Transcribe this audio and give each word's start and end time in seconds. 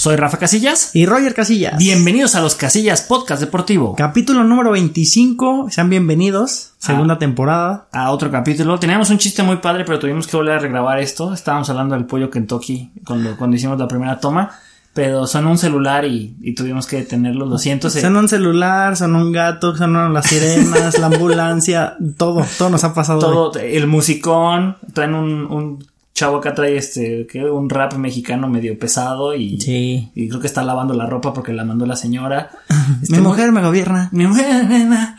Soy 0.00 0.16
Rafa 0.16 0.38
Casillas. 0.38 0.96
Y 0.96 1.04
Roger 1.04 1.34
Casillas. 1.34 1.76
Bienvenidos 1.76 2.34
a 2.34 2.40
los 2.40 2.54
Casillas 2.54 3.02
Podcast 3.02 3.38
Deportivo. 3.38 3.94
Capítulo 3.94 4.44
número 4.44 4.70
25. 4.70 5.66
Sean 5.68 5.90
bienvenidos. 5.90 6.72
Segunda 6.78 7.18
temporada. 7.18 7.86
A 7.92 8.10
otro 8.10 8.30
capítulo. 8.30 8.78
Teníamos 8.78 9.10
un 9.10 9.18
chiste 9.18 9.42
muy 9.42 9.56
padre, 9.56 9.84
pero 9.84 9.98
tuvimos 9.98 10.26
que 10.26 10.38
volver 10.38 10.54
a 10.54 10.58
regrabar 10.58 10.98
esto. 11.00 11.34
Estábamos 11.34 11.68
hablando 11.68 11.96
del 11.96 12.06
pollo 12.06 12.30
Kentucky 12.30 12.90
cuando, 13.04 13.36
cuando 13.36 13.58
hicimos 13.58 13.78
la 13.78 13.86
primera 13.88 14.18
toma. 14.18 14.52
Pero 14.94 15.26
son 15.26 15.46
un 15.46 15.58
celular 15.58 16.06
y, 16.06 16.34
y 16.40 16.54
tuvimos 16.54 16.86
que 16.86 16.96
detenerlo, 16.96 17.44
lo 17.44 17.58
siento. 17.58 17.90
Son 17.90 18.16
un 18.16 18.26
celular, 18.26 18.96
son 18.96 19.14
un 19.14 19.32
gato, 19.32 19.76
son 19.76 20.14
las 20.14 20.26
sirenas, 20.26 20.98
la 20.98 21.08
ambulancia, 21.08 21.98
todo, 22.16 22.42
todo 22.56 22.70
nos 22.70 22.84
ha 22.84 22.94
pasado. 22.94 23.20
Todo, 23.20 23.60
el 23.60 23.86
musicón, 23.86 24.78
traen 24.94 25.14
un, 25.14 25.44
un 25.44 25.89
chavo 26.20 26.36
acá 26.36 26.54
trae 26.54 26.76
este, 26.76 27.26
¿qué? 27.26 27.44
un 27.44 27.70
rap 27.70 27.94
mexicano 27.94 28.46
medio 28.46 28.78
pesado 28.78 29.34
y, 29.34 29.58
sí. 29.58 30.10
y 30.14 30.28
creo 30.28 30.38
que 30.38 30.46
está 30.46 30.62
lavando 30.62 30.92
la 30.92 31.06
ropa 31.06 31.32
porque 31.32 31.54
la 31.54 31.64
mandó 31.64 31.86
la 31.86 31.96
señora. 31.96 32.50
Este, 33.02 33.16
mi 33.16 33.22
mujer 33.22 33.52
me 33.52 33.62
gobierna. 33.62 34.08
Mi 34.10 34.26
mujer, 34.26 34.64
nena. 34.68 35.16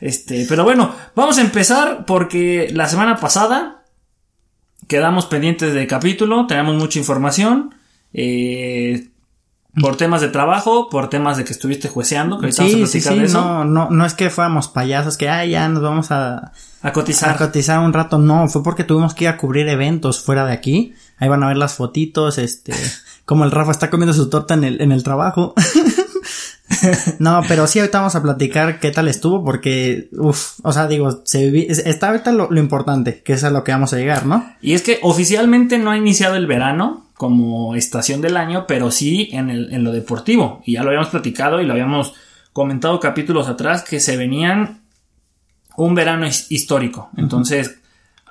este, 0.00 0.44
pero 0.48 0.64
bueno, 0.64 0.92
vamos 1.14 1.38
a 1.38 1.40
empezar 1.40 2.04
porque 2.04 2.68
la 2.72 2.88
semana 2.88 3.16
pasada 3.16 3.84
quedamos 4.88 5.26
pendientes 5.26 5.72
de 5.72 5.86
capítulo, 5.86 6.46
tenemos 6.48 6.74
mucha 6.74 6.98
información. 6.98 7.74
Eh, 8.12 9.09
por 9.78 9.96
temas 9.96 10.20
de 10.20 10.28
trabajo, 10.28 10.88
por 10.88 11.08
temas 11.08 11.36
de 11.36 11.44
que 11.44 11.52
estuviste 11.52 11.88
jueceando, 11.88 12.38
que 12.38 12.52
sí, 12.52 12.62
vamos 12.62 12.88
a 12.88 12.92
sí, 12.92 13.00
sí. 13.00 13.18
De 13.18 13.24
eso. 13.24 13.40
No, 13.40 13.64
no, 13.64 13.90
no 13.90 14.06
es 14.06 14.14
que 14.14 14.30
fuéramos 14.30 14.68
payasos, 14.68 15.16
que 15.16 15.28
ay, 15.28 15.50
ya 15.50 15.68
nos 15.68 15.82
vamos 15.82 16.10
a, 16.10 16.52
a 16.82 16.92
cotizar. 16.92 17.30
A 17.30 17.36
cotizar 17.36 17.78
un 17.80 17.92
rato, 17.92 18.18
no, 18.18 18.48
fue 18.48 18.62
porque 18.62 18.84
tuvimos 18.84 19.14
que 19.14 19.24
ir 19.24 19.28
a 19.28 19.36
cubrir 19.36 19.68
eventos 19.68 20.20
fuera 20.20 20.44
de 20.44 20.52
aquí. 20.52 20.94
Ahí 21.18 21.28
van 21.28 21.42
a 21.42 21.48
ver 21.48 21.56
las 21.56 21.74
fotitos, 21.74 22.38
este, 22.38 22.72
como 23.24 23.44
el 23.44 23.50
Rafa 23.50 23.70
está 23.70 23.90
comiendo 23.90 24.12
su 24.12 24.28
torta 24.28 24.54
en 24.54 24.64
el, 24.64 24.80
en 24.80 24.90
el 24.90 25.02
trabajo. 25.04 25.54
no, 27.18 27.42
pero 27.46 27.66
sí, 27.66 27.78
ahorita 27.78 27.98
vamos 27.98 28.16
a 28.16 28.22
platicar 28.22 28.80
qué 28.80 28.90
tal 28.90 29.06
estuvo, 29.06 29.44
porque, 29.44 30.08
uff, 30.12 30.58
o 30.62 30.72
sea, 30.72 30.88
digo, 30.88 31.22
se 31.24 31.68
está 31.68 32.08
ahorita 32.08 32.32
lo, 32.32 32.50
lo 32.50 32.58
importante, 32.58 33.22
que 33.22 33.34
es 33.34 33.44
a 33.44 33.50
lo 33.50 33.62
que 33.62 33.72
vamos 33.72 33.92
a 33.92 33.96
llegar, 33.96 34.26
¿no? 34.26 34.52
Y 34.60 34.72
es 34.72 34.82
que 34.82 34.98
oficialmente 35.02 35.78
no 35.78 35.90
ha 35.90 35.96
iniciado 35.96 36.34
el 36.34 36.46
verano, 36.46 37.09
como 37.20 37.74
estación 37.74 38.22
del 38.22 38.38
año, 38.38 38.64
pero 38.66 38.90
sí 38.90 39.28
en, 39.32 39.50
el, 39.50 39.74
en 39.74 39.84
lo 39.84 39.92
deportivo. 39.92 40.62
Y 40.64 40.72
ya 40.72 40.82
lo 40.82 40.88
habíamos 40.88 41.10
platicado 41.10 41.60
y 41.60 41.66
lo 41.66 41.74
habíamos 41.74 42.14
comentado 42.54 42.98
capítulos 42.98 43.46
atrás 43.46 43.82
que 43.82 44.00
se 44.00 44.16
venían 44.16 44.80
un 45.76 45.94
verano 45.94 46.26
histórico. 46.48 47.10
Entonces, 47.18 47.78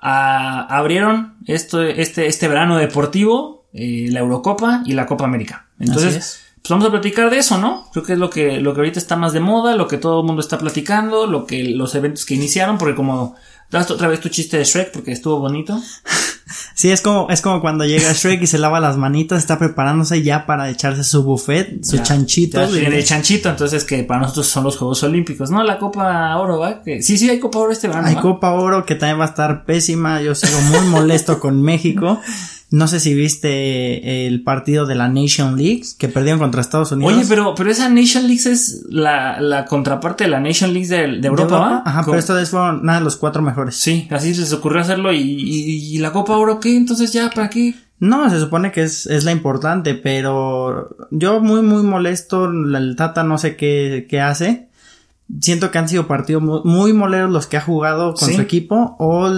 a, 0.02 0.76
abrieron 0.76 1.36
esto, 1.46 1.84
este, 1.84 2.26
este 2.26 2.48
verano 2.48 2.78
deportivo, 2.78 3.68
eh, 3.74 4.08
la 4.10 4.22
Eurocopa 4.22 4.82
y 4.84 4.94
la 4.94 5.06
Copa 5.06 5.26
América. 5.26 5.68
Entonces, 5.78 6.46
pues 6.56 6.70
vamos 6.72 6.88
a 6.88 6.90
platicar 6.90 7.30
de 7.30 7.38
eso, 7.38 7.60
¿no? 7.60 7.92
Creo 7.92 8.04
que 8.04 8.14
es 8.14 8.20
lo 8.20 8.32
que, 8.32 8.60
lo 8.60 8.74
que 8.74 8.80
ahorita 8.80 8.98
está 8.98 9.16
más 9.16 9.34
de 9.34 9.40
moda, 9.40 9.76
lo 9.76 9.88
que 9.88 9.98
todo 9.98 10.22
el 10.22 10.26
mundo 10.26 10.42
está 10.42 10.58
platicando, 10.58 11.28
lo 11.28 11.46
que 11.46 11.64
los 11.64 11.94
eventos 11.94 12.26
que 12.26 12.34
iniciaron, 12.34 12.80
porque 12.80 12.96
como 12.96 13.36
das 13.70 13.92
otra 13.92 14.08
vez 14.08 14.20
tu 14.20 14.30
chiste 14.30 14.58
de 14.58 14.64
Shrek 14.64 14.92
porque 14.92 15.12
estuvo 15.12 15.38
bonito. 15.38 15.80
Sí, 16.74 16.92
es 16.92 17.02
como, 17.02 17.30
es 17.30 17.42
como 17.42 17.62
cuando 17.62 17.86
llega 17.86 18.12
Shrek 18.14 18.42
y 18.42 18.48
se 18.48 18.58
lava 18.58 18.80
las 18.80 18.98
manitas, 18.98 19.40
está 19.40 19.60
preparándose 19.60 20.22
ya 20.24 20.46
para 20.46 20.70
echarse 20.70 21.04
su 21.04 21.24
buffet, 21.24 21.84
su 21.84 21.98
chanchito. 22.00 22.64
el 22.64 23.04
chanchito, 23.04 23.50
entonces 23.50 23.84
que 23.84 24.04
para 24.04 24.22
nosotros 24.22 24.48
son 24.48 24.64
los 24.64 24.78
Juegos 24.78 25.04
Olímpicos, 25.04 25.52
¿no? 25.52 25.64
La 25.64 25.78
Copa 25.78 26.36
Oro, 26.38 26.60
¿va? 26.60 26.82
Que, 26.82 27.02
sí, 27.02 27.18
sí, 27.18 27.30
hay 27.30 27.40
Copa 27.40 27.60
Oro 27.60 27.72
este 27.72 27.88
verano. 27.88 28.08
Hay 28.08 28.16
Copa 28.16 28.52
Oro 28.52 28.86
que 28.86 28.96
también 28.96 29.20
va 29.20 29.26
a 29.26 29.30
estar 29.30 29.66
pésima, 29.66 30.22
yo 30.22 30.36
sigo 30.36 30.60
muy 30.62 30.88
molesto 30.88 31.40
con 31.40 31.62
México. 31.62 32.20
No 32.72 32.88
sé 32.88 33.00
si 33.00 33.16
viste 33.16 34.28
el 34.28 34.44
partido 34.44 34.86
de 34.86 34.94
la 34.94 35.10
Nation 35.10 35.58
League 35.58 35.82
que 35.98 36.08
perdieron 36.08 36.40
contra 36.40 36.62
Estados 36.62 36.92
Unidos. 36.92 37.14
Oye, 37.14 37.26
pero, 37.28 37.56
pero 37.56 37.72
esa 37.72 37.90
Nation 37.90 38.28
League 38.28 38.44
es 38.46 38.86
la, 38.90 39.42
la 39.42 39.66
contraparte 39.66 40.26
de 40.26 40.30
la 40.30 40.40
Nation 40.40 40.72
League 40.74 40.88
de, 40.88 41.20
de 41.20 41.28
Europa, 41.28 41.60
¿va? 41.60 41.84
Ajá, 41.84 42.04
pero 42.06 42.20
esta 42.20 42.36
vez 42.36 42.52
fueron 42.52 42.86
nada 42.86 43.00
de 43.00 43.06
los 43.06 43.18
cuatro 43.18 43.42
mejores. 43.42 43.76
Sí, 43.76 44.08
así 44.12 44.36
se 44.36 44.42
les 44.42 44.54
ocurrió 44.54 44.82
hacerlo 44.82 45.12
y, 45.12 45.18
y, 45.20 45.96
y 45.96 45.98
la 45.98 46.12
Copa 46.12 46.38
Oro, 46.38 46.60
¿qué? 46.60 46.78
Entonces 46.78 47.12
ya, 47.12 47.32
¿para 47.32 47.50
qué? 47.50 47.74
No, 48.00 48.30
se 48.30 48.40
supone 48.40 48.72
que 48.72 48.84
es, 48.84 49.08
es 49.08 49.26
la 49.26 49.32
importante, 49.32 49.94
pero 49.94 50.96
yo 51.12 51.42
muy, 51.42 51.62
muy 51.62 51.84
molesto, 51.84 52.46
el 52.46 52.96
Tata 52.96 53.24
no 53.24 53.38
sé 53.38 53.56
qué, 53.56 54.06
qué 54.10 54.22
hace. 54.22 54.70
Siento 55.42 55.70
que 55.70 55.78
han 55.78 55.90
sido 55.90 56.08
partidos 56.08 56.42
muy, 56.42 56.62
muy 56.64 56.94
moleros 56.94 57.30
los 57.30 57.46
que 57.46 57.58
ha 57.58 57.62
jugado 57.62 58.14
con 58.14 58.30
¿Sí? 58.30 58.36
su 58.36 58.42
equipo 58.42 58.96
o, 59.00 59.30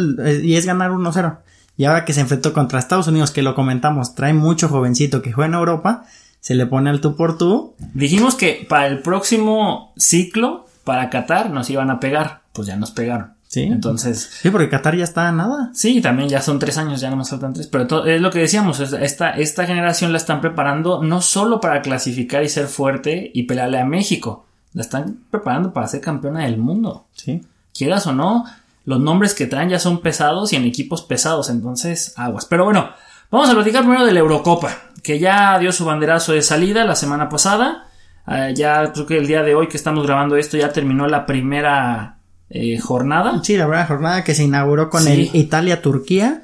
y 0.43 0.55
es 0.55 0.65
ganar 0.65 0.91
1-0. 0.91 1.39
Y 1.77 1.85
ahora 1.85 2.05
que 2.05 2.13
se 2.13 2.21
enfrentó 2.21 2.53
contra 2.53 2.79
Estados 2.79 3.07
Unidos, 3.07 3.31
que 3.31 3.41
lo 3.41 3.55
comentamos, 3.55 4.15
trae 4.15 4.33
mucho 4.33 4.69
jovencito 4.69 5.21
que 5.21 5.31
juega 5.31 5.47
en 5.47 5.55
Europa, 5.55 6.03
se 6.39 6.55
le 6.55 6.65
pone 6.65 6.89
al 6.89 7.01
tú 7.01 7.15
por 7.15 7.37
tú. 7.37 7.75
Dijimos 7.93 8.35
que 8.35 8.65
para 8.67 8.87
el 8.87 8.99
próximo 8.99 9.93
ciclo, 9.97 10.65
para 10.83 11.09
Qatar, 11.09 11.49
nos 11.49 11.69
iban 11.69 11.89
a 11.89 11.99
pegar. 11.99 12.41
Pues 12.53 12.67
ya 12.67 12.75
nos 12.75 12.91
pegaron. 12.91 13.33
Sí. 13.47 13.63
Entonces. 13.63 14.29
Sí, 14.41 14.49
porque 14.49 14.69
Qatar 14.69 14.95
ya 14.95 15.03
está 15.03 15.27
a 15.27 15.31
nada. 15.31 15.71
Sí, 15.73 16.01
también 16.01 16.29
ya 16.29 16.41
son 16.41 16.57
tres 16.57 16.77
años, 16.77 17.01
ya 17.01 17.09
no 17.09 17.17
nos 17.17 17.29
faltan 17.29 17.53
tres. 17.53 17.67
Pero 17.67 18.05
es 18.05 18.21
lo 18.21 18.31
que 18.31 18.39
decíamos, 18.39 18.79
esta, 18.79 19.31
esta 19.31 19.65
generación 19.65 20.13
la 20.13 20.17
están 20.17 20.39
preparando 20.39 21.03
no 21.03 21.21
solo 21.21 21.59
para 21.59 21.81
clasificar 21.81 22.43
y 22.43 22.49
ser 22.49 22.67
fuerte 22.67 23.29
y 23.33 23.43
pelearle 23.43 23.79
a 23.79 23.85
México, 23.85 24.45
la 24.73 24.83
están 24.83 25.19
preparando 25.29 25.73
para 25.73 25.87
ser 25.87 25.99
campeona 25.99 26.45
del 26.45 26.57
mundo. 26.57 27.07
Sí. 27.13 27.41
Quieras 27.73 28.07
o 28.07 28.13
no, 28.13 28.45
los 28.85 28.99
nombres 28.99 29.33
que 29.33 29.45
traen 29.47 29.69
ya 29.69 29.79
son 29.79 30.01
pesados 30.01 30.53
y 30.53 30.55
en 30.55 30.65
equipos 30.65 31.01
pesados, 31.03 31.49
entonces 31.49 32.13
aguas. 32.17 32.45
Pero 32.45 32.65
bueno, 32.65 32.89
vamos 33.29 33.49
a 33.49 33.53
platicar 33.53 33.83
primero 33.83 34.05
de 34.05 34.13
la 34.13 34.19
Eurocopa, 34.19 34.75
que 35.03 35.19
ya 35.19 35.57
dio 35.59 35.71
su 35.71 35.85
banderazo 35.85 36.33
de 36.33 36.41
salida 36.41 36.83
la 36.85 36.95
semana 36.95 37.29
pasada. 37.29 37.87
Uh, 38.27 38.53
ya 38.53 38.91
creo 38.93 39.05
que 39.07 39.17
el 39.17 39.27
día 39.27 39.41
de 39.43 39.55
hoy 39.55 39.67
que 39.67 39.77
estamos 39.77 40.05
grabando 40.05 40.35
esto 40.37 40.55
ya 40.57 40.71
terminó 40.71 41.07
la 41.07 41.25
primera 41.25 42.17
eh, 42.49 42.77
jornada. 42.79 43.39
Sí, 43.43 43.57
la 43.57 43.65
primera 43.65 43.87
jornada 43.87 44.23
que 44.23 44.35
se 44.35 44.43
inauguró 44.43 44.89
con 44.89 45.03
Sí. 45.03 45.11
el 45.33 45.35
Italia-Turquía. 45.35 46.43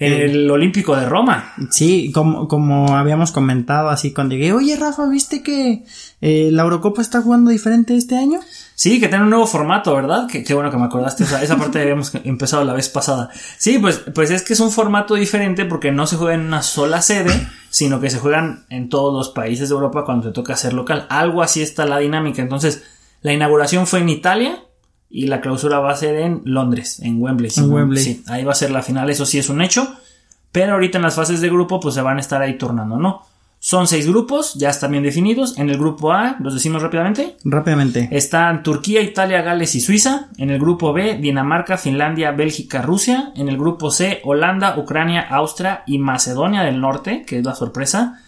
En 0.00 0.12
el 0.12 0.48
Olímpico 0.48 0.94
de 0.94 1.06
Roma. 1.08 1.54
Sí, 1.70 2.12
como, 2.14 2.46
como 2.46 2.96
habíamos 2.96 3.32
comentado 3.32 3.88
así 3.88 4.12
cuando 4.12 4.36
llegué, 4.36 4.52
oye 4.52 4.76
Rafa, 4.76 5.08
¿viste 5.08 5.42
que 5.42 5.84
eh, 6.20 6.50
la 6.52 6.62
Eurocopa 6.62 7.02
está 7.02 7.20
jugando 7.20 7.50
diferente 7.50 7.96
este 7.96 8.16
año? 8.16 8.38
Sí, 8.78 9.00
que 9.00 9.08
tiene 9.08 9.24
un 9.24 9.30
nuevo 9.30 9.48
formato, 9.48 9.92
¿verdad? 9.92 10.28
Que, 10.28 10.44
qué 10.44 10.54
bueno 10.54 10.70
que 10.70 10.76
me 10.76 10.84
acordaste. 10.84 11.24
Esa, 11.24 11.42
esa 11.42 11.56
parte 11.56 11.80
habíamos 11.80 12.14
empezado 12.24 12.64
la 12.64 12.74
vez 12.74 12.88
pasada. 12.88 13.28
Sí, 13.56 13.80
pues, 13.80 14.04
pues 14.14 14.30
es 14.30 14.42
que 14.44 14.52
es 14.52 14.60
un 14.60 14.70
formato 14.70 15.16
diferente 15.16 15.64
porque 15.64 15.90
no 15.90 16.06
se 16.06 16.14
juega 16.14 16.34
en 16.34 16.42
una 16.42 16.62
sola 16.62 17.02
sede, 17.02 17.48
sino 17.70 17.98
que 17.98 18.08
se 18.08 18.20
juegan 18.20 18.66
en 18.70 18.88
todos 18.88 19.12
los 19.12 19.30
países 19.30 19.68
de 19.68 19.74
Europa 19.74 20.04
cuando 20.04 20.28
te 20.28 20.32
toca 20.32 20.54
ser 20.54 20.74
local. 20.74 21.06
Algo 21.08 21.42
así 21.42 21.60
está 21.60 21.86
la 21.86 21.98
dinámica. 21.98 22.40
Entonces, 22.40 22.84
la 23.20 23.32
inauguración 23.32 23.88
fue 23.88 23.98
en 23.98 24.10
Italia 24.10 24.62
y 25.10 25.26
la 25.26 25.40
clausura 25.40 25.80
va 25.80 25.90
a 25.90 25.96
ser 25.96 26.14
en 26.14 26.42
Londres, 26.44 27.00
en 27.00 27.20
Wembley. 27.20 27.50
En 27.56 27.72
Wembley. 27.72 28.00
Sí, 28.00 28.22
ahí 28.28 28.44
va 28.44 28.52
a 28.52 28.54
ser 28.54 28.70
la 28.70 28.82
final, 28.82 29.10
eso 29.10 29.26
sí 29.26 29.40
es 29.40 29.48
un 29.48 29.60
hecho. 29.60 29.92
Pero 30.52 30.74
ahorita 30.74 30.98
en 30.98 31.02
las 31.02 31.16
fases 31.16 31.40
de 31.40 31.48
grupo, 31.48 31.80
pues 31.80 31.96
se 31.96 32.00
van 32.00 32.18
a 32.18 32.20
estar 32.20 32.40
ahí 32.40 32.56
turnando, 32.56 32.96
¿no? 32.96 33.26
Son 33.68 33.86
seis 33.86 34.06
grupos, 34.06 34.54
ya 34.54 34.70
están 34.70 34.92
bien 34.92 35.02
definidos. 35.02 35.58
En 35.58 35.68
el 35.68 35.76
grupo 35.76 36.10
A, 36.10 36.36
los 36.40 36.54
decimos 36.54 36.80
rápidamente. 36.80 37.36
Rápidamente. 37.44 38.08
Están 38.10 38.62
Turquía, 38.62 39.02
Italia, 39.02 39.42
Gales 39.42 39.74
y 39.74 39.82
Suiza. 39.82 40.30
En 40.38 40.48
el 40.48 40.58
grupo 40.58 40.94
B, 40.94 41.18
Dinamarca, 41.18 41.76
Finlandia, 41.76 42.30
Bélgica, 42.30 42.80
Rusia. 42.80 43.30
En 43.36 43.50
el 43.50 43.58
grupo 43.58 43.90
C, 43.90 44.22
Holanda, 44.24 44.78
Ucrania, 44.78 45.20
Austria 45.20 45.82
y 45.86 45.98
Macedonia 45.98 46.62
del 46.62 46.80
Norte, 46.80 47.26
que 47.26 47.40
es 47.40 47.44
la 47.44 47.54
sorpresa. 47.54 48.22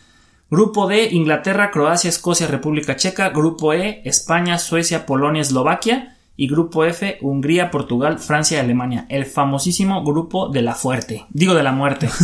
Grupo 0.50 0.86
D, 0.86 1.08
Inglaterra, 1.10 1.70
Croacia, 1.70 2.10
Escocia, 2.10 2.46
República 2.46 2.96
Checa. 2.96 3.30
Grupo 3.30 3.72
E, 3.72 4.02
España, 4.04 4.58
Suecia, 4.58 5.06
Polonia, 5.06 5.40
Eslovaquia. 5.40 6.18
Y 6.36 6.48
grupo 6.48 6.84
F, 6.84 7.18
Hungría, 7.20 7.70
Portugal, 7.70 8.18
Francia 8.18 8.56
y 8.56 8.60
Alemania. 8.60 9.04
El 9.10 9.26
famosísimo 9.26 10.02
grupo 10.04 10.48
de 10.48 10.62
la 10.62 10.74
fuerte. 10.74 11.26
Digo 11.30 11.54
de 11.54 11.62
la 11.62 11.72
muerte. 11.72 12.08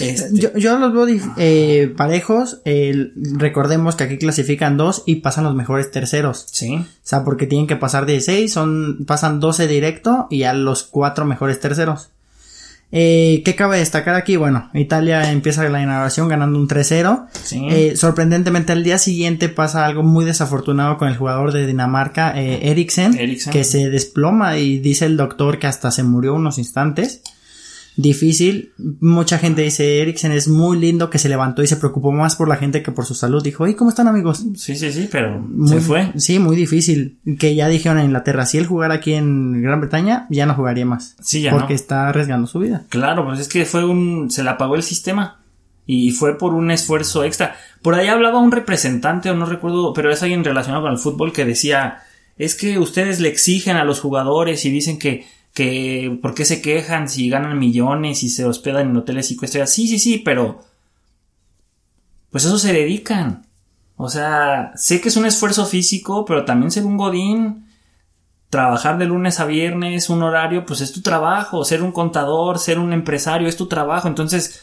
Este, 0.00 0.28
Yo, 0.32 0.56
yo 0.56 0.78
los 0.78 0.92
veo 0.92 1.06
eh, 1.36 1.92
parejos. 1.96 2.60
eh, 2.64 3.12
recordemos 3.14 3.94
que 3.96 4.04
aquí 4.04 4.18
clasifican 4.18 4.76
dos 4.76 5.02
y 5.06 5.16
pasan 5.16 5.44
los 5.44 5.54
mejores 5.54 5.90
terceros. 5.90 6.46
sí. 6.50 6.76
O 6.76 6.84
sea, 7.02 7.24
porque 7.24 7.46
tienen 7.46 7.66
que 7.66 7.76
pasar 7.76 8.04
16, 8.04 8.52
son, 8.52 9.04
pasan 9.06 9.40
12 9.40 9.66
directo 9.66 10.26
y 10.30 10.42
a 10.42 10.52
los 10.52 10.82
cuatro 10.82 11.24
mejores 11.24 11.58
terceros. 11.60 12.10
Eh, 12.90 13.42
¿Qué 13.44 13.54
cabe 13.54 13.78
destacar 13.78 14.14
aquí? 14.14 14.36
Bueno, 14.36 14.70
Italia 14.72 15.30
empieza 15.30 15.68
la 15.68 15.82
inauguración 15.82 16.28
ganando 16.28 16.58
un 16.58 16.68
3-0. 16.68 17.26
Sí. 17.32 17.66
Eh, 17.70 17.96
sorprendentemente 17.96 18.72
al 18.72 18.82
día 18.82 18.98
siguiente 18.98 19.48
pasa 19.48 19.84
algo 19.84 20.02
muy 20.02 20.24
desafortunado 20.24 20.96
con 20.96 21.08
el 21.08 21.16
jugador 21.16 21.52
de 21.52 21.66
Dinamarca, 21.66 22.32
eh, 22.40 22.70
Eriksen, 22.70 23.18
Eriksen. 23.18 23.52
que 23.52 23.64
se 23.64 23.90
desploma 23.90 24.56
y 24.56 24.78
dice 24.78 25.04
el 25.04 25.16
doctor 25.16 25.58
que 25.58 25.66
hasta 25.66 25.90
se 25.90 26.02
murió 26.02 26.34
unos 26.34 26.58
instantes. 26.58 27.22
Difícil. 27.98 28.72
Mucha 29.00 29.38
gente 29.38 29.62
dice 29.62 30.00
Eriksen 30.00 30.30
es 30.30 30.46
muy 30.46 30.78
lindo 30.78 31.10
que 31.10 31.18
se 31.18 31.28
levantó 31.28 31.64
y 31.64 31.66
se 31.66 31.76
preocupó 31.76 32.12
más 32.12 32.36
por 32.36 32.48
la 32.48 32.54
gente 32.54 32.80
que 32.80 32.92
por 32.92 33.04
su 33.04 33.14
salud. 33.16 33.42
Dijo, 33.42 33.66
¿y 33.66 33.74
cómo 33.74 33.90
están 33.90 34.06
amigos? 34.06 34.44
Sí, 34.54 34.76
sí, 34.76 34.92
sí, 34.92 35.08
pero 35.10 35.40
Muy, 35.40 35.68
se 35.68 35.80
fue. 35.80 36.12
Sí, 36.14 36.38
muy 36.38 36.54
difícil. 36.54 37.18
Que 37.40 37.56
ya 37.56 37.66
dijeron 37.66 37.98
en 37.98 38.04
Inglaterra, 38.04 38.46
si 38.46 38.56
él 38.56 38.66
jugara 38.66 38.94
aquí 38.94 39.14
en 39.14 39.60
Gran 39.62 39.80
Bretaña, 39.80 40.28
ya 40.30 40.46
no 40.46 40.54
jugaría 40.54 40.86
más. 40.86 41.16
Sí, 41.20 41.42
ya 41.42 41.50
Porque 41.50 41.72
no. 41.72 41.76
está 41.76 42.08
arriesgando 42.08 42.46
su 42.46 42.60
vida. 42.60 42.84
Claro, 42.88 43.26
pues 43.26 43.40
es 43.40 43.48
que 43.48 43.64
fue 43.64 43.84
un. 43.84 44.30
Se 44.30 44.44
le 44.44 44.50
apagó 44.50 44.76
el 44.76 44.84
sistema. 44.84 45.40
Y 45.84 46.12
fue 46.12 46.38
por 46.38 46.54
un 46.54 46.70
esfuerzo 46.70 47.24
extra. 47.24 47.56
Por 47.82 47.96
ahí 47.96 48.06
hablaba 48.06 48.38
un 48.38 48.52
representante, 48.52 49.28
o 49.30 49.34
no 49.34 49.44
recuerdo, 49.44 49.92
pero 49.92 50.12
es 50.12 50.22
alguien 50.22 50.44
relacionado 50.44 50.84
con 50.84 50.92
el 50.92 50.98
fútbol 50.98 51.32
que 51.32 51.44
decía, 51.44 51.98
es 52.36 52.54
que 52.54 52.78
ustedes 52.78 53.18
le 53.18 53.28
exigen 53.30 53.76
a 53.76 53.82
los 53.84 53.98
jugadores 53.98 54.64
y 54.64 54.70
dicen 54.70 55.00
que, 55.00 55.26
que, 55.58 56.16
¿por 56.22 56.34
qué 56.34 56.44
se 56.44 56.62
quejan 56.62 57.08
si 57.08 57.28
ganan 57.28 57.58
millones 57.58 58.22
y 58.22 58.28
se 58.28 58.44
hospedan 58.44 58.90
en 58.90 58.96
hoteles 58.96 59.32
y 59.32 59.34
estrellas? 59.42 59.72
Sí, 59.72 59.88
sí, 59.88 59.98
sí, 59.98 60.18
pero, 60.18 60.60
pues 62.30 62.44
eso 62.44 62.60
se 62.60 62.72
dedican. 62.72 63.44
O 63.96 64.08
sea, 64.08 64.70
sé 64.76 65.00
que 65.00 65.08
es 65.08 65.16
un 65.16 65.26
esfuerzo 65.26 65.66
físico, 65.66 66.24
pero 66.24 66.44
también 66.44 66.70
ser 66.70 66.84
un 66.84 66.96
godín, 66.96 67.66
trabajar 68.50 68.98
de 68.98 69.06
lunes 69.06 69.40
a 69.40 69.46
viernes, 69.46 70.10
un 70.10 70.22
horario, 70.22 70.64
pues 70.64 70.80
es 70.80 70.92
tu 70.92 71.02
trabajo, 71.02 71.64
ser 71.64 71.82
un 71.82 71.90
contador, 71.90 72.60
ser 72.60 72.78
un 72.78 72.92
empresario, 72.92 73.48
es 73.48 73.56
tu 73.56 73.66
trabajo. 73.66 74.06
Entonces, 74.06 74.62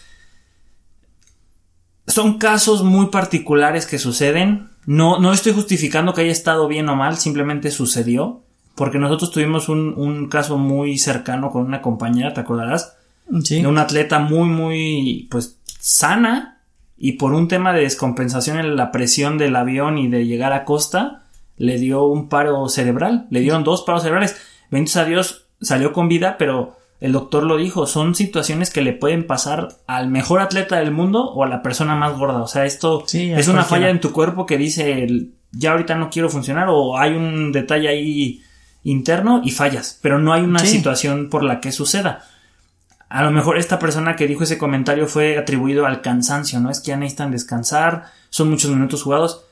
son 2.07 2.37
casos 2.37 2.85
muy 2.85 3.07
particulares 3.07 3.85
que 3.85 3.99
suceden. 3.99 4.69
No, 4.85 5.19
no 5.19 5.33
estoy 5.33 5.51
justificando 5.51 6.13
que 6.13 6.21
haya 6.21 6.31
estado 6.31 6.69
bien 6.69 6.87
o 6.87 6.95
mal, 6.95 7.17
simplemente 7.17 7.69
sucedió. 7.69 8.44
Porque 8.75 8.99
nosotros 8.99 9.31
tuvimos 9.31 9.69
un, 9.69 9.93
un 9.97 10.27
caso 10.27 10.57
muy 10.57 10.97
cercano 10.97 11.49
con 11.49 11.63
una 11.65 11.81
compañera, 11.81 12.33
¿te 12.33 12.41
acordarás? 12.41 12.97
Sí. 13.43 13.61
De 13.61 13.67
una 13.67 13.81
atleta 13.81 14.19
muy, 14.19 14.47
muy, 14.49 15.27
pues, 15.31 15.59
sana. 15.79 16.59
Y 16.97 17.13
por 17.13 17.33
un 17.33 17.47
tema 17.47 17.73
de 17.73 17.81
descompensación 17.81 18.57
en 18.59 18.75
la 18.75 18.91
presión 18.91 19.37
del 19.37 19.55
avión 19.55 19.97
y 19.97 20.07
de 20.07 20.25
llegar 20.25 20.53
a 20.53 20.63
costa, 20.65 21.23
le 21.57 21.77
dio 21.77 22.03
un 22.05 22.29
paro 22.29 22.67
cerebral. 22.69 23.27
Le 23.29 23.39
dieron 23.41 23.63
dos 23.63 23.81
paros 23.83 24.01
cerebrales. 24.03 24.35
Benditos 24.71 24.97
a 24.97 25.05
Dios, 25.05 25.45
salió 25.61 25.93
con 25.93 26.07
vida, 26.09 26.35
pero 26.37 26.75
el 27.01 27.11
doctor 27.11 27.43
lo 27.43 27.57
dijo, 27.57 27.85
son 27.87 28.15
situaciones 28.15 28.71
que 28.71 28.81
le 28.81 28.93
pueden 28.93 29.27
pasar 29.27 29.69
al 29.87 30.09
mejor 30.09 30.39
atleta 30.41 30.77
del 30.77 30.91
mundo 30.91 31.23
o 31.31 31.43
a 31.43 31.47
la 31.47 31.61
persona 31.61 31.95
más 31.95 32.17
gorda. 32.17 32.41
O 32.41 32.47
sea, 32.47 32.65
esto 32.65 33.03
Sí, 33.07 33.31
es 33.31 33.47
una 33.47 33.59
cualquiera. 33.59 33.63
falla 33.65 33.89
en 33.89 33.99
tu 33.99 34.11
cuerpo 34.11 34.45
que 34.45 34.57
dice, 34.57 35.07
ya 35.51 35.71
ahorita 35.71 35.95
no 35.95 36.09
quiero 36.09 36.29
funcionar 36.29 36.67
o 36.69 36.97
hay 36.97 37.13
un 37.13 37.51
detalle 37.51 37.89
ahí 37.89 38.41
interno 38.85 39.41
y 39.43 39.51
fallas, 39.51 39.99
pero 40.01 40.19
no 40.19 40.31
hay 40.33 40.43
una 40.43 40.59
Sí. 40.59 40.67
situación 40.67 41.29
por 41.29 41.43
la 41.43 41.59
que 41.59 41.73
suceda. 41.73 42.23
A 43.09 43.23
lo 43.23 43.31
mejor 43.31 43.57
esta 43.57 43.77
persona 43.79 44.15
que 44.15 44.27
dijo 44.27 44.43
ese 44.43 44.57
comentario 44.57 45.07
fue 45.07 45.37
atribuido 45.37 45.85
al 45.85 46.01
cansancio, 46.01 46.59
¿no? 46.59 46.69
Es 46.69 46.79
que 46.79 46.89
ya 46.89 46.97
necesitan 46.97 47.31
descansar, 47.31 48.05
son 48.29 48.49
muchos 48.49 48.71
minutos 48.71 49.03
jugados. 49.03 49.43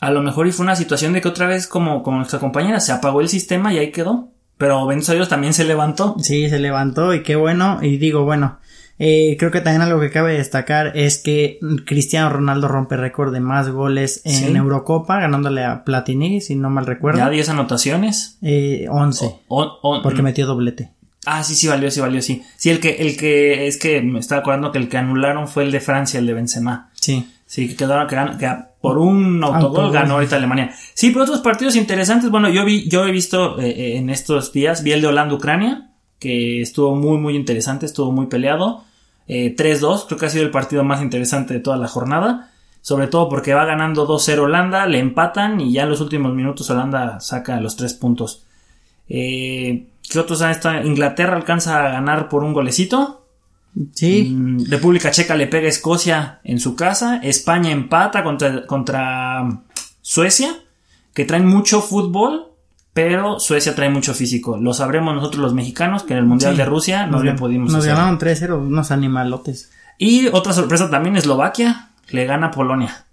A 0.00 0.10
lo 0.10 0.22
mejor 0.22 0.46
y 0.46 0.52
fue 0.52 0.64
una 0.64 0.76
situación 0.76 1.12
de 1.14 1.20
que 1.20 1.28
otra 1.28 1.46
vez, 1.46 1.66
como, 1.66 2.02
como 2.02 2.18
nuestra 2.18 2.38
compañera, 2.38 2.78
se 2.80 2.92
apagó 2.92 3.20
el 3.20 3.28
sistema 3.28 3.72
y 3.72 3.78
ahí 3.78 3.90
quedó. 3.90 4.28
Pero 4.58 4.86
bendito 4.86 5.12
a 5.12 5.14
Dios 5.16 5.28
también 5.28 5.52
se 5.54 5.64
levantó. 5.64 6.14
Sí, 6.20 6.48
se 6.48 6.58
levantó 6.60 7.14
y 7.14 7.22
qué 7.22 7.36
bueno. 7.36 7.78
Y 7.82 7.96
digo, 7.96 8.24
bueno, 8.24 8.58
eh, 8.98 9.36
creo 9.38 9.50
que 9.50 9.60
también 9.60 9.82
algo 9.82 10.00
que 10.00 10.10
cabe 10.10 10.34
destacar 10.34 10.92
es 10.96 11.18
que 11.18 11.58
Cristiano 11.84 12.30
Ronaldo 12.30 12.68
rompe 12.68 12.96
récord 12.96 13.32
de 13.32 13.40
más 13.40 13.68
goles 13.70 14.20
en 14.24 14.32
Sí. 14.34 14.56
Eurocopa, 14.56 15.20
ganándole 15.20 15.64
a 15.64 15.84
Platini, 15.84 16.40
si 16.40 16.54
no 16.54 16.70
mal 16.70 16.86
recuerdo. 16.86 17.18
Ya 17.18 17.28
10 17.30 17.48
anotaciones. 17.48 18.38
Eh, 18.42 18.86
11, 18.90 19.26
O- 19.48 19.78
o- 19.82 20.02
porque 20.02 20.22
metió 20.22 20.46
doblete. 20.46 20.90
Ah, 21.26 21.42
sí, 21.42 21.54
sí, 21.54 21.66
valió, 21.68 21.90
sí, 21.90 22.00
valió, 22.00 22.20
sí. 22.20 22.42
Sí, 22.56 22.68
el 22.70 22.80
que, 22.80 22.96
el 22.96 23.16
que, 23.16 23.66
es 23.66 23.78
que 23.78 24.02
me 24.02 24.18
estaba 24.20 24.40
acordando 24.42 24.70
que 24.72 24.78
el 24.78 24.88
que 24.90 24.98
anularon 24.98 25.48
fue 25.48 25.62
el 25.64 25.72
de 25.72 25.80
Francia, 25.80 26.20
el 26.20 26.26
de 26.26 26.34
Benzema. 26.34 26.90
Sí. 26.94 27.30
Sí, 27.46 27.68
que 27.68 27.76
quedaron, 27.76 28.06
que, 28.08 28.16
que 28.38 28.52
por 28.80 28.98
un 28.98 29.42
autogol 29.42 29.64
Autogol. 29.84 29.92
ganó 29.92 30.14
ahorita 30.14 30.36
Alemania. 30.36 30.72
Sí, 30.94 31.10
pero 31.10 31.24
otros 31.24 31.40
partidos 31.40 31.76
interesantes. 31.76 32.30
Bueno, 32.30 32.48
yo 32.50 32.64
vi, 32.64 32.88
yo 32.88 33.06
he 33.06 33.10
visto 33.12 33.58
eh, 33.60 33.68
eh, 33.70 33.96
en 33.96 34.10
estos 34.10 34.52
días, 34.52 34.82
vi 34.82 34.92
el 34.92 35.00
de 35.00 35.06
Holanda-Ucrania, 35.08 35.90
que 36.24 36.62
estuvo 36.62 36.96
muy, 36.96 37.18
muy 37.18 37.36
interesante, 37.36 37.84
estuvo 37.84 38.10
muy 38.10 38.28
peleado. 38.28 38.82
Eh, 39.28 39.54
3-2, 39.54 40.06
creo 40.06 40.18
que 40.18 40.24
ha 40.24 40.30
sido 40.30 40.44
el 40.44 40.50
partido 40.50 40.82
más 40.82 41.02
interesante 41.02 41.52
de 41.52 41.60
toda 41.60 41.76
la 41.76 41.86
jornada. 41.86 42.50
Sobre 42.80 43.08
todo 43.08 43.28
porque 43.28 43.52
va 43.52 43.66
ganando 43.66 44.08
2-0 44.08 44.38
Holanda, 44.38 44.86
le 44.86 45.00
empatan 45.00 45.60
y 45.60 45.74
ya 45.74 45.82
en 45.82 45.90
los 45.90 46.00
últimos 46.00 46.34
minutos 46.34 46.70
Holanda 46.70 47.20
saca 47.20 47.60
los 47.60 47.76
tres 47.76 47.92
puntos. 47.92 48.44
Eh, 49.06 49.86
¿Qué 50.10 50.18
otros 50.18 50.40
han 50.40 50.52
estado? 50.52 50.82
Inglaterra 50.82 51.36
alcanza 51.36 51.84
a 51.84 51.90
ganar 51.92 52.30
por 52.30 52.42
un 52.42 52.54
golecito. 52.54 53.26
Sí. 53.92 54.34
Mm, 54.34 54.70
República 54.70 55.10
Checa 55.10 55.36
le 55.36 55.46
pega 55.46 55.66
a 55.66 55.70
Escocia 55.70 56.40
en 56.42 56.58
su 56.58 56.74
casa. 56.74 57.20
España 57.22 57.70
empata 57.70 58.24
contra, 58.24 58.66
contra 58.66 59.60
Suecia, 60.00 60.54
que 61.12 61.26
traen 61.26 61.46
mucho 61.46 61.82
fútbol, 61.82 62.53
pero 62.94 63.38
Suecia 63.40 63.74
trae 63.74 63.90
mucho 63.90 64.14
físico. 64.14 64.56
Lo 64.56 64.72
sabremos 64.72 65.14
nosotros 65.14 65.42
los 65.42 65.52
mexicanos, 65.54 66.04
que 66.04 66.14
en 66.14 66.20
el 66.20 66.24
Mundial 66.26 66.52
Sí. 66.52 66.58
de 66.58 66.64
Rusia 66.64 67.06
no 67.06 67.12
Nos 67.18 67.24
le 67.24 67.34
pudimos 67.34 67.70
Nos 67.72 67.80
hacer. 67.82 67.94
ganaron 67.96 68.18
3-0, 68.18 68.58
unos 68.58 68.90
animalotes. 68.90 69.70
Y 69.98 70.28
otra 70.28 70.52
sorpresa 70.52 70.88
también, 70.90 71.16
Eslovaquia 71.16 71.90
le 72.10 72.24
gana 72.24 72.46
a 72.46 72.50
Polonia. 72.52 73.04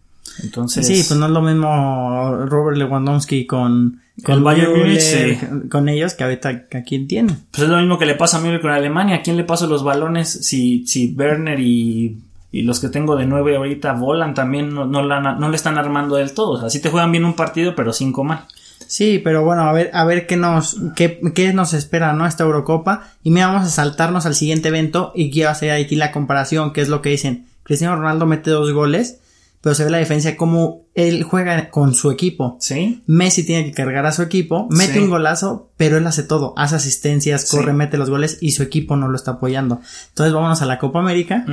Entonces, 0.44 0.88
Sí, 0.88 1.04
pues 1.06 1.20
no 1.20 1.26
es 1.26 1.32
lo 1.32 1.42
mismo 1.42 2.46
Robert 2.46 2.78
Lewandowski 2.78 3.46
con, 3.46 4.02
con 4.24 4.36
El 4.36 4.42
Bayern 4.44 4.74
Müller, 4.74 5.68
con 5.70 5.90
ellos 5.90 6.14
que 6.14 6.24
ahorita 6.24 6.50
a 6.74 6.82
quién 6.84 7.08
tiene. 7.08 7.36
pues 7.52 7.64
es 7.64 7.70
lo 7.70 7.78
mismo 7.78 7.98
que 8.00 8.06
le 8.06 8.16
pasa 8.16 8.38
a 8.38 8.42
Müller 8.42 8.62
con 8.62 8.72
Alemania. 8.72 9.18
¿A 9.18 9.22
quién 9.22 9.36
le 9.36 9.44
paso 9.44 9.68
los 9.68 9.84
balones 9.84 10.30
si, 10.30 10.86
si 10.88 11.14
Werner 11.18 11.60
y, 11.60 12.18
y 12.52 12.62
los 12.62 12.80
que 12.80 12.90
tengo 12.90 13.16
de 13.16 13.26
nueve 13.26 13.56
ahorita 13.58 13.94
volan 13.94 14.34
también 14.34 14.74
no, 14.74 14.86
no, 14.86 15.02
la- 15.04 15.20
no 15.34 15.50
le 15.50 15.56
están 15.56 15.78
armando 15.78 16.16
del 16.16 16.34
todo? 16.34 16.52
O 16.52 16.60
sea, 16.60 16.70
sí 16.70 16.82
te 16.82 16.90
juegan 16.90 17.12
bien 17.12 17.26
un 17.26 17.34
partido, 17.36 17.76
pero 17.76 17.92
cinco 17.94 18.24
mal. 18.24 18.46
Sí, 18.92 19.22
pero 19.24 19.46
bueno, 19.46 19.62
a 19.62 19.72
ver, 19.72 19.90
a 19.94 20.04
ver 20.04 20.28
qué 20.28 20.36
nos, 20.36 20.76
qué, 20.98 21.22
qué 21.34 21.54
nos 21.54 21.74
espera, 21.74 22.12
¿no? 22.12 22.28
Esta 22.28 22.44
Eurocopa. 22.44 23.08
Y 23.24 23.32
mira, 23.32 23.48
vamos 23.48 23.66
a 23.66 23.70
saltarnos 23.70 24.26
al 24.26 24.36
siguiente 24.36 24.68
evento 24.68 25.14
y 25.16 25.32
quiero 25.32 25.50
hacer 25.50 25.72
aquí 25.72 25.96
la 25.96 26.12
comparación, 26.12 26.74
que 26.74 26.82
es 26.82 26.90
lo 26.90 27.02
que 27.02 27.08
dicen. 27.08 27.48
Cristiano 27.64 27.96
Ronaldo 27.96 28.26
mete 28.26 28.50
dos 28.50 28.74
goles, 28.74 29.22
pero 29.62 29.76
se 29.76 29.84
ve 29.84 29.90
la 29.92 30.00
diferencia 30.00 30.36
como 30.36 30.82
él 30.96 31.24
juega 31.24 31.70
con 31.70 31.94
su 31.94 32.12
equipo. 32.12 32.58
¿Sí? 32.60 33.04
Messi 33.06 33.46
tiene 33.46 33.66
que 33.66 33.72
cargar 33.74 34.06
a 34.06 34.12
su 34.12 34.22
equipo, 34.24 34.68
mete 34.72 34.94
Sí. 34.94 35.00
un 35.00 35.10
golazo, 35.10 35.70
pero 35.78 35.98
él 35.98 36.08
hace 36.08 36.24
todo, 36.24 36.54
hace 36.58 36.76
asistencias, 36.76 37.48
Sí. 37.48 37.56
corre, 37.56 37.72
mete 37.74 37.98
los 37.98 38.10
goles 38.10 38.38
y 38.42 38.52
su 38.52 38.64
equipo 38.64 38.96
no 38.96 39.08
lo 39.08 39.16
está 39.16 39.32
apoyando. 39.32 39.80
Entonces 40.10 40.34
vámonos 40.34 40.62
a 40.62 40.66
la 40.66 40.80
Copa 40.80 41.00
América 41.00 41.46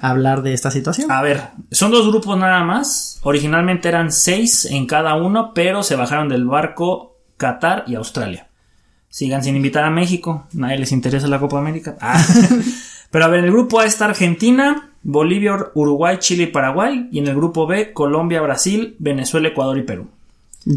a 0.00 0.10
hablar 0.10 0.42
de 0.42 0.52
esta 0.54 0.70
situación. 0.70 1.10
A 1.10 1.22
ver, 1.22 1.40
son 1.70 1.90
dos 1.92 2.06
grupos 2.08 2.36
nada 2.36 2.64
más. 2.64 3.20
Originalmente 3.22 3.88
eran 3.88 4.12
seis 4.12 4.64
en 4.66 4.86
cada 4.86 5.14
uno, 5.14 5.52
pero 5.54 5.82
se 5.82 5.96
bajaron 5.96 6.28
del 6.28 6.44
barco 6.44 7.16
Qatar 7.36 7.84
y 7.86 7.94
Australia. 7.94 8.48
Sigan 9.08 9.44
sin 9.44 9.56
invitar 9.56 9.84
a 9.84 9.90
México. 9.90 10.46
Nadie 10.52 10.78
les 10.78 10.90
interesa 10.92 11.26
la 11.28 11.38
Copa 11.38 11.58
América. 11.58 11.96
Ah. 12.00 12.22
pero 13.10 13.24
a 13.24 13.28
ver, 13.28 13.40
en 13.40 13.46
el 13.46 13.52
grupo 13.52 13.78
A 13.80 13.84
está 13.84 14.06
Argentina, 14.06 14.91
Bolivia, 15.02 15.56
Uruguay, 15.74 16.16
Chile 16.18 16.44
y 16.44 16.46
Paraguay. 16.46 17.08
Y 17.12 17.18
en 17.18 17.26
el 17.28 17.34
grupo 17.34 17.66
B, 17.66 17.92
Colombia, 17.92 18.40
Brasil, 18.40 18.94
Venezuela, 18.98 19.48
Ecuador 19.48 19.78
y 19.78 19.82
Perú. 19.82 20.06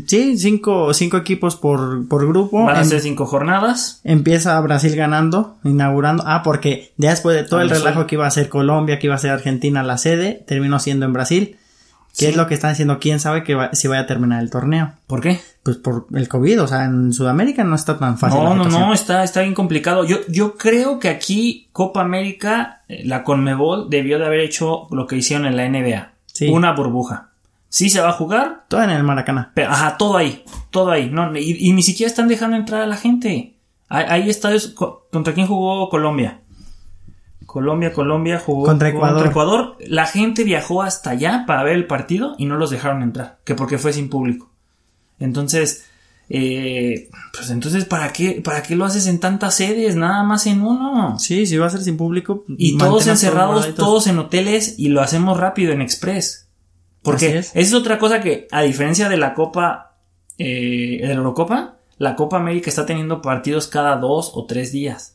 Sí, 0.08 0.36
cinco, 0.40 0.94
cinco 0.96 1.18
equipos 1.18 1.56
por, 1.56 2.08
por 2.08 2.28
grupo. 2.28 2.64
Van 2.66 2.76
a 2.78 2.82
Em- 2.82 2.86
ser 2.88 3.02
cinco 3.02 3.28
jornadas. 3.28 4.02
Empieza 4.04 4.60
Brasil 4.62 4.96
ganando, 4.96 5.58
inaugurando. 5.64 6.24
Ah, 6.26 6.42
porque 6.44 6.92
ya 6.98 7.12
después 7.12 7.36
de 7.36 7.44
todo 7.44 7.62
el 7.62 7.70
relajo 7.70 8.08
que 8.08 8.16
iba 8.16 8.26
a 8.26 8.32
ser 8.32 8.50
Colombia, 8.50 8.98
que 8.98 9.06
iba 9.08 9.16
a 9.16 9.20
ser 9.20 9.30
Argentina 9.30 9.84
la 9.84 10.00
sede, 10.00 10.44
terminó 10.48 10.80
siendo 10.80 11.06
en 11.06 11.14
Brasil. 11.14 11.58
¿Qué 12.18 12.26
Sí. 12.26 12.32
es 12.32 12.38
lo 12.38 12.48
que 12.48 12.54
están 12.54 12.72
haciendo? 12.72 12.98
¿Quién 13.00 13.20
sabe 13.20 13.44
que 13.44 13.56
va- 13.56 13.72
si 13.74 13.88
vaya 13.88 14.02
a 14.04 14.08
terminar 14.08 14.42
el 14.42 14.50
torneo? 14.50 14.94
¿Por 15.08 15.22
qué? 15.22 15.42
Pues 15.64 15.78
por 15.78 16.08
el 16.14 16.28
COVID, 16.30 16.62
o 16.62 16.68
sea, 16.68 16.86
en 16.86 17.12
Sudamérica 17.12 17.64
no 17.64 17.76
está 17.76 17.98
tan 18.00 18.18
fácil. 18.18 18.40
No, 18.40 18.50
la 18.56 18.64
no, 18.64 18.70
no, 18.70 18.94
está, 18.94 19.24
está 19.24 19.42
bien 19.42 19.54
complicado. 19.54 20.06
Yo, 20.06 20.18
yo 20.30 20.56
creo 20.58 21.00
que 21.00 21.10
aquí 21.10 21.68
Copa 21.74 22.02
América, 22.02 22.84
eh, 22.88 23.02
la 23.06 23.24
Conmebol 23.24 23.90
debió 23.90 24.18
de 24.20 24.26
haber 24.26 24.40
hecho 24.42 24.88
lo 24.92 25.08
que 25.08 25.18
hicieron 25.18 25.46
en 25.46 25.58
la 25.58 25.66
NBA. 25.66 26.14
Sí. 26.28 26.48
Una 26.50 26.72
burbuja. 26.74 27.30
Sí 27.70 27.90
se 27.90 28.00
va 28.00 28.10
a 28.10 28.14
jugar, 28.14 28.64
Todo 28.70 28.84
en 28.84 28.92
el 28.92 29.04
Maracaná. 29.04 29.52
pero 29.54 29.72
ajá, 29.72 29.98
todo 29.98 30.16
ahí, 30.16 30.44
todo 30.70 30.92
ahí. 30.92 31.10
No, 31.12 31.36
y, 31.36 31.58
y 31.60 31.74
ni 31.74 31.84
siquiera 31.84 32.08
están 32.10 32.28
dejando 32.30 32.56
entrar 32.56 32.82
a 32.82 32.88
la 32.88 32.96
gente. 32.96 33.56
Hay, 33.90 34.06
hay 34.08 34.30
estadios, 34.30 34.68
co- 34.70 35.08
¿contra 35.12 35.34
quién 35.34 35.48
jugó 35.48 35.90
Colombia? 35.90 36.40
Colombia, 37.46 37.94
Colombia 37.94 38.40
jugó 38.40 38.66
Contra 38.66 38.90
Ecuador. 38.90 39.28
Ecuador. 39.28 39.78
La 39.88 40.06
gente 40.08 40.44
viajó 40.44 40.82
hasta 40.82 41.12
allá 41.12 41.46
para 41.48 41.64
ver 41.64 41.76
el 41.76 41.88
partido 41.88 42.36
y 42.38 42.46
no 42.46 42.58
los 42.58 42.70
dejaron 42.70 43.04
entrar, 43.04 43.40
que 43.44 43.56
porque 43.56 43.78
fue 43.78 43.94
sin 43.94 44.10
público. 44.10 44.50
Entonces, 45.20 45.86
eh, 46.30 47.10
pues 47.34 47.50
entonces, 47.52 47.86
¿para 47.86 48.12
qué, 48.12 48.42
¿para 48.44 48.64
qué 48.64 48.76
lo 48.76 48.86
haces 48.86 49.08
en 49.08 49.20
tantas 49.20 49.56
sedes? 49.56 49.96
Nada 49.96 50.24
más 50.24 50.48
en 50.48 50.62
uno. 50.64 51.20
Sí, 51.20 51.46
si 51.46 51.58
va 51.58 51.68
a 51.68 51.70
ser 51.70 51.82
sin 51.82 51.98
público. 51.98 52.44
Y 52.48 52.78
todos 52.78 53.08
encerrados, 53.08 53.76
todos 53.76 54.08
en 54.08 54.20
hoteles 54.20 54.76
y 54.78 54.90
lo 54.90 55.02
hacemos 55.02 55.38
rápido 55.38 55.72
en 55.72 55.82
Express. 55.82 56.50
Porque 57.02 57.38
es. 57.38 57.52
es 57.54 57.74
otra 57.74 58.00
cosa 58.00 58.22
que, 58.22 58.48
a 58.52 58.64
diferencia 58.64 59.10
de 59.10 59.18
la 59.18 59.36
Copa, 59.36 59.98
eh, 60.40 61.00
de 61.02 61.08
la 61.08 61.14
Eurocopa, 61.14 61.78
la 61.98 62.16
Copa 62.16 62.38
América 62.38 62.70
está 62.70 62.86
teniendo 62.86 63.22
partidos 63.22 63.68
cada 63.68 63.96
dos 63.98 64.32
o 64.34 64.46
tres 64.46 64.72
días. 64.72 65.15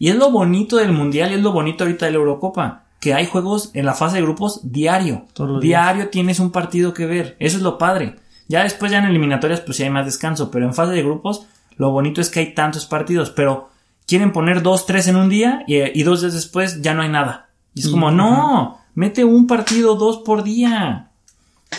Y 0.00 0.08
es 0.08 0.16
lo 0.16 0.30
bonito 0.30 0.78
del 0.78 0.92
Mundial 0.92 1.30
y 1.30 1.34
es 1.34 1.42
lo 1.42 1.52
bonito 1.52 1.84
ahorita 1.84 2.06
de 2.06 2.12
la 2.12 2.18
Eurocopa. 2.18 2.84
Que 3.00 3.12
hay 3.12 3.26
juegos 3.26 3.70
en 3.74 3.84
la 3.84 3.92
fase 3.92 4.16
de 4.16 4.22
grupos 4.22 4.60
diario. 4.62 5.26
Diario 5.60 6.08
tienes 6.08 6.40
un 6.40 6.50
partido 6.50 6.94
que 6.94 7.04
ver. 7.04 7.36
Eso 7.38 7.58
es 7.58 7.62
lo 7.62 7.76
padre. 7.76 8.16
Ya 8.48 8.62
después, 8.62 8.90
ya 8.90 8.98
en 8.98 9.04
eliminatorias, 9.04 9.60
pues 9.60 9.76
sí 9.76 9.82
hay 9.82 9.90
más 9.90 10.06
descanso. 10.06 10.50
Pero 10.50 10.64
en 10.64 10.72
fase 10.72 10.94
de 10.94 11.02
grupos, 11.02 11.46
lo 11.76 11.90
bonito 11.90 12.22
es 12.22 12.30
que 12.30 12.40
hay 12.40 12.54
tantos 12.54 12.86
partidos. 12.86 13.28
Pero 13.30 13.68
quieren 14.06 14.32
poner 14.32 14.62
dos, 14.62 14.86
tres 14.86 15.06
en 15.06 15.16
un 15.16 15.28
día 15.28 15.64
y, 15.66 15.76
y 15.76 16.02
dos 16.02 16.22
días 16.22 16.32
después 16.32 16.80
ya 16.80 16.94
no 16.94 17.02
hay 17.02 17.10
nada. 17.10 17.50
Y 17.74 17.80
es 17.80 17.88
como, 17.88 18.10
no, 18.10 18.80
mete 18.94 19.24
un 19.24 19.46
partido 19.46 19.96
dos 19.96 20.22
por 20.24 20.42
día. 20.42 21.10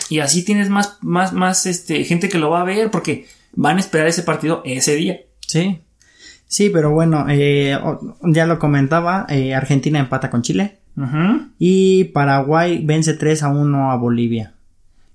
Y 0.09 0.19
así 0.19 0.45
tienes 0.45 0.69
más, 0.69 0.99
más, 1.01 1.33
más, 1.33 1.65
este, 1.65 2.03
gente 2.03 2.29
que 2.29 2.37
lo 2.37 2.51
va 2.51 2.61
a 2.61 2.65
ver 2.65 2.91
porque 2.91 3.27
van 3.53 3.77
a 3.77 3.79
esperar 3.79 4.07
ese 4.07 4.21
partido 4.21 4.61
ese 4.63 4.95
día. 4.95 5.21
Sí. 5.47 5.81
Sí, 6.51 6.69
pero 6.69 6.91
bueno, 6.91 7.27
eh, 7.29 7.79
ya 8.23 8.45
lo 8.45 8.59
comentaba, 8.59 9.25
eh, 9.29 9.55
Argentina 9.55 9.99
empata 9.99 10.29
con 10.29 10.41
Chile. 10.41 10.79
Y 11.57 12.03
Paraguay 12.13 12.85
vence 12.85 13.13
3 13.13 13.43
a 13.43 13.47
1 13.47 13.89
a 13.89 13.95
Bolivia. 13.95 14.53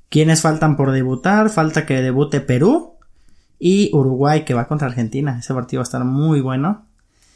¿Quiénes 0.09 0.41
faltan 0.41 0.79
por 0.79 0.93
debutar? 0.93 1.51
Falta 1.51 1.85
que 1.85 2.01
debute 2.01 2.41
Perú 2.41 2.95
y 3.59 3.91
Uruguay 3.93 4.47
que 4.47 4.55
va 4.55 4.67
contra 4.67 4.89
Argentina. 4.89 5.37
Ese 5.39 5.53
partido 5.53 5.81
va 5.81 5.83
a 5.83 5.91
estar 5.91 6.05
muy 6.05 6.41
bueno. 6.41 6.87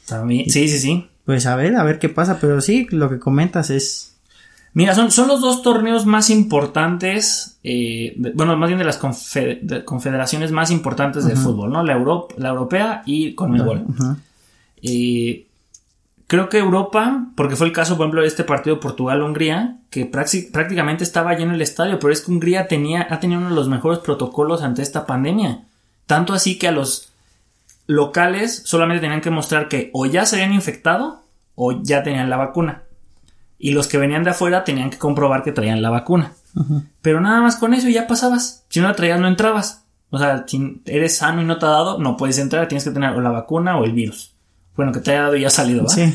También, 0.08 0.48
sí, 0.48 0.66
sí, 0.68 0.78
sí. 0.78 1.06
Pues 1.26 1.44
a 1.44 1.54
ver, 1.54 1.76
a 1.76 1.84
ver 1.84 1.98
qué 1.98 2.08
pasa, 2.08 2.38
pero 2.40 2.62
sí, 2.62 2.86
lo 2.92 3.10
que 3.10 3.18
comentas 3.18 3.68
es... 3.68 4.09
Mira, 4.72 4.94
son, 4.94 5.10
son 5.10 5.28
los 5.28 5.40
dos 5.40 5.62
torneos 5.62 6.06
más 6.06 6.30
importantes, 6.30 7.58
eh, 7.64 8.14
bueno, 8.34 8.56
más 8.56 8.68
bien 8.68 8.78
de 8.78 8.84
las 8.84 8.98
confederaciones 8.98 10.52
más 10.52 10.70
importantes 10.70 11.24
del 11.24 11.36
fútbol, 11.36 11.72
¿no? 11.72 11.82
La, 11.82 11.92
Europa, 11.94 12.34
la 12.38 12.50
europea 12.50 13.02
y 13.04 13.34
Conmebol. 13.34 13.84
Uh 13.88 14.16
creo 16.30 16.48
que 16.48 16.58
Europa, 16.58 17.26
porque 17.34 17.56
fue 17.56 17.66
el 17.66 17.72
caso, 17.72 17.96
por 17.96 18.04
ejemplo, 18.04 18.20
de 18.22 18.28
este 18.28 18.44
partido 18.44 18.78
Portugal-Hungría, 18.78 19.78
que 19.90 20.06
prácticamente 20.06 21.02
estaba 21.02 21.34
lleno 21.34 21.54
el 21.54 21.60
estadio, 21.60 21.98
pero 21.98 22.12
es 22.12 22.20
que 22.20 22.30
Hungría 22.30 22.68
tenía, 22.68 23.04
ha 23.10 23.18
tenido 23.18 23.40
uno 23.40 23.48
de 23.48 23.56
los 23.56 23.68
mejores 23.68 23.98
protocolos 23.98 24.62
ante 24.62 24.80
esta 24.80 25.06
pandemia. 25.06 25.64
Tanto 26.06 26.32
así 26.32 26.56
que 26.56 26.68
a 26.68 26.72
los 26.72 27.08
locales 27.88 28.62
solamente 28.64 29.00
tenían 29.00 29.22
que 29.22 29.30
mostrar 29.30 29.66
que 29.66 29.90
o 29.92 30.06
ya 30.06 30.24
se 30.24 30.36
habían 30.36 30.54
infectado 30.54 31.20
o 31.56 31.82
ya 31.82 32.04
tenían 32.04 32.30
la 32.30 32.36
vacuna. 32.36 32.84
Y 33.62 33.72
los 33.72 33.86
que 33.86 33.98
venían 33.98 34.24
de 34.24 34.30
afuera 34.30 34.64
tenían 34.64 34.88
que 34.88 34.96
comprobar 34.96 35.42
que 35.42 35.52
traían 35.52 35.82
la 35.82 35.90
vacuna. 35.90 36.32
Pero 37.02 37.20
nada 37.20 37.42
más 37.42 37.56
con 37.56 37.74
eso 37.74 37.88
ya 37.90 38.06
pasabas. 38.06 38.64
Si 38.70 38.80
no 38.80 38.88
la 38.88 38.96
traías 38.96 39.20
no 39.20 39.28
entrabas. 39.28 39.84
O 40.08 40.18
sea, 40.18 40.44
si 40.48 40.80
eres 40.86 41.18
sano 41.18 41.42
y 41.42 41.44
no 41.44 41.58
te 41.58 41.66
ha 41.66 41.70
dado, 41.70 41.98
no 41.98 42.16
puedes 42.16 42.38
entrar, 42.38 42.66
tienes 42.66 42.84
que 42.84 42.90
tener 42.90 43.10
o 43.10 43.20
la 43.20 43.30
vacuna 43.30 43.76
o 43.76 43.84
el 43.84 43.92
virus. 43.92 44.32
Bueno, 44.74 44.92
que 44.92 45.00
te 45.00 45.12
haya 45.12 45.24
dado 45.24 45.36
y 45.36 45.44
ha 45.44 45.50
salido, 45.50 45.84
¿va? 45.84 45.90
Sí. 45.90 46.12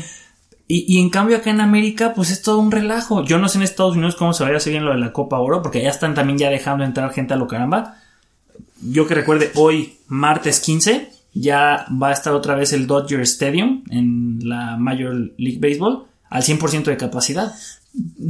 Y, 0.68 0.98
en 0.98 1.10
cambio 1.10 1.36
acá 1.36 1.50
en 1.50 1.60
América, 1.60 2.12
pues 2.12 2.32
es 2.32 2.42
todo 2.42 2.58
un 2.58 2.72
relajo. 2.72 3.24
Yo 3.24 3.38
no 3.38 3.48
sé 3.48 3.58
en 3.58 3.62
Estados 3.62 3.94
Unidos 3.94 4.16
cómo 4.16 4.32
se 4.32 4.42
vaya 4.42 4.56
a 4.56 4.60
seguir 4.60 4.82
lo 4.82 4.90
de 4.90 4.98
la 4.98 5.12
Copa 5.12 5.38
Oro, 5.38 5.62
porque 5.62 5.80
ya 5.80 5.90
están 5.90 6.14
también 6.14 6.38
ya 6.38 6.50
dejando 6.50 6.82
entrar 6.82 7.12
gente 7.12 7.34
a 7.34 7.36
lo 7.36 7.46
caramba. 7.46 7.98
Yo 8.82 9.06
que 9.06 9.14
recuerde, 9.14 9.52
hoy, 9.54 9.98
martes 10.08 10.58
15, 10.58 11.12
ya 11.34 11.86
va 11.90 12.08
a 12.08 12.12
estar 12.12 12.32
otra 12.32 12.56
vez 12.56 12.72
el 12.72 12.88
Dodger 12.88 13.20
Stadium 13.20 13.84
en 13.90 14.40
la 14.42 14.76
Major 14.76 15.14
League 15.38 15.60
Baseball 15.60 16.06
al 16.36 16.42
100% 16.42 16.84
de 16.84 16.96
capacidad. 16.98 17.54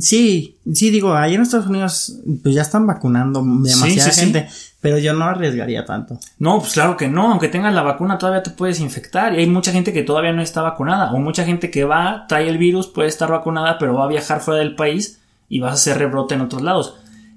Sí, 0.01 0.59
sí, 0.73 0.91
digo, 0.91 1.15
ahí 1.15 1.35
en 1.35 1.43
Estados 1.43 1.67
Unidos 1.67 2.21
pues 2.41 2.55
ya 2.55 2.63
están 2.63 2.87
vacunando 2.87 3.43
demasiada 3.43 4.13
gente, 4.13 4.49
pero 4.81 4.99
yo 4.99 5.13
no 5.13 5.25
arriesgaría 5.25 5.85
tanto. 5.85 6.21
No, 6.39 6.61
pues 6.61 6.75
claro 6.75 6.97
que 6.97 7.09
no, 7.09 7.33
aunque 7.33 7.49
tengas 7.49 7.75
la 7.75 7.83
vacuna 7.83 8.17
todavía 8.17 8.45
te 8.45 8.51
puedes 8.51 8.79
infectar 8.79 9.35
y 9.35 9.39
hay 9.39 9.49
mucha 9.49 9.73
gente 9.73 9.93
que 9.93 10.05
todavía 10.05 10.33
no 10.33 10.41
está 10.41 10.63
vacunada 10.63 11.11
o 11.13 11.19
mucha 11.19 11.45
gente 11.45 11.69
que 11.73 11.85
va, 11.85 12.27
trae 12.29 12.49
el 12.49 12.59
virus, 12.59 12.87
puede 12.87 13.09
estar 13.09 13.29
vacunada, 13.29 13.77
pero 13.79 13.95
va 13.95 14.05
a 14.05 14.09
viajar 14.09 14.41
fuera 14.41 14.61
del 14.61 14.77
país 14.77 15.19
y 15.49 15.59
vas 15.59 15.73
a 15.73 15.75
hacer 15.75 15.99
rebrote 15.99 16.37
en 16.37 16.43
otros 16.43 16.63
lados. 16.63 16.95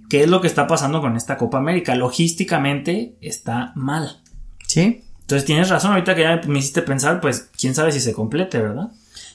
¿Qué 0.08 0.22
es 0.22 0.30
lo 0.30 0.40
que 0.40 0.48
está 0.48 0.68
pasando 0.68 1.02
con 1.02 1.18
esta 1.18 1.38
Copa 1.38 1.58
América? 1.58 1.96
Logísticamente 1.96 3.16
está 3.22 3.72
mal. 3.74 4.20
Sí. 4.68 5.04
Entonces 5.22 5.46
tienes 5.46 5.70
razón, 5.70 5.94
ahorita 5.94 6.14
que 6.14 6.22
ya 6.22 6.42
me 6.48 6.60
hiciste 6.60 6.84
pensar, 6.84 7.22
pues 7.22 7.50
quién 7.60 7.74
sabe 7.74 7.92
si 7.92 8.00
se 8.00 8.14
complete, 8.14 8.60
¿verdad? 8.60 8.90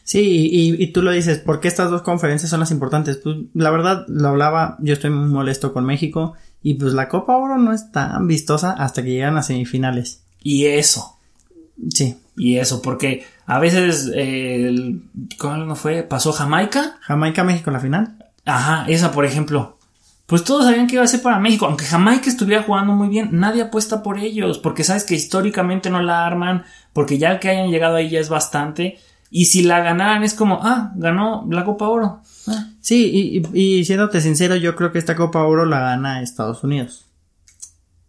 Sí, 0.04 0.50
y, 0.52 0.82
y, 0.82 0.92
tú 0.92 1.00
lo 1.00 1.10
dices, 1.10 1.38
¿por 1.38 1.60
qué 1.60 1.68
estas 1.68 1.90
dos 1.90 2.02
conferencias 2.02 2.50
son 2.50 2.60
las 2.60 2.70
importantes? 2.70 3.16
Pues 3.16 3.36
la 3.54 3.70
verdad, 3.70 4.04
lo 4.06 4.28
hablaba, 4.28 4.76
yo 4.80 4.92
estoy 4.92 5.08
muy 5.08 5.30
molesto 5.30 5.72
con 5.72 5.86
México 5.86 6.34
y 6.62 6.74
pues 6.74 6.92
la 6.92 7.08
Copa 7.08 7.36
Oro 7.36 7.56
no 7.56 7.72
es 7.72 7.90
tan 7.90 8.26
vistosa 8.26 8.72
hasta 8.72 9.02
que 9.02 9.12
llegan 9.12 9.38
a 9.38 9.42
semifinales. 9.42 10.22
Y 10.42 10.66
eso. 10.66 11.16
Sí. 11.88 12.18
Y 12.36 12.58
eso, 12.58 12.82
porque 12.82 13.24
a 13.46 13.58
veces, 13.58 14.10
eh, 14.14 14.98
¿cómo 15.38 15.74
fue? 15.74 16.02
¿Pasó 16.02 16.32
Jamaica? 16.32 16.98
Jamaica-México 17.02 17.70
en 17.70 17.74
la 17.74 17.80
final. 17.80 18.16
Ajá, 18.44 18.84
esa 18.88 19.12
por 19.12 19.24
ejemplo. 19.24 19.78
Pues 20.26 20.42
todos 20.42 20.64
sabían 20.64 20.86
que 20.86 20.94
iba 20.94 21.04
a 21.04 21.06
ser 21.06 21.22
para 21.22 21.38
México, 21.38 21.66
aunque 21.66 21.84
Jamaica 21.84 22.30
estuviera 22.30 22.62
jugando 22.62 22.94
muy 22.94 23.08
bien, 23.08 23.28
nadie 23.32 23.62
apuesta 23.62 24.02
por 24.02 24.18
ellos, 24.18 24.58
porque 24.58 24.82
sabes 24.82 25.04
que 25.04 25.14
históricamente 25.14 25.90
no 25.90 26.00
la 26.00 26.26
arman, 26.26 26.64
porque 26.94 27.18
ya 27.18 27.38
que 27.38 27.50
hayan 27.50 27.70
llegado 27.70 27.96
ahí 27.96 28.08
ya 28.08 28.20
es 28.20 28.30
bastante. 28.30 28.98
Y 29.36 29.46
si 29.46 29.64
la 29.64 29.80
ganaran 29.80 30.22
es 30.22 30.32
como, 30.32 30.60
ah, 30.62 30.92
ganó 30.94 31.44
la 31.50 31.64
Copa 31.64 31.88
Oro. 31.88 32.20
Ah. 32.46 32.68
Sí, 32.80 33.42
y, 33.52 33.60
y, 33.60 33.84
siéndote 33.84 34.20
sincero, 34.20 34.54
yo 34.54 34.76
creo 34.76 34.92
que 34.92 35.00
esta 35.00 35.16
Copa 35.16 35.42
Oro 35.42 35.64
la 35.66 35.80
gana 35.80 36.22
Estados 36.22 36.62
Unidos. 36.62 37.06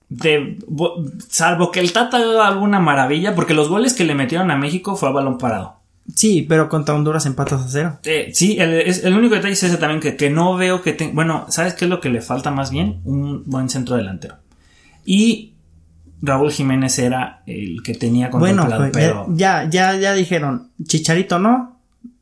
De, 0.08 0.60
salvo 1.28 1.72
que 1.72 1.80
el 1.80 1.94
Tata 1.94 2.18
haga 2.18 2.48
alguna 2.48 2.80
maravilla, 2.80 3.34
porque 3.34 3.56
los 3.56 3.70
goles 3.70 3.96
que 3.96 4.04
le 4.04 4.14
metieron 4.14 4.52
a 4.52 4.56
México 4.56 4.96
fue 4.96 5.10
a 5.10 5.14
balón 5.14 5.40
parado. 5.40 5.78
Sí, 6.14 6.46
pero 6.48 6.70
contra 6.70 6.94
Honduras 6.94 7.26
empatas 7.26 7.64
a 7.64 7.70
cero. 7.70 7.98
Eh, 8.04 8.30
sí, 8.32 8.60
el, 8.60 8.74
el, 8.74 9.18
único 9.18 9.34
detalle 9.34 9.54
es 9.54 9.64
ese 9.64 9.78
también, 9.78 10.02
que, 10.02 10.16
que 10.16 10.30
no 10.30 10.56
veo 10.56 10.84
que... 10.84 10.94
tenga... 10.94 11.16
bueno, 11.16 11.48
¿sabes 11.50 11.74
qué 11.74 11.86
es 11.86 11.90
lo 11.90 12.02
que 12.02 12.10
le 12.10 12.22
falta 12.22 12.52
más 12.52 12.70
bien? 12.70 13.02
Un 13.04 13.42
buen 13.48 13.68
centro 13.68 13.96
delantero. 13.96 14.36
Y 15.04 15.55
Raúl 16.26 16.52
Jiménez 16.52 16.98
era 17.00 17.44
el 17.46 17.82
que 17.84 17.94
tenía 17.94 18.30
contemplado, 18.30 18.70
bueno, 18.70 18.92
pues, 18.92 19.06
pero... 19.06 19.26
Ya, 19.30 19.70
ya, 19.70 19.96
ya 19.98 20.14
dijeron, 20.14 20.72
Chicharito 20.84 21.40
no, 21.40 21.76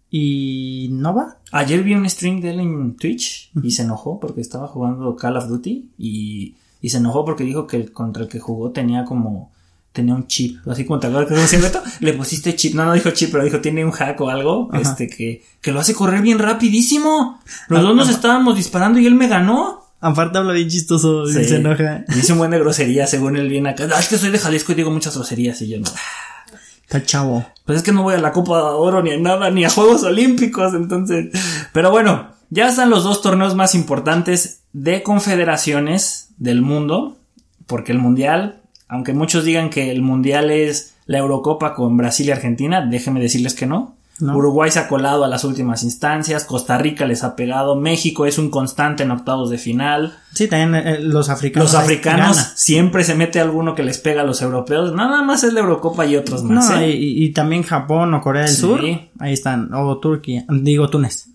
y 0.10 0.90
no 0.92 1.16
va. 1.16 1.38
Ayer 1.52 1.84
vi 1.84 1.96
un 1.96 2.08
stream 2.10 2.40
de 2.40 2.52
él 2.52 2.60
en 2.60 2.96
Twitch 2.96 3.50
y 3.62 3.72
se 3.72 3.82
enojó 3.82 4.20
porque 4.20 4.42
estaba 4.42 4.68
jugando 4.68 5.16
Call 5.16 5.38
of 5.38 5.48
Duty 5.48 5.90
y, 5.98 6.56
y 6.82 6.90
se 6.90 6.98
enojó 6.98 7.26
porque 7.26 7.44
dijo 7.44 7.66
que 7.66 7.78
el 7.78 7.92
contra 7.92 8.24
el 8.24 8.30
que 8.30 8.40
jugó 8.40 8.72
tenía 8.72 9.06
como 9.06 9.52
tenía 9.92 10.16
un 10.16 10.28
chip, 10.28 10.68
así 10.68 10.86
como 10.86 11.00
te 11.00 11.08
acuerdas 11.08 11.52
que 11.52 11.60
le 12.06 12.14
pusiste 12.14 12.56
chip, 12.56 12.74
no, 12.74 12.86
no 12.86 12.94
dijo 12.94 13.12
chip, 13.12 13.32
pero 13.32 13.44
dijo 13.44 13.62
tiene 13.62 13.86
un 13.86 13.92
hack 13.92 14.20
o 14.22 14.30
algo, 14.30 14.70
este 14.74 15.08
que, 15.08 15.44
que 15.62 15.72
lo 15.72 15.80
hace 15.80 15.94
correr 15.94 16.22
bien 16.22 16.40
rapidísimo. 16.40 17.40
Los 17.70 17.80
ah, 17.80 17.84
dos 17.84 17.96
nos 17.96 18.10
estábamos 18.10 18.56
disparando 18.58 19.00
y 19.00 19.06
él 19.06 19.16
me 19.16 19.28
ganó. 19.28 19.83
Aparte 20.04 20.38
habla 20.38 20.52
bien 20.52 20.68
chistoso 20.68 21.24
y 21.30 21.32
se 21.32 21.56
enoja. 21.56 22.04
Dice 22.10 22.34
un 22.34 22.40
buen 22.40 22.52
de 22.52 22.60
grosería, 22.60 23.08
según 23.08 23.38
él 23.38 23.48
viene 23.48 23.70
acá. 23.70 23.88
Ah, 23.96 24.02
es 24.02 24.10
que 24.10 24.18
soy 24.18 24.32
de 24.32 24.38
Jalisco 24.38 24.74
y 24.74 24.76
digo 24.76 24.92
muchas 24.92 25.16
groserías 25.16 25.62
y 25.62 25.70
yo 25.70 25.80
no. 25.80 25.86
Está 26.82 27.06
chavo. 27.06 27.46
Pues 27.64 27.78
es 27.78 27.84
que 27.84 27.94
no 27.94 28.04
voy 28.04 28.16
a 28.16 28.18
la 28.18 28.34
Copa 28.34 28.58
de 28.58 28.64
Oro 28.64 29.02
ni 29.02 29.12
a 29.12 29.18
nada, 29.18 29.50
ni 29.50 29.64
a 29.64 29.70
Juegos 29.70 30.04
Olímpicos, 30.04 30.74
entonces. 30.74 31.28
Pero 31.72 31.90
bueno, 31.90 32.34
ya 32.50 32.68
están 32.68 32.90
los 32.90 33.06
dos 33.06 33.22
torneos 33.22 33.56
más 33.56 33.76
importantes 33.76 34.64
de 34.74 35.04
confederaciones 35.04 36.28
del 36.36 36.62
mundo. 36.62 37.18
Porque 37.66 37.94
el 37.94 38.00
Mundial, 38.00 38.62
aunque 38.90 39.14
muchos 39.14 39.46
digan 39.46 39.70
que 39.70 39.90
el 39.90 40.02
Mundial 40.02 40.52
es 40.52 40.96
la 41.06 41.20
Eurocopa 41.20 41.76
con 41.76 41.96
Brasil 41.96 42.28
y 42.28 42.32
Argentina, 42.32 42.86
déjenme 42.86 43.22
decirles 43.22 43.54
que 43.54 43.68
no. 43.68 43.96
Uruguay 44.22 44.70
se 44.70 44.80
ha 44.80 44.88
colado 44.88 45.24
a 45.24 45.28
las 45.28 45.44
últimas 45.44 45.84
instancias, 45.84 46.46
Costa 46.46 46.78
Rica 46.78 47.06
les 47.06 47.24
ha 47.24 47.36
pegado, 47.36 47.76
México 47.76 48.26
es 48.26 48.38
un 48.38 48.50
constante 48.50 49.04
en 49.04 49.12
octavos 49.12 49.50
de 49.50 49.58
final. 49.58 50.18
Sí, 50.34 50.48
también 50.48 50.76
eh, 50.76 51.00
los 51.00 51.30
africanos. 51.30 51.74
Los 51.74 51.82
africanos 51.82 52.38
siempre 52.56 53.04
se 53.04 53.16
mete 53.16 53.40
alguno 53.40 53.74
que 53.74 53.84
les 53.84 53.98
pega 53.98 54.22
a 54.22 54.26
los 54.26 54.42
europeos, 54.42 54.94
nada 54.94 55.24
más 55.24 55.44
es 55.44 55.54
la 55.54 55.62
Eurocopa 55.62 56.06
y 56.06 56.16
otros 56.16 56.44
más. 56.44 56.70
¿eh? 56.72 56.92
y, 56.92 57.32
también 57.34 57.64
Japón 57.64 58.14
o 58.14 58.22
Corea 58.22 58.44
del 58.44 58.56
Sur, 58.56 58.82
ahí 59.20 59.34
están, 59.34 59.74
o 59.74 59.98
Turquía, 59.98 60.46
digo 60.48 60.90
Túnez. 60.90 61.28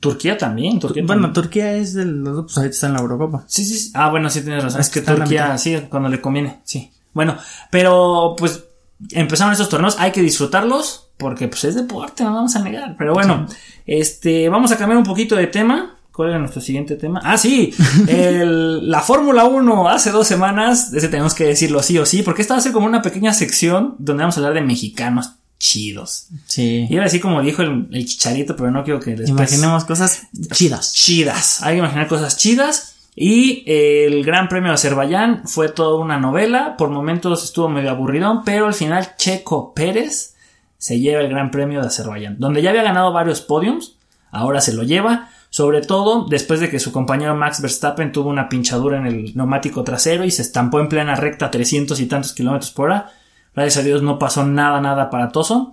Turquía 0.00 0.36
también, 0.36 0.80
Bueno, 1.04 1.32
Turquía 1.32 1.74
es 1.74 1.94
el, 1.94 2.24
pues 2.24 2.58
ahí 2.58 2.68
está 2.68 2.88
en 2.88 2.94
la 2.94 3.00
Eurocopa. 3.00 3.44
Sí, 3.46 3.64
sí, 3.64 3.92
Ah, 3.94 4.10
bueno, 4.10 4.28
sí 4.30 4.42
tienes 4.42 4.64
razón. 4.64 4.80
Es 4.80 4.90
que 4.90 5.00
Turquía, 5.00 5.56
sí, 5.58 5.78
cuando 5.88 6.08
le 6.08 6.20
conviene, 6.20 6.60
sí. 6.64 6.90
Bueno, 7.14 7.36
pero 7.70 8.34
pues 8.36 8.64
empezaron 9.10 9.52
estos 9.52 9.68
torneos, 9.68 9.96
hay 9.98 10.12
que 10.12 10.22
disfrutarlos 10.22 11.08
porque 11.16 11.48
pues 11.48 11.64
es 11.64 11.74
deporte, 11.74 12.24
no 12.24 12.34
vamos 12.34 12.56
a 12.56 12.62
negar. 12.62 12.96
Pero 12.98 13.14
bueno, 13.14 13.46
este, 13.86 14.48
vamos 14.48 14.72
a 14.72 14.76
cambiar 14.76 14.98
un 14.98 15.04
poquito 15.04 15.36
de 15.36 15.46
tema. 15.46 15.92
¿Cuál 16.12 16.30
era 16.30 16.38
nuestro 16.38 16.62
siguiente 16.62 16.96
tema? 16.96 17.20
Ah, 17.22 17.36
sí, 17.36 17.74
la 18.08 19.02
Fórmula 19.02 19.44
1 19.44 19.88
hace 19.88 20.10
dos 20.10 20.26
semanas, 20.26 20.92
ese 20.94 21.08
tenemos 21.08 21.34
que 21.34 21.44
decirlo 21.44 21.82
sí 21.82 21.98
o 21.98 22.06
sí, 22.06 22.22
porque 22.22 22.40
esta 22.40 22.54
va 22.54 22.58
a 22.58 22.62
ser 22.62 22.72
como 22.72 22.86
una 22.86 23.02
pequeña 23.02 23.34
sección 23.34 23.96
donde 23.98 24.22
vamos 24.22 24.36
a 24.36 24.40
hablar 24.40 24.54
de 24.54 24.62
mexicanos 24.62 25.32
chidos. 25.58 26.28
Sí. 26.46 26.86
Y 26.88 26.98
así 26.98 27.20
como 27.20 27.42
dijo 27.42 27.62
el, 27.62 28.06
chicharito, 28.06 28.56
pero 28.56 28.70
no 28.70 28.84
quiero 28.84 29.00
que 29.00 29.10
después... 29.10 29.30
Imaginemos 29.30 29.84
cosas 29.84 30.22
chidas. 30.52 30.92
Chidas. 30.94 31.62
Hay 31.62 31.74
que 31.74 31.78
imaginar 31.80 32.08
cosas 32.08 32.36
chidas. 32.36 32.95
Y 33.18 33.64
el 33.66 34.22
Gran 34.26 34.50
Premio 34.50 34.68
de 34.68 34.74
Azerbaiyán 34.74 35.48
fue 35.48 35.70
toda 35.70 35.98
una 35.98 36.20
novela. 36.20 36.76
Por 36.76 36.90
momentos 36.90 37.42
estuvo 37.42 37.66
medio 37.66 37.90
aburridón, 37.90 38.44
pero 38.44 38.66
al 38.66 38.74
final 38.74 39.16
Checo 39.16 39.72
Pérez 39.72 40.36
se 40.76 41.00
lleva 41.00 41.22
el 41.22 41.30
Gran 41.30 41.50
Premio 41.50 41.80
de 41.80 41.86
Azerbaiyán, 41.86 42.36
donde 42.38 42.60
ya 42.60 42.70
había 42.70 42.82
ganado 42.82 43.14
varios 43.14 43.40
podiums, 43.40 43.96
ahora 44.30 44.60
se 44.60 44.74
lo 44.74 44.82
lleva, 44.82 45.30
sobre 45.48 45.80
todo 45.80 46.26
después 46.28 46.60
de 46.60 46.68
que 46.68 46.78
su 46.78 46.92
compañero 46.92 47.34
Max 47.34 47.62
Verstappen 47.62 48.12
tuvo 48.12 48.28
una 48.28 48.50
pinchadura 48.50 48.98
en 48.98 49.06
el 49.06 49.34
neumático 49.34 49.82
trasero 49.82 50.24
y 50.24 50.30
se 50.30 50.42
estampó 50.42 50.80
en 50.80 50.90
plena 50.90 51.14
recta 51.14 51.46
a 51.46 51.50
300 51.50 51.98
y 51.98 52.06
tantos 52.06 52.34
kilómetros 52.34 52.70
por 52.70 52.90
hora. 52.90 53.12
Gracias 53.54 53.82
a 53.82 53.86
Dios 53.86 54.02
no 54.02 54.18
pasó 54.18 54.44
nada, 54.44 54.82
nada 54.82 55.04
aparatoso. 55.04 55.72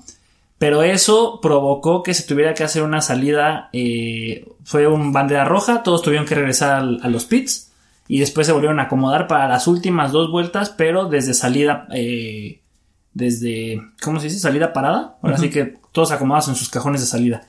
Pero 0.65 0.81
eso 0.83 1.39
provocó 1.41 2.03
que 2.03 2.13
se 2.13 2.23
tuviera 2.23 2.53
que 2.53 2.63
hacer 2.63 2.83
una 2.83 3.01
salida. 3.01 3.69
eh, 3.73 4.47
fue 4.63 4.87
un 4.87 5.11
bandera 5.11 5.43
roja. 5.45 5.83
Todos 5.83 6.01
tuvieron 6.01 6.25
que 6.25 6.35
regresar 6.35 6.71
al- 6.79 6.99
a 7.03 7.09
los 7.09 7.25
pits. 7.25 7.71
Y 8.07 8.19
después 8.19 8.47
se 8.47 8.53
volvieron 8.53 8.79
a 8.79 8.83
acomodar 8.83 9.27
para 9.27 9.47
las 9.47 9.67
últimas 9.67 10.11
dos 10.11 10.31
vueltas. 10.31 10.69
Pero 10.69 11.05
desde 11.09 11.33
salida. 11.33 11.87
eh, 11.93 12.61
desde. 13.13 13.81
¿Cómo 14.01 14.19
se 14.19 14.27
dice? 14.27 14.39
Salida 14.39 14.71
parada. 14.73 15.17
Ahora 15.21 15.37
sí 15.37 15.49
que 15.49 15.77
todos 15.91 16.11
acomodados 16.11 16.47
en 16.47 16.55
sus 16.55 16.69
cajones 16.69 17.01
de 17.01 17.07
salida. 17.07 17.41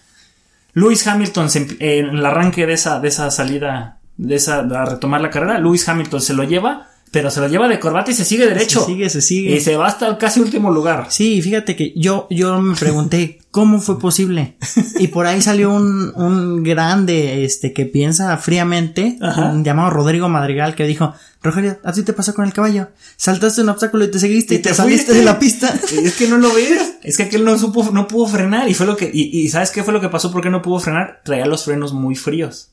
Lewis 0.72 1.06
Hamilton 1.06 1.48
eh, 1.78 1.98
en 1.98 2.06
el 2.16 2.26
arranque 2.26 2.66
de 2.66 2.72
esa, 2.74 2.98
de 3.00 3.08
esa 3.08 3.30
salida. 3.30 3.98
De 4.16 4.34
esa. 4.34 4.58
A 4.60 4.84
retomar 4.86 5.20
la 5.20 5.30
carrera. 5.30 5.58
Lewis 5.58 5.88
Hamilton 5.88 6.20
se 6.20 6.34
lo 6.34 6.42
lleva. 6.44 6.88
Pero 7.14 7.30
se 7.30 7.40
lo 7.40 7.46
lleva 7.46 7.68
de 7.68 7.78
corbata 7.78 8.10
y 8.10 8.14
se 8.14 8.24
sigue 8.24 8.44
derecho. 8.44 8.80
Se 8.80 8.86
sigue, 8.86 9.08
se 9.08 9.22
sigue. 9.22 9.54
Y 9.54 9.60
se 9.60 9.76
va 9.76 9.86
hasta 9.86 10.08
el 10.08 10.18
casi 10.18 10.40
último 10.40 10.72
lugar. 10.72 11.06
Sí, 11.10 11.40
fíjate 11.40 11.76
que 11.76 11.92
yo, 11.94 12.26
yo 12.28 12.60
me 12.60 12.74
pregunté 12.74 13.38
cómo 13.52 13.80
fue 13.80 14.00
posible. 14.00 14.56
Y 14.98 15.06
por 15.06 15.28
ahí 15.28 15.40
salió 15.40 15.72
un, 15.72 16.12
un 16.16 16.64
grande, 16.64 17.44
este, 17.44 17.72
que 17.72 17.86
piensa 17.86 18.36
fríamente, 18.36 19.16
un 19.20 19.62
llamado 19.62 19.90
Rodrigo 19.90 20.28
Madrigal, 20.28 20.74
que 20.74 20.88
dijo, 20.88 21.14
Rogelio, 21.40 21.78
¿a 21.84 21.92
ti 21.92 22.02
te 22.02 22.14
pasó 22.14 22.34
con 22.34 22.46
el 22.46 22.52
caballo? 22.52 22.88
Saltaste 23.16 23.62
un 23.62 23.68
obstáculo 23.68 24.04
y 24.06 24.10
te 24.10 24.18
seguiste 24.18 24.54
y, 24.54 24.58
Y 24.58 24.62
te, 24.62 24.70
te 24.70 24.74
saliste 24.74 25.14
de 25.14 25.22
la 25.22 25.38
pista. 25.38 25.72
Y 25.92 26.04
es 26.04 26.16
que 26.16 26.26
no 26.26 26.38
lo 26.38 26.52
ves. 26.52 26.96
Es 27.04 27.16
que 27.16 27.22
aquel 27.22 27.44
no 27.44 27.56
supo, 27.56 27.90
no 27.92 28.08
pudo 28.08 28.26
frenar. 28.26 28.68
Y 28.68 28.74
fue 28.74 28.86
lo 28.86 28.96
que. 28.96 29.08
Y, 29.14 29.38
y 29.38 29.48
¿sabes 29.50 29.70
qué 29.70 29.84
fue 29.84 29.92
lo 29.92 30.00
que 30.00 30.08
pasó? 30.08 30.32
¿Por 30.32 30.42
qué 30.42 30.50
no 30.50 30.62
pudo 30.62 30.80
frenar? 30.80 31.20
Traía 31.24 31.46
los 31.46 31.64
frenos 31.64 31.92
muy 31.92 32.16
fríos. 32.16 32.70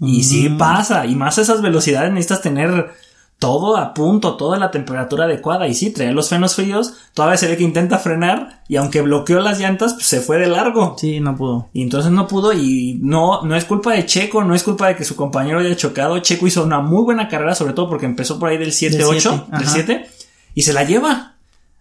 Y 0.00 0.24
sí 0.24 0.48
pasa. 0.48 1.06
Y 1.06 1.14
más 1.14 1.38
a 1.38 1.42
esas 1.42 1.62
velocidades 1.62 2.10
necesitas 2.10 2.42
tener 2.42 2.90
todo 3.38 3.76
a 3.76 3.92
punto, 3.92 4.36
toda 4.36 4.58
la 4.58 4.70
temperatura 4.70 5.24
adecuada. 5.24 5.68
Y 5.68 5.74
sí, 5.74 5.90
traía 5.90 6.12
los 6.12 6.28
frenos 6.28 6.54
fríos. 6.54 6.94
Todavía 7.12 7.36
se 7.36 7.48
ve 7.48 7.56
que 7.56 7.64
intenta 7.64 7.98
frenar. 7.98 8.62
Y 8.68 8.76
aunque 8.76 9.02
bloqueó 9.02 9.40
las 9.40 9.60
llantas, 9.60 9.94
pues 9.94 10.06
se 10.06 10.20
fue 10.20 10.38
de 10.38 10.46
largo. 10.46 10.96
Sí, 10.98 11.20
no 11.20 11.36
pudo. 11.36 11.68
Y 11.72 11.82
entonces 11.82 12.10
no 12.10 12.26
pudo 12.26 12.52
y 12.52 12.98
no, 13.02 13.42
no 13.42 13.54
es 13.54 13.64
culpa 13.64 13.92
de 13.92 14.06
Checo, 14.06 14.42
no 14.42 14.54
es 14.54 14.62
culpa 14.62 14.88
de 14.88 14.96
que 14.96 15.04
su 15.04 15.16
compañero 15.16 15.58
haya 15.58 15.76
chocado. 15.76 16.18
Checo 16.18 16.46
hizo 16.46 16.64
una 16.64 16.80
muy 16.80 17.04
buena 17.04 17.28
carrera, 17.28 17.54
sobre 17.54 17.74
todo 17.74 17.88
porque 17.88 18.06
empezó 18.06 18.38
por 18.38 18.48
ahí 18.48 18.58
del 18.58 18.70
7-8, 18.70 18.72
siete, 18.72 18.98
del 18.98 19.12
ajá. 19.52 19.70
7, 19.70 20.06
y 20.54 20.62
se 20.62 20.72
la 20.72 20.84
lleva. 20.84 21.34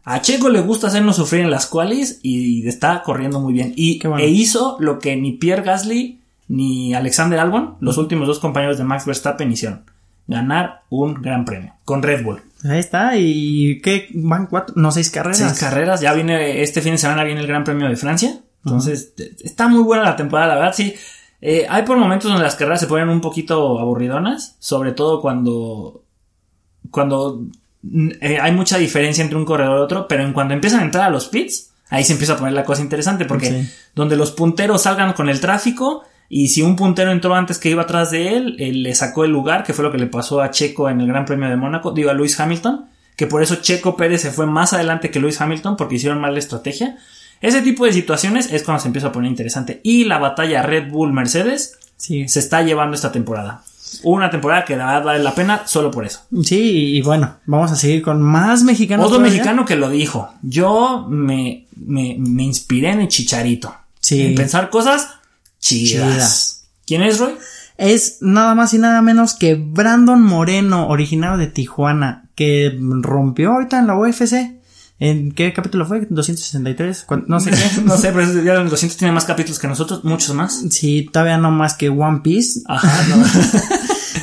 A 0.04 0.22
Checo 0.22 0.50
le 0.50 0.62
gusta 0.62 0.88
hacernos 0.88 1.16
sufrir 1.16 1.42
en 1.42 1.50
las 1.50 1.66
qualis 1.66 2.20
y 2.22 2.68
está 2.68 3.02
corriendo 3.02 3.40
muy 3.40 3.54
bien. 3.54 3.74
Y 3.76 4.00
bueno. 4.06 4.20
e 4.24 4.28
hizo 4.28 4.78
lo 4.80 5.00
que 5.00 5.16
ni 5.16 5.32
Pierre 5.32 5.64
Gasly 5.64 6.20
ni 6.48 6.94
Alexander 6.94 7.40
Albon, 7.40 7.78
los 7.80 7.98
últimos 7.98 8.28
dos 8.28 8.38
compañeros 8.38 8.78
de 8.78 8.84
Max 8.84 9.06
Verstappen, 9.06 9.52
hicieron. 9.52 9.95
Ganar 10.27 10.84
un 10.89 11.15
gran 11.15 11.46
premio 11.46 11.74
con 11.84 12.01
Red 12.01 12.24
Bull. 12.24 12.41
Ahí 12.63 12.79
está. 12.79 13.15
¿Y 13.17 13.79
qué? 13.82 14.08
Van 14.13 14.48
cuatro, 14.48 14.74
no, 14.77 14.91
seis 14.91 15.12
carreras. 15.12 15.38
Seis 15.38 15.60
carreras. 15.60 16.01
Ya 16.01 16.13
viene, 16.13 16.62
este 16.63 16.82
fin 16.82 16.94
de 16.94 16.98
semana 16.98 17.24
viene 17.24 17.41
el 17.41 17.48
Gran 17.48 17.63
Premio 17.63 17.88
de 17.88 17.96
Francia. 17.96 18.39
Entonces, 18.65 19.13
está 19.44 19.67
muy 19.67 19.84
buena 19.84 20.03
la 20.03 20.15
temporada, 20.15 20.48
la 20.48 20.55
verdad, 20.55 20.74
sí. 20.74 20.96
Eh, 21.41 21.67
hay 21.70 21.84
por 21.84 21.98
momentos 21.98 22.29
donde 22.32 22.44
las 22.44 22.55
carreras 22.55 22.79
se 22.79 22.88
ponen 22.88 23.10
un 23.10 23.22
poquito 23.22 23.77
aburridonas, 23.79 24.55
sobre 24.58 24.94
todo 24.94 25.22
cuando, 25.22 26.01
cuando 26.89 27.44
mm, 27.84 28.10
eh, 28.22 28.39
hay 28.41 28.51
mucha 28.53 28.79
diferencia 28.79 29.22
entre 29.24 29.38
un 29.38 29.46
corredor 29.46 29.79
y 29.79 29.84
otro, 29.84 30.08
pero 30.08 30.24
en 30.24 30.34
cuando 30.34 30.55
empiezan 30.55 30.79
a 30.79 30.84
entrar 30.86 31.03
a 31.05 31.10
los 31.12 31.27
pits, 31.27 31.70
ahí 31.89 32.03
se 32.03 32.13
empieza 32.13 32.34
a 32.34 32.38
poner 32.38 32.53
la 32.53 32.63
cosa 32.65 32.82
interesante, 32.82 33.25
porque 33.25 33.50
Sí. 33.51 33.70
donde 33.94 34.15
los 34.15 34.32
punteros 34.32 34.82
salgan 34.82 35.13
con 35.13 35.29
el 35.29 35.39
tráfico, 35.39 36.03
y 36.29 36.48
si 36.50 36.62
un 36.62 36.75
puntero 36.75 37.12
entró 37.12 37.36
antes 37.36 37.58
que 37.60 37.70
iba 37.70 37.84
atrás 37.84 38.12
de 38.12 38.36
él, 38.36 38.55
él 38.60 38.84
le 38.84 38.96
sacó 38.96 39.24
el 39.25 39.32
lugar, 39.32 39.63
que 39.63 39.74
fue 39.74 39.84
lo 39.84 39.91
que 39.91 39.98
le 39.98 40.08
pasó 40.08 40.41
a 40.41 40.51
Checo 40.51 40.89
en 40.89 41.01
el 41.01 41.08
Gran 41.08 41.25
Premio 41.25 41.50
de 41.50 41.55
Mónaco, 41.55 41.91
digo 41.91 42.10
a 42.10 42.13
Luis 42.13 42.39
Hamilton, 42.39 42.86
que 43.15 43.27
por 43.27 43.41
eso 43.44 43.55
Checo 43.58 43.96
Pérez 43.96 44.22
se 44.22 44.32
fue 44.32 44.46
más 44.46 44.74
adelante 44.74 45.11
que 45.11 45.20
Luis 45.20 45.40
Hamilton, 45.40 45.77
porque 45.77 45.96
hicieron 45.96 46.20
mal 46.20 46.33
la 46.33 46.40
estrategia. 46.40 46.98
Ese 47.42 47.61
tipo 47.61 47.85
de 47.85 47.94
situaciones 47.94 48.51
es 48.51 48.64
cuando 48.64 48.81
se 48.81 48.88
empieza 48.88 49.09
a 49.09 49.11
poner 49.11 49.29
interesante. 49.29 49.79
Y 49.83 50.05
la 50.05 50.18
batalla 50.18 50.61
Red 50.64 50.90
Bull-Mercedes 50.92 51.77
Sí. 51.98 52.27
se 52.27 52.40
está 52.40 52.61
llevando 52.61 52.96
esta 52.96 53.11
temporada. 53.11 53.61
Una 54.03 54.29
temporada 54.29 54.66
que 54.66 54.75
da 54.75 55.00
vale 55.00 55.24
la 55.24 55.33
pena 55.33 55.61
solo 55.66 55.92
por 55.92 56.05
eso. 56.05 56.22
Sí, 56.44 56.96
y 56.98 57.01
bueno, 57.01 57.35
vamos 57.46 57.72
a 57.72 57.75
seguir 57.75 58.01
con 58.01 58.22
más 58.22 58.64
mexicanos. 58.64 59.05
Otro 59.05 59.18
todavía. 59.18 59.33
mexicano 59.38 59.66
que 59.66 59.75
lo 59.77 59.90
dijo. 59.90 60.33
Yo 60.42 61.05
me, 61.09 61.66
me, 61.77 62.16
me 62.20 62.44
inspiré 62.44 62.90
en 62.92 63.01
el 63.01 63.07
chicharito. 63.07 63.74
Sí. 64.01 64.22
En 64.25 64.35
pensar 64.35 64.70
cosas 64.70 65.07
chidas. 65.70 66.64
¿Quién 66.86 67.01
es, 67.01 67.20
Roy? 67.20 67.34
Es 67.78 68.18
nada 68.22 68.56
más 68.56 68.74
y 68.74 68.78
nada 68.78 69.01
menos 69.01 69.34
que 69.34 69.56
Brandon 69.56 70.22
Moreno, 70.22 70.88
originario 70.88 71.38
de 71.38 71.48
Tijuana, 71.48 72.30
que 72.36 72.78
rompió 73.01 73.51
ahorita 73.51 73.80
en 73.80 73.88
la 73.88 73.98
UFC. 73.98 74.54
¿En 74.98 75.34
qué 75.34 75.51
capítulo 75.51 75.86
fue? 75.86 76.08
¿263? 76.08 77.04
¿Cuán- 77.06 77.25
No 77.28 77.40
sé 77.42 77.51
qué. 77.51 77.82
no 77.84 77.98
sé, 77.98 78.12
pero 78.14 78.32
ya 78.44 78.54
el 78.54 78.70
200 78.70 78.98
tiene 78.98 79.12
más 79.14 79.25
capítulos 79.25 79.60
que 79.60 79.68
nosotros, 79.68 80.04
muchos 80.06 80.34
más. 80.36 80.64
Sí, 80.70 81.10
todavía 81.12 81.38
no 81.38 81.51
más 81.51 81.74
que 81.74 81.90
One 81.90 82.22
Piece. 82.24 82.62
Ajá, 82.66 83.04
no. 83.10 83.25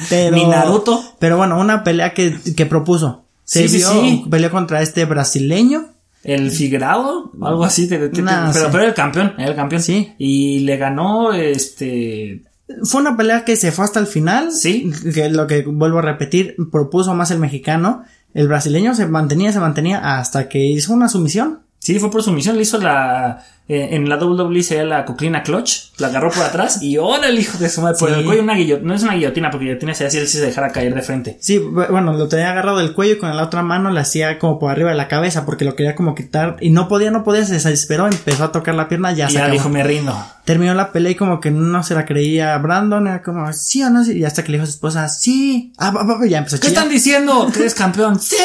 Pero, 0.09 0.35
Ni 0.37 0.47
Naruto. 0.47 1.03
Pero 1.19 1.37
bueno, 1.37 1.59
una 1.59 1.85
pelea 1.85 2.15
que, 2.15 2.39
que 2.57 2.65
propuso. 2.67 3.25
Se 3.45 3.69
Sí, 3.69 3.69
sí, 3.69 3.77
vio, 3.79 3.91
sí. 3.91 4.25
peleó 4.31 4.51
contra 4.51 4.81
este 4.81 5.05
brasileño. 5.05 5.89
El 6.25 6.51
Figueroa, 6.51 7.31
algo 7.43 7.65
así. 7.65 7.89
te- 7.89 8.09
te- 8.09 8.23
Nah, 8.23 8.53
pero, 8.53 8.67
sí. 8.67 8.69
pero 8.71 8.79
era 8.83 8.89
el 8.91 8.95
campeón, 8.95 9.33
era 9.39 9.51
el 9.51 9.57
campeón. 9.57 9.83
Sí. 9.83 10.13
Y 10.19 10.61
le 10.61 10.77
ganó, 10.77 11.33
este... 11.33 12.45
Fue 12.85 13.01
una 13.01 13.17
pelea 13.17 13.45
que 13.45 13.57
se 13.57 13.73
fue 13.73 13.85
hasta 13.85 14.01
el 14.01 14.07
final. 14.07 14.51
Sí. 14.53 14.91
Que 15.13 15.29
lo 15.29 15.47
que 15.47 15.63
vuelvo 15.63 15.99
a 15.99 16.03
repetir, 16.03 16.57
propuso 16.71 17.15
más 17.15 17.31
el 17.31 17.39
mexicano. 17.39 18.05
El 18.35 18.49
brasileño 18.49 18.95
se 18.95 19.07
mantenía, 19.07 19.53
se 19.53 19.61
mantenía 19.61 20.19
hasta 20.19 20.49
que 20.49 20.65
hizo 20.65 20.95
una 20.95 21.09
sumisión. 21.09 21.61
Sí, 21.81 21.99
fue 21.99 22.11
por 22.11 22.23
sumisión, 22.23 22.57
le 22.57 22.63
hizo 22.63 22.79
la... 22.79 23.45
eh, 23.75 23.95
en 23.97 24.09
la 24.09 24.17
WWE 24.17 24.63
sería 24.63 24.85
la 24.85 25.05
coclina 25.05 25.43
clutch, 25.43 25.91
la 25.99 26.09
agarró 26.09 26.31
por 26.31 26.43
atrás 26.43 26.83
y 26.83 26.97
¡ahora 26.97 27.29
el 27.29 27.39
hijo 27.39 27.59
de 27.59 27.69
su 27.69 27.81
madre! 27.83 27.97
Por 27.99 28.11
Sí. 28.11 28.19
el 28.21 28.25
cuello 28.25 28.43
una 28.43 28.55
guillotina, 28.55 28.89
no 28.89 28.95
es 28.95 29.03
una 29.03 29.15
guillotina 29.15 29.51
porque 29.51 29.67
guillotina 29.67 29.95
se 29.95 30.07
hacía 30.07 30.21
él 30.21 30.29
si 30.29 30.39
se 30.39 30.47
dejara 30.47 30.71
caer 30.73 30.95
de 30.95 31.03
frente. 31.03 31.37
Sí, 31.41 31.59
bu- 31.59 31.89
bueno, 31.91 32.13
lo 32.13 32.29
tenía 32.29 32.51
agarrado 32.51 32.79
del 32.79 32.93
cuello 32.95 33.15
y 33.15 33.19
con 33.19 33.35
la 33.37 33.43
otra 33.43 33.63
mano 33.63 33.91
le 33.91 34.01
hacía 34.01 34.39
como 34.39 34.59
por 34.59 34.71
arriba 34.71 34.91
de 34.91 34.97
la 34.97 35.09
cabeza 35.09 35.45
porque 35.47 35.65
lo 35.65 35.75
quería 35.77 35.95
como 35.95 36.15
quitar 36.15 36.57
y 36.61 36.71
no 36.71 36.89
podía, 36.89 37.11
no 37.11 37.25
podía, 37.25 37.45
se 37.45 37.55
desesperó, 37.55 38.07
empezó 38.07 38.45
a 38.45 38.53
tocar 38.53 38.75
la 38.75 38.89
pierna, 38.89 39.13
ya 39.13 39.27
y 39.27 39.29
se 39.29 39.35
ya 39.35 39.41
acabó. 39.41 39.53
dijo, 39.55 39.69
me 39.69 39.83
rindo. 39.83 40.17
Terminó 40.45 40.75
la 40.75 40.91
pelea 40.91 41.13
y 41.13 41.15
como 41.15 41.39
que 41.41 41.53
no 41.53 41.85
se 41.85 41.95
la 41.95 42.05
creía 42.05 42.59
Brandon, 42.59 43.07
era 43.07 43.23
como, 43.23 43.53
sí 43.53 43.81
o 43.85 43.91
no, 43.91 44.03
sí, 44.05 44.19
y 44.19 44.25
hasta 44.25 44.43
que 44.43 44.51
le 44.51 44.57
dijo 44.59 44.65
a 44.65 44.67
su 44.67 44.73
esposa, 44.73 45.09
sí, 45.09 45.73
ah, 45.79 45.93
va, 45.93 46.03
va, 46.03 46.19
va, 46.19 46.27
ya 46.27 46.39
empezó 46.39 46.57
a 46.57 46.61
¿Qué 46.61 46.67
están 46.67 46.89
diciendo? 46.89 47.49
¿Que 47.53 47.61
eres 47.61 47.75
campeón? 47.75 48.19
¡Sí! 48.21 48.37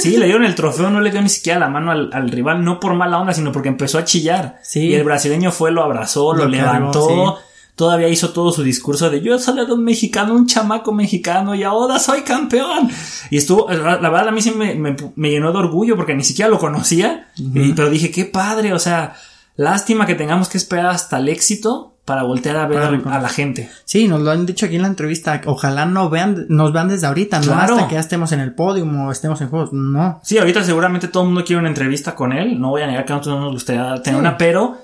Sí, 0.00 0.16
le 0.16 0.24
dieron 0.26 0.44
el 0.44 0.54
trofeo, 0.54 0.90
no 0.90 1.00
le 1.00 1.10
dio 1.10 1.20
ni 1.20 1.28
siquiera 1.28 1.58
la 1.58 1.68
mano 1.68 1.90
al, 1.90 2.10
al 2.12 2.30
rival, 2.30 2.64
no 2.64 2.80
por 2.80 2.94
mala 2.94 3.18
onda, 3.18 3.32
sino 3.34 3.52
porque 3.52 3.68
empezó 3.68 3.98
a 3.98 4.04
chillar. 4.04 4.23
Sí. 4.62 4.86
Y 4.88 4.94
el 4.94 5.04
brasileño 5.04 5.50
fue, 5.52 5.70
lo 5.70 5.82
abrazó, 5.82 6.32
lo, 6.34 6.44
Lo 6.44 6.48
levantó. 6.50 7.06
cargó, 7.06 7.38
Todavía 7.76 8.06
hizo 8.08 8.30
todo 8.30 8.52
su 8.52 8.62
discurso 8.62 9.10
de 9.10 9.20
yo 9.20 9.36
soy 9.36 9.56
de 9.66 9.72
un 9.72 9.82
mexicano, 9.82 10.32
un 10.34 10.46
chamaco 10.46 10.92
mexicano 10.92 11.56
y 11.56 11.64
ahora 11.64 11.98
soy 11.98 12.20
campeón. 12.22 12.88
Y 13.30 13.36
estuvo, 13.38 13.68
la 13.68 13.96
verdad 13.98 14.28
a 14.28 14.30
mí 14.30 14.40
sí 14.40 14.52
me, 14.52 14.76
me- 14.76 14.94
me 15.16 15.30
llenó 15.30 15.50
de 15.50 15.58
orgullo 15.58 15.96
porque 15.96 16.14
ni 16.14 16.22
siquiera 16.22 16.48
lo 16.48 16.60
conocía. 16.60 17.30
Y- 17.36 17.72
pero 17.72 17.90
dije, 17.90 18.12
qué 18.12 18.26
padre, 18.26 18.72
o 18.74 18.78
sea, 18.78 19.16
lástima 19.56 20.06
que 20.06 20.14
tengamos 20.14 20.48
que 20.48 20.56
esperar 20.58 20.86
hasta 20.86 21.18
el 21.18 21.28
éxito 21.28 21.93
para 22.04 22.22
voltear 22.22 22.56
a 22.56 22.66
ver 22.66 22.78
a, 22.82 23.18
la 23.20 23.28
gente. 23.28 23.70
Sí, 23.86 24.08
nos 24.08 24.20
lo 24.20 24.30
han 24.30 24.44
dicho 24.44 24.66
aquí 24.66 24.76
en 24.76 24.82
la 24.82 24.88
entrevista, 24.88 25.40
ojalá 25.46 25.86
no 25.86 26.10
vean, 26.10 26.46
nos 26.50 26.72
vean 26.72 26.88
desde 26.88 27.06
ahorita, 27.06 27.40
Claro. 27.40 27.74
no 27.74 27.76
hasta 27.76 27.88
que 27.88 27.94
ya 27.94 28.00
estemos 28.00 28.30
en 28.32 28.40
el 28.40 28.54
podio 28.54 28.84
o 28.84 29.10
estemos 29.10 29.40
en 29.40 29.48
juegos, 29.48 29.72
no. 29.72 30.20
Sí, 30.22 30.36
ahorita 30.38 30.62
seguramente 30.64 31.08
todo 31.08 31.22
el 31.22 31.30
mundo 31.30 31.44
quiere 31.44 31.60
una 31.60 31.68
entrevista 31.70 32.14
con 32.14 32.32
él. 32.32 32.60
No 32.60 32.70
voy 32.70 32.82
a 32.82 32.86
negar 32.86 33.04
que 33.06 33.12
a 33.12 33.16
nosotros 33.16 33.38
no 33.38 33.44
nos 33.46 33.52
gustaría 33.54 33.82
tener 34.02 34.18
Sí. 34.18 34.20
una, 34.20 34.36
pero 34.36 34.76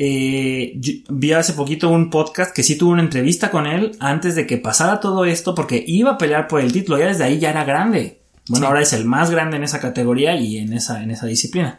eh, 0.00 0.74
yo 0.76 0.92
vi 1.10 1.32
hace 1.32 1.52
poquito 1.54 1.88
un 1.90 2.08
podcast 2.10 2.54
que 2.54 2.62
sí 2.62 2.76
tuvo 2.78 2.92
una 2.92 3.02
entrevista 3.02 3.50
con 3.50 3.66
él 3.66 3.92
antes 4.00 4.34
de 4.36 4.46
que 4.46 4.56
pasara 4.58 5.00
todo 5.00 5.24
esto 5.24 5.54
porque 5.54 5.82
iba 5.86 6.12
a 6.12 6.18
pelear 6.18 6.46
por 6.48 6.60
el 6.60 6.72
título. 6.72 6.98
Ya 6.98 7.06
desde 7.06 7.24
ahí 7.24 7.38
ya 7.38 7.50
era 7.50 7.64
grande. 7.64 8.20
Bueno, 8.48 8.66
Sí. 8.66 8.68
ahora 8.68 8.82
es 8.82 8.92
el 8.92 9.04
más 9.04 9.30
grande 9.30 9.56
en 9.56 9.64
esa 9.64 9.80
categoría 9.80 10.36
y 10.36 10.58
en 10.58 10.72
esa, 10.72 11.02
en 11.02 11.10
esa 11.10 11.26
disciplina. 11.26 11.78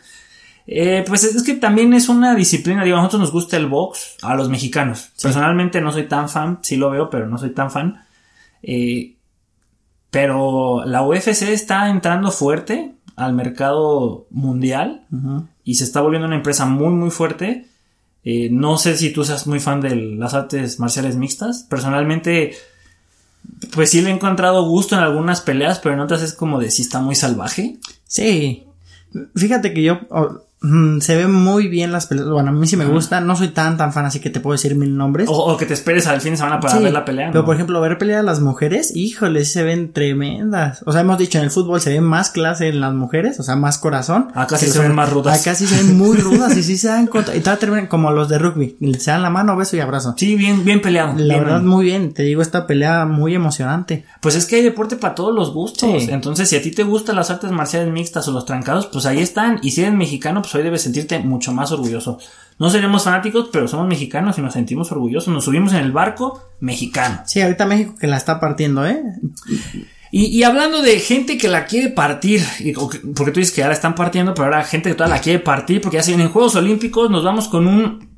Eh, 0.71 1.03
pues 1.08 1.23
es 1.23 1.41
que 1.41 1.55
también 1.55 1.93
es 1.93 2.10
una 2.10 2.36
disciplina, 2.36 2.84
digo, 2.84 2.97
a 2.97 2.99
nosotros 2.99 3.21
nos 3.21 3.32
gusta 3.32 3.58
el 3.58 3.65
box, 3.65 4.17
a 4.21 4.36
los 4.36 4.49
mexicanos. 4.49 5.10
Personalmente 5.19 5.82
no 5.82 5.91
soy 5.91 6.08
tan 6.08 6.29
fan, 6.29 6.60
sí 6.62 6.75
lo 6.75 6.91
veo, 6.91 7.10
pero 7.10 7.25
no 7.25 7.39
soy 7.39 7.49
tan 7.55 7.71
fan. 7.71 8.05
Eh, 8.62 9.15
pero 10.12 10.86
la 10.86 11.01
UFC 11.01 11.41
está 11.49 11.89
entrando 11.89 12.29
fuerte 12.29 12.93
al 13.15 13.34
mercado 13.34 14.27
mundial 14.29 15.08
y 15.63 15.73
se 15.73 15.86
está 15.86 16.01
volviendo 16.01 16.27
una 16.27 16.36
empresa 16.36 16.67
muy 16.67 16.93
muy 16.93 17.10
fuerte. 17.10 17.65
Eh, 18.23 18.49
no 18.51 18.77
sé 18.77 18.95
si 18.95 19.12
tú 19.12 19.23
seas 19.23 19.47
muy 19.47 19.60
fan 19.60 19.82
de 19.82 19.95
las 19.95 20.36
artes 20.36 20.79
marciales 20.79 21.15
mixtas. 21.15 21.65
Personalmente, 21.67 22.55
pues 23.73 23.89
sí 23.89 24.01
le 24.03 24.12
he 24.12 24.13
encontrado 24.13 24.67
gusto 24.67 24.95
en 24.95 25.01
algunas 25.01 25.41
peleas, 25.41 25.79
pero 25.79 25.95
en 25.95 26.01
otras 26.01 26.21
es 26.21 26.34
como 26.34 26.60
de 26.60 26.69
si 26.69 26.84
está 26.84 27.01
muy 27.01 27.15
salvaje. 27.15 27.79
Sí. 28.05 28.65
Fíjate 29.36 29.73
que 29.73 29.82
yo, 29.82 30.01
mm, 30.62 31.00
se 31.00 31.15
ven 31.15 31.32
muy 31.32 31.67
bien 31.67 31.91
las 31.91 32.06
peleas. 32.08 32.28
Bueno, 32.30 32.50
a 32.50 32.54
mí 32.54 32.67
sí 32.67 32.76
me 32.78 32.86
gusta. 32.86 33.22
No 33.22 33.36
soy 33.36 33.50
tan 33.50 33.78
tan 33.78 33.93
fan, 33.93 34.06
así 34.06 34.19
que 34.19 34.30
te 34.30 34.39
puedo 34.39 34.54
decir 34.54 34.76
mil 34.76 34.95
nombres. 34.98 35.28
O, 35.30 35.34
o 35.34 35.58
que 35.58 35.65
te 35.65 35.74
esperes 35.74 36.08
al 36.08 36.22
fin 36.22 36.32
de 36.34 36.38
semana 36.38 36.60
para 36.60 36.78
Sí, 36.78 36.84
ver 36.84 36.93
la 36.93 37.06
pelea. 37.06 37.30
Pero 37.32 37.45
por 37.45 37.56
ejemplo, 37.56 37.80
ver 37.82 37.98
pelear 37.98 38.19
a 38.19 38.24
las 38.24 38.39
mujeres, 38.41 38.95
híjole, 38.95 39.45
sí 39.45 39.54
se 39.54 39.63
ven 39.63 39.93
tremendas. 39.93 40.84
O 40.86 40.91
sea, 40.91 41.02
hemos 41.02 41.17
dicho 41.17 41.38
en 41.38 41.45
el 41.45 41.52
fútbol 41.52 41.82
se 41.82 41.91
ven 41.93 42.04
más 42.04 42.30
clase 42.30 42.67
en 42.67 42.82
las 42.82 42.93
mujeres, 42.93 43.39
o 43.39 43.43
sea, 43.43 43.56
más 43.56 43.78
corazón. 43.78 44.30
Acá 44.36 44.58
sí 44.58 44.65
Que 44.67 44.72
se 44.72 44.80
ven 44.80 44.93
más 44.95 45.10
rudas. 45.12 45.39
Acá 45.41 45.56
sí 45.56 45.65
se 45.67 45.76
ven 45.84 45.98
muy 45.98 46.17
rudas 46.17 46.56
y 46.58 46.63
sí 46.63 46.78
se 46.78 46.88
dan 46.89 47.08
contra. 47.08 47.36
Y 47.36 47.39
todavía 47.39 47.60
terminan 47.60 47.88
como 47.88 48.12
los 48.12 48.30
de 48.30 48.38
rugby. 48.39 48.78
Se 49.00 49.12
dan 49.12 49.22
la 49.22 49.30
mano, 49.30 49.56
beso 49.56 49.76
y 49.78 49.80
abrazo. 49.80 50.13
Sí, 50.17 50.36
bien, 50.36 50.63
bien 50.65 50.82
peleado. 50.82 51.13
La 51.17 51.36
bien- 51.36 51.43
verdad, 51.45 51.62
muy 51.62 51.86
bien. 51.86 52.13
Te 52.13 52.24
digo, 52.24 52.41
esta 52.41 52.67
pelea 52.67 53.06
muy 53.06 53.36
emocionante. 53.36 54.06
Pues 54.22 54.36
es 54.36 54.45
que 54.45 54.58
hay 54.58 54.63
deporte 54.63 54.95
para 54.95 55.15
todos 55.15 55.34
los 55.34 55.54
gustos. 55.54 56.04
Sí. 56.04 56.10
Entonces, 56.12 56.50
si 56.50 56.56
a 56.56 56.62
ti 56.62 56.72
te 56.72 56.84
gustan 56.84 57.15
las 57.15 57.30
artes 57.30 57.52
marciales 57.52 57.91
mixtas 57.91 58.28
o 58.28 58.32
los 58.32 58.45
trancados, 58.45 58.88
pues 58.88 59.06
ahí 59.06 59.19
están. 59.19 59.60
Y 59.62 59.72
si 59.72 59.82
eres 59.82 59.93
mexicano, 59.93 60.41
pues 60.41 60.49
hoy 60.56 60.64
debes 60.64 60.82
sentirte 60.82 61.20
mucho 61.20 61.52
más 61.54 61.72
orgulloso. 61.72 62.20
No 62.58 62.70
seremos 62.70 63.04
fanáticos, 63.06 63.50
pero 63.52 63.68
somos 63.68 63.88
mexicanos 63.88 64.38
y 64.38 64.42
nos 64.42 64.54
sentimos 64.54 64.92
orgullosos. 64.92 65.34
Nos 65.34 65.46
subimos 65.46 65.72
en 65.74 65.80
el 65.80 65.92
barco 65.92 66.42
mexicano. 66.60 67.22
Sí, 67.26 67.42
ahorita 67.42 67.66
México 67.66 67.96
que 68.00 68.08
la 68.08 68.18
está 68.18 68.40
partiendo, 68.40 68.86
¿eh? 68.86 69.02
Y, 70.12 70.26
y 70.26 70.44
hablando 70.44 70.82
de 70.82 71.00
gente 71.00 71.38
que 71.38 71.48
la 71.48 71.66
quiere 71.66 71.90
partir, 71.90 72.42
y- 72.60 72.74
porque 72.74 73.32
tú 73.32 73.40
dices 73.40 73.54
que 73.54 73.62
ahora 73.62 73.76
están 73.76 73.94
partiendo, 73.96 74.34
pero 74.34 74.46
ahora 74.46 74.64
gente 74.64 74.90
que 74.90 74.96
toda 74.96 75.08
la 75.10 75.22
quiere 75.22 75.40
partir, 75.40 75.82
porque 75.82 75.98
ya 75.98 76.04
se 76.04 76.12
vienen 76.12 76.30
Juegos 76.34 76.56
Olímpicos, 76.56 77.12
nos 77.12 77.24
vamos 77.24 77.48
con 77.48 77.68
un, 77.68 78.09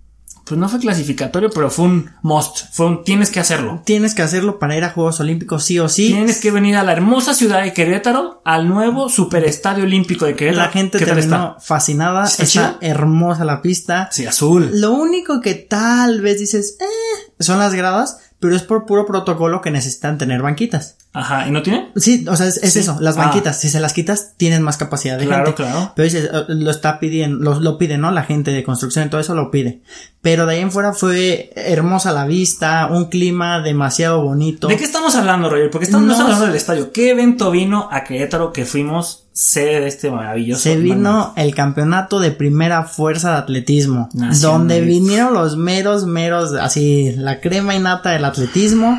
pues 0.51 0.59
no 0.59 0.67
fue 0.67 0.81
clasificatorio, 0.81 1.49
pero 1.49 1.71
fue 1.71 1.85
un 1.85 2.11
must, 2.23 2.73
fue 2.73 2.85
un 2.87 3.05
tienes 3.05 3.29
que 3.29 3.39
hacerlo. 3.39 3.81
Tienes 3.85 4.13
que 4.13 4.21
hacerlo 4.21 4.59
para 4.59 4.75
ir 4.75 4.83
a 4.83 4.89
Juegos 4.89 5.21
Olímpicos, 5.21 5.63
sí 5.63 5.79
o 5.79 5.87
sí. 5.87 6.07
Tienes 6.07 6.41
que 6.41 6.51
venir 6.51 6.75
a 6.75 6.83
la 6.83 6.91
hermosa 6.91 7.33
ciudad 7.33 7.63
de 7.63 7.71
Querétaro, 7.71 8.41
al 8.43 8.67
nuevo 8.67 9.07
Superestadio 9.07 9.85
Olímpico 9.85 10.25
de 10.25 10.35
Querétaro. 10.35 10.65
La 10.65 10.71
gente 10.73 10.97
¿Qué 10.97 11.05
tal 11.05 11.15
terminó 11.15 11.55
fascinada. 11.61 12.25
¿Está 12.25 12.43
Está 12.43 12.51
chido? 12.51 12.77
hermosa 12.81 13.45
la 13.45 13.61
pista. 13.61 14.09
Sí, 14.11 14.25
azul. 14.25 14.71
Lo 14.73 14.91
único 14.91 15.39
que 15.39 15.53
tal 15.53 16.19
vez 16.19 16.37
dices, 16.37 16.75
eh, 16.81 17.31
son 17.39 17.57
las 17.57 17.73
gradas, 17.73 18.17
pero 18.41 18.53
es 18.53 18.63
por 18.63 18.85
puro 18.85 19.05
protocolo 19.05 19.61
que 19.61 19.71
necesitan 19.71 20.17
tener 20.17 20.41
banquitas. 20.41 20.97
Ajá, 21.13 21.45
¿y 21.45 21.52
no 21.52 21.62
tiene? 21.62 21.89
Sí, 21.97 22.26
o 22.30 22.38
sea, 22.38 22.47
es, 22.47 22.56
es 22.63 22.71
Sí. 22.71 22.80
eso, 22.80 22.95
las 23.02 23.17
Ah. 23.17 23.26
banquitas. 23.26 23.60
Si 23.60 23.67
se 23.69 23.82
las 23.82 23.91
quitas, 23.91 24.32
tienen 24.38 24.62
más 24.62 24.78
capacidad 24.78 25.17
de 25.19 25.26
Claro, 25.26 25.47
gente. 25.47 25.63
claro. 25.63 25.91
Pero 25.93 26.04
dices, 26.06 26.30
eh, 26.32 26.43
lo 26.47 26.71
está 26.71 27.02
pidiendo, 27.02 27.38
lo, 27.43 27.60
lo 27.60 27.78
pide, 27.78 27.97
¿no? 27.97 28.12
La 28.12 28.24
gente 28.24 28.52
de 28.52 28.63
construcción 28.63 29.06
y 29.08 29.10
todo 29.10 29.19
eso 29.19 29.36
lo 29.36 29.52
pide. 29.52 29.82
Pero 30.21 30.45
de 30.45 30.54
ahí 30.56 30.62
en 30.62 30.71
fuera 30.71 30.93
fue 30.93 31.52
hermosa 31.56 32.13
la 32.13 32.26
vista, 32.26 32.88
un 32.89 33.06
clima 33.10 33.60
demasiado 33.60 34.21
bonito. 34.21 34.67
¿De 34.69 34.78
qué 34.78 34.86
estamos 34.86 35.13
hablando, 35.15 35.50
Roger? 35.50 35.69
Porque 35.69 35.86
estamos, 35.86 36.08
no 36.08 36.15
hablando 36.24 36.45
del 36.45 36.56
estadio. 36.56 36.93
¿Qué 36.93 37.10
evento 37.10 37.52
vino 37.52 37.89
a 37.91 38.06
Querétaro 38.06 38.54
que 38.54 38.63
fuimos 38.63 39.26
sede 39.34 39.82
de 39.82 39.88
este 39.88 40.12
maravilloso? 40.12 40.62
Se 40.62 40.78
vino 40.78 41.34
el 41.36 41.54
campeonato 41.56 42.21
de 42.21 42.32
primera 42.32 42.84
fuerza 42.84 43.32
de 43.32 43.38
atletismo, 43.38 44.08
Nacional. 44.13 44.39
donde 44.41 44.80
vinieron 44.80 45.34
los 45.34 45.58
meros, 45.58 46.06
meros, 46.06 46.54
así, 46.54 47.12
la 47.17 47.41
crema 47.41 47.76
innata 47.76 48.12
del 48.12 48.24
atletismo. 48.24 48.97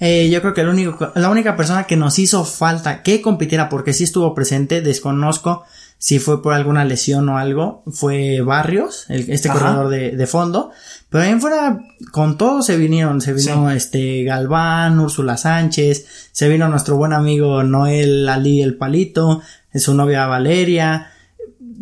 Eh, 0.00 0.30
yo 0.30 0.40
creo 0.40 0.54
que 0.54 0.62
el 0.62 0.68
único, 0.68 1.12
la 1.14 1.28
única 1.28 1.56
persona 1.56 1.84
que 1.84 1.96
nos 1.96 2.18
hizo 2.18 2.44
falta 2.44 3.02
que 3.02 3.20
compitiera, 3.20 3.68
porque 3.68 3.92
sí 3.92 4.04
estuvo 4.04 4.34
presente, 4.34 4.80
desconozco 4.80 5.64
si 5.98 6.18
fue 6.18 6.42
por 6.42 6.54
alguna 6.54 6.86
lesión 6.86 7.28
o 7.28 7.36
algo, 7.36 7.82
fue 7.92 8.40
Barrios, 8.40 9.04
el- 9.10 9.30
este 9.30 9.50
Ajá. 9.50 9.58
corredor 9.58 9.88
de, 9.90 10.12
de 10.12 10.26
fondo. 10.26 10.70
Pero 11.10 11.24
ahí 11.24 11.38
fuera, 11.38 11.78
con 12.12 12.38
todo 12.38 12.62
se 12.62 12.78
vinieron, 12.78 13.20
se 13.20 13.34
vino 13.34 13.70
este 13.70 14.24
Galván, 14.24 14.98
Úrsula 14.98 15.36
Sánchez, 15.36 16.06
se 16.32 16.48
vino 16.48 16.68
nuestro 16.68 16.96
buen 16.96 17.12
amigo 17.12 17.62
Noel 17.62 18.26
Ali 18.30 18.62
el 18.62 18.76
Palito, 18.76 19.42
su 19.74 19.92
novia 19.94 20.26
Valeria, 20.26 21.09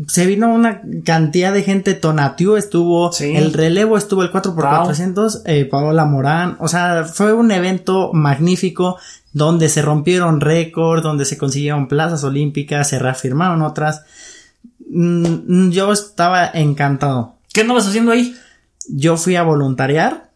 se 0.06 0.26
vino 0.26 0.52
una 0.54 0.80
cantidad 1.04 1.52
de 1.52 1.62
gente, 1.62 1.94
Tonatiu 1.94 2.56
estuvo, 2.56 3.10
Sí. 3.12 3.34
el 3.34 3.52
relevo 3.52 3.96
estuvo 3.96 4.22
el 4.22 4.30
4x400, 4.30 5.42
eh, 5.44 5.64
Paola 5.64 6.04
Morán, 6.04 6.56
o 6.60 6.68
sea, 6.68 7.04
fue 7.04 7.32
un 7.32 7.50
evento 7.50 8.12
magnífico 8.12 8.98
donde 9.32 9.68
se 9.68 9.82
rompieron 9.82 10.40
récords, 10.40 11.02
donde 11.02 11.24
se 11.24 11.36
consiguieron 11.36 11.88
plazas 11.88 12.22
olímpicas, 12.24 12.88
se 12.88 12.98
reafirmaron 12.98 13.62
otras. 13.62 14.02
Mm, 14.90 15.70
yo 15.70 15.92
estaba 15.92 16.46
encantado. 16.46 17.34
¿Qué 17.52 17.62
andabas 17.62 17.86
haciendo 17.86 18.12
ahí? 18.12 18.34
Yo 18.88 19.16
fui 19.16 19.36
a 19.36 19.42
voluntariar. 19.42 20.30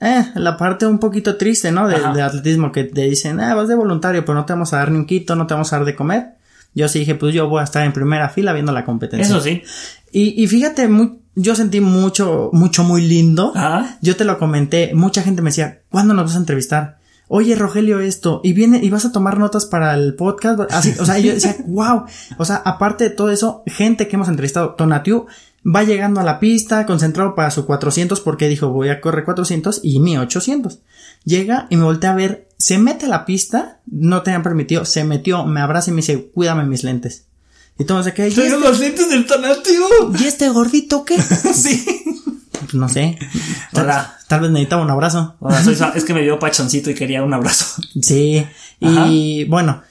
Eh, 0.00 0.24
la 0.34 0.56
parte 0.56 0.86
un 0.86 0.98
poquito 0.98 1.36
triste, 1.36 1.72
¿no? 1.72 1.88
De, 1.88 1.96
de 2.14 2.22
atletismo 2.22 2.70
que 2.70 2.84
te 2.84 3.02
dicen, 3.02 3.40
ah, 3.40 3.54
vas 3.54 3.68
de 3.68 3.74
voluntario, 3.74 4.24
pero 4.24 4.34
no 4.38 4.44
te 4.44 4.52
vamos 4.52 4.72
a 4.72 4.76
dar 4.78 4.90
ni 4.90 4.98
un 4.98 5.06
quito, 5.06 5.34
no 5.34 5.46
te 5.46 5.54
vamos 5.54 5.72
a 5.72 5.76
dar 5.78 5.86
de 5.86 5.96
comer. 5.96 6.35
Yo 6.76 6.86
sí 6.88 7.00
dije, 7.00 7.16
pues 7.16 7.34
yo 7.34 7.48
voy 7.48 7.60
a 7.62 7.64
estar 7.64 7.84
en 7.84 7.92
primera 7.92 8.28
fila 8.28 8.52
viendo 8.52 8.70
la 8.70 8.84
competencia. 8.84 9.26
Eso 9.26 9.40
sí. 9.42 9.62
Y, 10.12 10.40
y 10.40 10.46
fíjate, 10.46 10.86
muy- 10.86 11.18
yo 11.34 11.56
sentí 11.56 11.80
mucho, 11.80 12.50
mucho 12.52 12.84
muy 12.84 13.02
lindo. 13.02 13.50
Ajá. 13.56 13.98
Yo 14.02 14.14
te 14.14 14.24
lo 14.24 14.38
comenté, 14.38 14.92
mucha 14.94 15.22
gente 15.22 15.42
me 15.42 15.50
decía, 15.50 15.80
¿cuándo 15.90 16.14
nos 16.14 16.26
vas 16.26 16.34
a 16.36 16.38
entrevistar? 16.38 16.98
Oye, 17.28 17.56
Rogelio, 17.56 17.98
esto, 17.98 18.40
y 18.44 18.52
viene, 18.52 18.78
y 18.84 18.88
vas 18.90 19.04
a 19.04 19.10
tomar 19.10 19.36
notas 19.38 19.66
para 19.66 19.94
el 19.94 20.14
podcast, 20.14 20.60
así, 20.70 20.94
o 21.00 21.04
sea, 21.04 21.18
yo 21.18 21.32
decía, 21.34 21.56
wow, 21.66 22.04
o 22.38 22.44
sea, 22.44 22.56
aparte 22.64 23.02
de 23.02 23.10
todo 23.10 23.30
eso, 23.30 23.64
gente 23.66 24.06
que 24.06 24.14
hemos 24.14 24.28
entrevistado, 24.28 24.74
Tonatiu 24.74 25.26
va 25.66 25.82
llegando 25.82 26.20
a 26.20 26.24
la 26.24 26.38
pista, 26.38 26.86
concentrado 26.86 27.34
para 27.34 27.50
su 27.50 27.66
400, 27.66 28.20
porque 28.20 28.48
dijo, 28.48 28.68
voy 28.68 28.90
a 28.90 29.00
correr 29.00 29.24
400 29.24 29.80
y 29.82 29.98
mi 29.98 30.16
800. 30.16 30.78
Llega 31.26 31.66
y 31.70 31.76
me 31.76 31.82
voltea 31.82 32.12
a 32.12 32.14
ver, 32.14 32.48
se 32.56 32.78
mete 32.78 33.06
a 33.06 33.08
la 33.08 33.26
pista, 33.26 33.80
no 33.84 34.22
tenían 34.22 34.44
permitido, 34.44 34.84
se 34.84 35.02
metió, 35.02 35.44
me 35.44 35.60
abraza 35.60 35.90
y 35.90 35.92
me 35.92 35.98
dice, 35.98 36.30
cuídame 36.32 36.64
mis 36.64 36.84
lentes. 36.84 37.26
Y 37.78 37.84
todo 37.84 38.02
se 38.04 38.14
queda, 38.14 38.28
¿y 38.28 38.30
Traigo 38.30 38.56
este, 38.56 38.68
los 38.68 38.78
lentes 38.78 39.10
del 39.10 39.26
Tonativo. 39.26 39.88
¿y 40.18 40.24
este 40.24 40.48
gordito 40.50 41.04
qué? 41.04 41.20
sí. 41.52 41.84
Pues 42.52 42.74
no 42.74 42.88
sé. 42.88 43.18
Tal, 43.72 43.84
Hola. 43.86 44.16
tal 44.28 44.40
vez 44.40 44.50
necesitaba 44.52 44.82
un 44.82 44.90
abrazo. 44.90 45.34
Hola, 45.40 45.62
soy 45.64 45.76
es 45.96 46.04
que 46.04 46.14
me 46.14 46.22
dio 46.22 46.38
pachoncito 46.38 46.90
y 46.90 46.94
quería 46.94 47.24
un 47.24 47.34
abrazo. 47.34 47.82
Sí. 48.00 48.46
Ajá. 48.80 49.08
Y 49.08 49.44
bueno, 49.46 49.82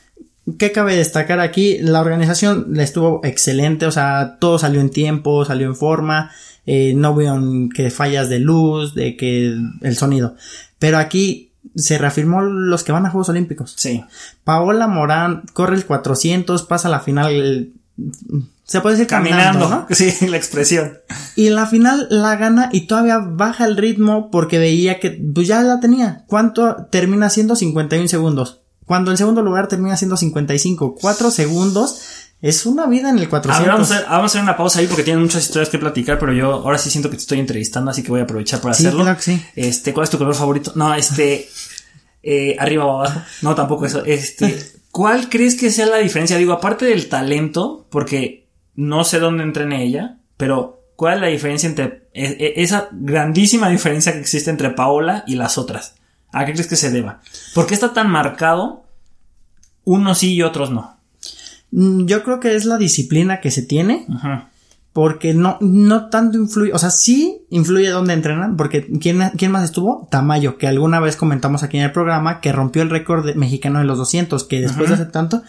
¿qué 0.57 0.71
cabe 0.71 0.95
destacar 0.95 1.41
aquí? 1.41 1.79
La 1.79 1.99
organización 1.99 2.67
le 2.71 2.83
estuvo 2.83 3.19
excelente, 3.25 3.85
o 3.85 3.91
sea, 3.91 4.37
todo 4.39 4.57
salió 4.57 4.79
en 4.79 4.89
tiempo, 4.89 5.43
salió 5.43 5.67
en 5.67 5.75
forma, 5.75 6.31
eh, 6.65 6.93
no 6.95 7.11
hubieron 7.11 7.69
que 7.69 7.91
fallas 7.91 8.29
de 8.29 8.39
luz, 8.39 8.95
de 8.95 9.17
que 9.17 9.55
el 9.81 9.97
sonido. 9.97 10.35
Pero 10.79 10.97
aquí 10.97 11.51
se 11.75 11.97
reafirmó 11.97 12.41
los 12.41 12.83
que 12.83 12.91
van 12.91 13.05
a 13.05 13.09
Juegos 13.09 13.29
Olímpicos. 13.29 13.73
Sí. 13.77 14.03
Paola 14.43 14.87
Morán 14.87 15.43
corre 15.53 15.75
el 15.75 15.85
400, 15.85 16.63
pasa 16.63 16.89
la 16.89 16.99
final, 16.99 17.31
el- 17.33 17.73
se 18.65 18.81
puede 18.81 18.95
decir 18.95 19.07
Caminando. 19.07 19.59
caminando, 19.61 19.87
¿no? 19.89 19.95
Sí, 19.95 20.27
la 20.27 20.37
expresión. 20.37 20.97
Y 21.35 21.49
la 21.49 21.65
final 21.67 22.07
la 22.09 22.35
gana 22.35 22.69
y 22.71 22.81
todavía 22.87 23.19
baja 23.19 23.65
el 23.65 23.77
ritmo 23.77 24.31
porque 24.31 24.57
veía 24.57 24.99
que 24.99 25.11
pues 25.33 25.47
ya 25.47 25.61
la 25.61 25.79
tenía. 25.79 26.23
¿Cuánto 26.27 26.87
termina 26.91 27.29
siendo 27.29 27.55
51 27.55 28.07
segundos? 28.07 28.61
Cuando 28.85 29.11
el 29.11 29.17
segundo 29.17 29.41
lugar 29.41 29.67
termina 29.67 29.97
siendo 29.97 30.17
55. 30.17 30.95
4 30.99 31.31
segundos 31.31 31.99
es 32.41 32.65
una 32.65 32.85
vida 32.85 33.09
en 33.09 33.17
el 33.17 33.25
A 33.25 33.29
400. 33.29 33.59
ver, 33.65 33.71
vamos 33.73 33.91
a, 33.91 33.95
hacer, 33.95 34.07
vamos 34.09 34.23
a 34.23 34.25
hacer 34.25 34.41
una 34.41 34.57
pausa 34.57 34.79
ahí 34.79 34.87
porque 34.87 35.03
tienen 35.03 35.23
muchas 35.23 35.43
historias 35.43 35.69
que 35.69 35.79
platicar, 35.79 36.19
pero 36.19 36.33
yo 36.33 36.51
ahora 36.53 36.77
sí 36.77 36.89
siento 36.89 37.09
que 37.09 37.15
te 37.15 37.21
estoy 37.21 37.39
entrevistando, 37.39 37.91
así 37.91 38.03
que 38.03 38.09
voy 38.11 38.19
a 38.19 38.23
aprovechar 38.23 38.61
para 38.61 38.73
Sí, 38.73 38.83
hacerlo. 38.85 39.03
claro 39.03 39.17
que 39.17 39.23
sí. 39.23 39.45
Este, 39.55 39.93
¿cuál 39.93 40.03
es 40.03 40.09
tu 40.09 40.17
color 40.17 40.35
favorito? 40.35 40.71
No, 40.75 40.93
este, 40.93 41.49
eh, 42.23 42.55
arriba 42.59 42.85
o 42.85 42.99
abajo. 43.01 43.21
No, 43.41 43.55
tampoco 43.55 43.85
eso. 43.85 44.03
Este, 44.05 44.59
¿cuál 44.91 45.29
crees 45.29 45.55
que 45.55 45.71
sea 45.71 45.85
la 45.87 45.97
diferencia? 45.97 46.37
Digo, 46.37 46.53
aparte 46.53 46.85
del 46.85 47.09
talento, 47.09 47.87
porque 47.89 48.47
no 48.75 49.03
sé 49.03 49.19
dónde 49.19 49.43
entrene 49.43 49.83
ella, 49.83 50.17
pero 50.37 50.83
¿cuál 50.95 51.15
es 51.15 51.21
la 51.21 51.27
diferencia 51.27 51.67
entre 51.69 52.09
e- 52.13 52.37
e- 52.39 52.53
esa 52.63 52.89
grandísima 52.91 53.69
diferencia 53.69 54.11
que 54.13 54.19
existe 54.19 54.49
entre 54.51 54.69
Paola 54.71 55.23
y 55.25 55.35
las 55.35 55.57
otras? 55.57 55.95
¿A 56.31 56.45
qué 56.45 56.51
crees 56.53 56.67
que 56.67 56.75
se 56.75 56.91
deba? 56.91 57.21
¿Por 57.53 57.65
qué 57.65 57.73
está 57.73 57.93
tan 57.93 58.09
marcado 58.11 58.83
unos 59.85 60.17
sí 60.19 60.33
y 60.33 60.41
otros 60.43 60.69
no? 60.71 60.94
Mm, 61.75 62.05
Yo 62.05 62.23
creo 62.23 62.39
que 62.39 62.55
es 62.55 62.65
la 62.65 62.77
disciplina 62.77 63.41
que 63.41 63.51
se 63.51 63.61
tiene. 63.61 64.05
Ajá. 64.09 64.49
Porque 64.93 65.33
no, 65.33 65.57
no 65.59 66.07
tanto 66.07 66.37
influye, 66.37 66.71
o 66.71 66.79
sea, 66.79 66.89
sí 66.89 67.41
influye 67.49 67.89
dónde 67.89 68.13
entrenan, 68.13 68.55
porque 68.55 68.87
¿quién, 69.01 69.19
quién 69.37 69.51
más 69.51 69.65
estuvo? 69.65 70.07
Tamayo, 70.09 70.57
que 70.57 70.67
alguna 70.67 71.01
vez 71.01 71.17
comentamos 71.17 71.63
aquí 71.63 71.75
en 71.75 71.83
el 71.83 71.91
programa, 71.91 72.39
que 72.39 72.53
rompió 72.53 72.81
el 72.81 72.89
récord 72.89 73.35
mexicano 73.35 73.79
de 73.79 73.85
los 73.85 73.97
200, 73.97 74.45
que 74.45 74.61
después 74.61 74.87
de 74.87 74.95
hace 74.95 75.05
tanto, 75.07 75.43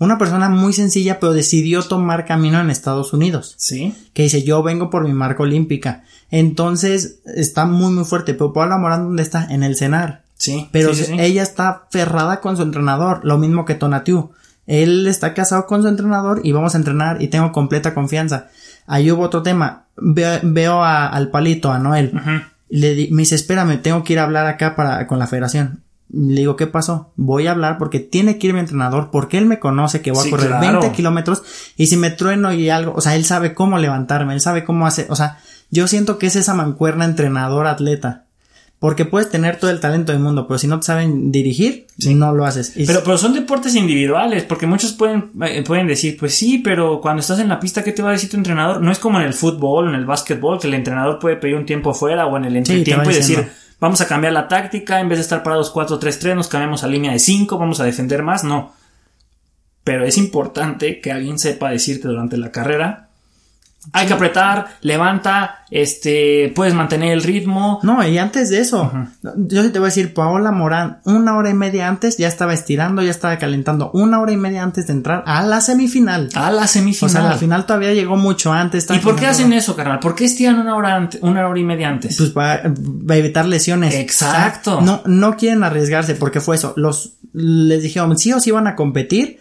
una 0.00 0.18
persona 0.18 0.48
muy 0.48 0.72
sencilla, 0.72 1.20
pero 1.20 1.32
decidió 1.32 1.82
tomar 1.84 2.26
camino 2.26 2.60
en 2.60 2.70
Estados 2.70 3.12
Unidos, 3.12 3.54
¿Sí? 3.56 3.94
que 4.14 4.24
dice, 4.24 4.42
yo 4.42 4.64
vengo 4.64 4.90
por 4.90 5.04
mi 5.06 5.12
marca 5.12 5.44
olímpica. 5.44 6.02
Entonces, 6.32 7.20
está 7.24 7.66
muy, 7.66 7.92
muy 7.92 8.04
fuerte, 8.04 8.34
pero 8.34 8.52
Paula 8.52 8.78
Morán, 8.78 9.04
¿dónde 9.04 9.22
está? 9.22 9.46
En 9.48 9.62
el 9.62 9.76
cenar. 9.76 10.24
Sí. 10.38 10.68
Pero 10.72 10.92
sí, 10.92 11.04
sí, 11.04 11.12
sí. 11.12 11.20
ella 11.20 11.44
está 11.44 11.86
ferrada 11.92 12.40
con 12.40 12.56
su 12.56 12.62
entrenador, 12.64 13.20
lo 13.22 13.38
mismo 13.38 13.64
que 13.64 13.76
Tonatiu. 13.76 14.32
Él 14.68 15.08
está 15.08 15.34
casado 15.34 15.66
con 15.66 15.82
su 15.82 15.88
entrenador 15.88 16.40
y 16.44 16.52
vamos 16.52 16.74
a 16.74 16.78
entrenar 16.78 17.20
y 17.20 17.26
tengo 17.28 17.50
completa 17.50 17.92
confianza. 17.94 18.46
Ahí 18.86 19.10
hubo 19.10 19.22
otro 19.24 19.42
tema. 19.42 19.86
Veo, 19.96 20.38
veo 20.44 20.84
a- 20.84 21.08
al 21.08 21.30
palito, 21.30 21.72
a 21.72 21.78
Noel. 21.80 22.12
Y 22.70 22.78
Le 22.78 22.94
di- 22.94 23.08
me 23.10 23.22
dice, 23.22 23.34
espérame, 23.34 23.78
tengo 23.82 24.04
que 24.04 24.12
ir 24.12 24.18
a 24.20 24.24
hablar 24.24 24.46
acá 24.46 24.76
para, 24.76 25.06
con 25.08 25.18
la 25.18 25.26
federación. 25.26 25.80
Le 26.10 26.40
digo, 26.40 26.54
¿qué 26.56 26.66
pasó? 26.66 27.12
Voy 27.16 27.46
a 27.46 27.50
hablar 27.50 27.76
porque 27.78 27.98
tiene 28.00 28.38
que 28.38 28.46
ir 28.46 28.54
mi 28.54 28.60
entrenador, 28.60 29.10
porque 29.10 29.36
él 29.38 29.44
me 29.46 29.58
conoce 29.58 30.00
que 30.00 30.10
voy 30.12 30.22
Sí, 30.22 30.28
a 30.28 30.30
correr 30.30 30.48
claro. 30.48 30.80
20 30.80 30.96
kilómetros 30.96 31.42
y 31.76 31.88
si 31.88 31.96
me 31.98 32.10
trueno 32.10 32.52
y 32.52 32.70
algo, 32.70 32.94
o 32.94 33.00
sea, 33.02 33.14
él 33.16 33.24
sabe 33.26 33.52
cómo 33.54 33.76
levantarme, 33.78 34.32
él 34.32 34.40
sabe 34.40 34.64
cómo 34.64 34.86
hacer, 34.86 35.06
o 35.10 35.16
sea, 35.16 35.38
yo 35.70 35.86
siento 35.86 36.16
que 36.18 36.26
es 36.28 36.36
esa 36.36 36.54
mancuerna 36.54 37.04
entrenador-atleta. 37.04 38.24
Porque 38.78 39.04
puedes 39.04 39.28
tener 39.28 39.58
todo 39.58 39.72
el 39.72 39.80
talento 39.80 40.12
del 40.12 40.20
mundo, 40.20 40.46
pero 40.46 40.56
si 40.56 40.68
no 40.68 40.78
te 40.78 40.86
saben 40.86 41.32
dirigir, 41.32 41.88
no 42.06 42.32
lo 42.32 42.44
haces. 42.44 42.76
Y 42.76 42.86
Pero, 42.86 43.02
pero 43.02 43.18
son 43.18 43.34
deportes 43.34 43.74
individuales, 43.74 44.44
porque 44.44 44.68
muchos 44.68 44.92
pueden, 44.92 45.32
eh, 45.42 45.64
pueden 45.66 45.88
decir, 45.88 46.16
pues 46.16 46.36
sí, 46.36 46.58
pero 46.58 47.00
cuando 47.00 47.20
estás 47.20 47.40
en 47.40 47.48
la 47.48 47.58
pista, 47.58 47.82
¿qué 47.82 47.90
te 47.90 48.02
va 48.02 48.10
a 48.10 48.12
decir 48.12 48.30
tu 48.30 48.36
entrenador? 48.36 48.80
No 48.80 48.92
es 48.92 49.00
como 49.00 49.18
en 49.18 49.26
el 49.26 49.34
fútbol 49.34 49.88
en 49.88 49.96
el 49.96 50.04
básquetbol, 50.04 50.60
que 50.60 50.68
el 50.68 50.74
entrenador 50.74 51.18
puede 51.18 51.36
pedir 51.36 51.56
un 51.56 51.66
tiempo 51.66 51.92
fuera 51.92 52.26
o 52.26 52.36
en 52.36 52.44
el 52.44 52.56
entretiempo 52.56 53.10
y 53.10 53.14
decir, 53.14 53.48
vamos 53.80 54.00
a 54.00 54.06
cambiar 54.06 54.32
la 54.32 54.46
táctica, 54.46 55.00
en 55.00 55.08
vez 55.08 55.18
de 55.18 55.22
estar 55.22 55.42
parados 55.42 55.74
4-3-3, 55.74 56.36
nos 56.36 56.46
cambiamos 56.46 56.84
a 56.84 56.86
línea 56.86 57.10
de 57.10 57.18
5, 57.18 57.58
vamos 57.58 57.80
a 57.80 57.84
defender 57.84 58.22
más, 58.22 58.44
no. 58.44 58.74
Pero 59.82 60.04
es 60.04 60.18
importante 60.18 61.00
que 61.00 61.10
alguien 61.10 61.40
sepa 61.40 61.70
decirte 61.70 62.06
durante 62.06 62.36
la 62.36 62.52
carrera, 62.52 63.07
hay 63.92 64.06
que 64.06 64.12
apretar, 64.12 64.66
levanta, 64.82 65.64
este, 65.70 66.52
puedes 66.54 66.74
mantener 66.74 67.12
el 67.12 67.22
ritmo. 67.22 67.80
No, 67.82 68.06
y 68.06 68.18
antes 68.18 68.50
de 68.50 68.58
eso, 68.60 68.92
yo 69.22 69.62
sí 69.62 69.70
te 69.70 69.78
voy 69.78 69.86
a 69.86 69.90
decir, 69.90 70.12
Paola 70.12 70.50
Morán, 70.50 71.00
una 71.04 71.36
hora 71.36 71.48
y 71.48 71.54
media 71.54 71.88
antes 71.88 72.18
ya 72.18 72.28
estaba 72.28 72.52
estirando, 72.52 73.02
ya 73.02 73.10
estaba 73.10 73.38
calentando, 73.38 73.90
una 73.94 74.20
hora 74.20 74.32
y 74.32 74.36
media 74.36 74.62
antes 74.62 74.88
de 74.88 74.92
entrar 74.92 75.22
a 75.26 75.42
la 75.42 75.60
semifinal. 75.60 76.28
A 76.34 76.50
la 76.50 76.62
O 76.64 76.66
semifinal. 76.66 77.10
sea, 77.10 77.22
la 77.22 77.36
final 77.36 77.64
todavía 77.64 77.94
llegó 77.94 78.16
mucho 78.16 78.52
antes. 78.52 78.86
¿Y 78.90 78.98
por 78.98 79.16
qué 79.16 79.26
hacen 79.26 79.52
eso, 79.52 79.74
carnal? 79.74 80.00
¿Por 80.00 80.14
qué 80.14 80.26
estiran 80.26 80.58
una 80.58 80.76
hora, 80.76 81.08
una 81.22 81.48
hora 81.48 81.58
y 81.58 81.64
media 81.64 81.88
antes? 81.88 82.16
Pues 82.18 82.30
para, 82.30 82.62
para 83.06 83.18
evitar 83.18 83.46
lesiones. 83.46 83.94
Exacto. 83.94 84.78
O 84.78 84.84
sea, 84.84 84.86
no, 84.86 85.02
no 85.06 85.36
quieren 85.36 85.64
arriesgarse 85.64 86.14
porque 86.14 86.40
fue 86.40 86.56
eso. 86.56 86.74
Los, 86.76 87.14
les 87.32 87.82
dijeron, 87.82 88.18
sí 88.18 88.32
o 88.32 88.40
sí 88.40 88.50
van 88.50 88.66
a 88.66 88.74
competir. 88.76 89.38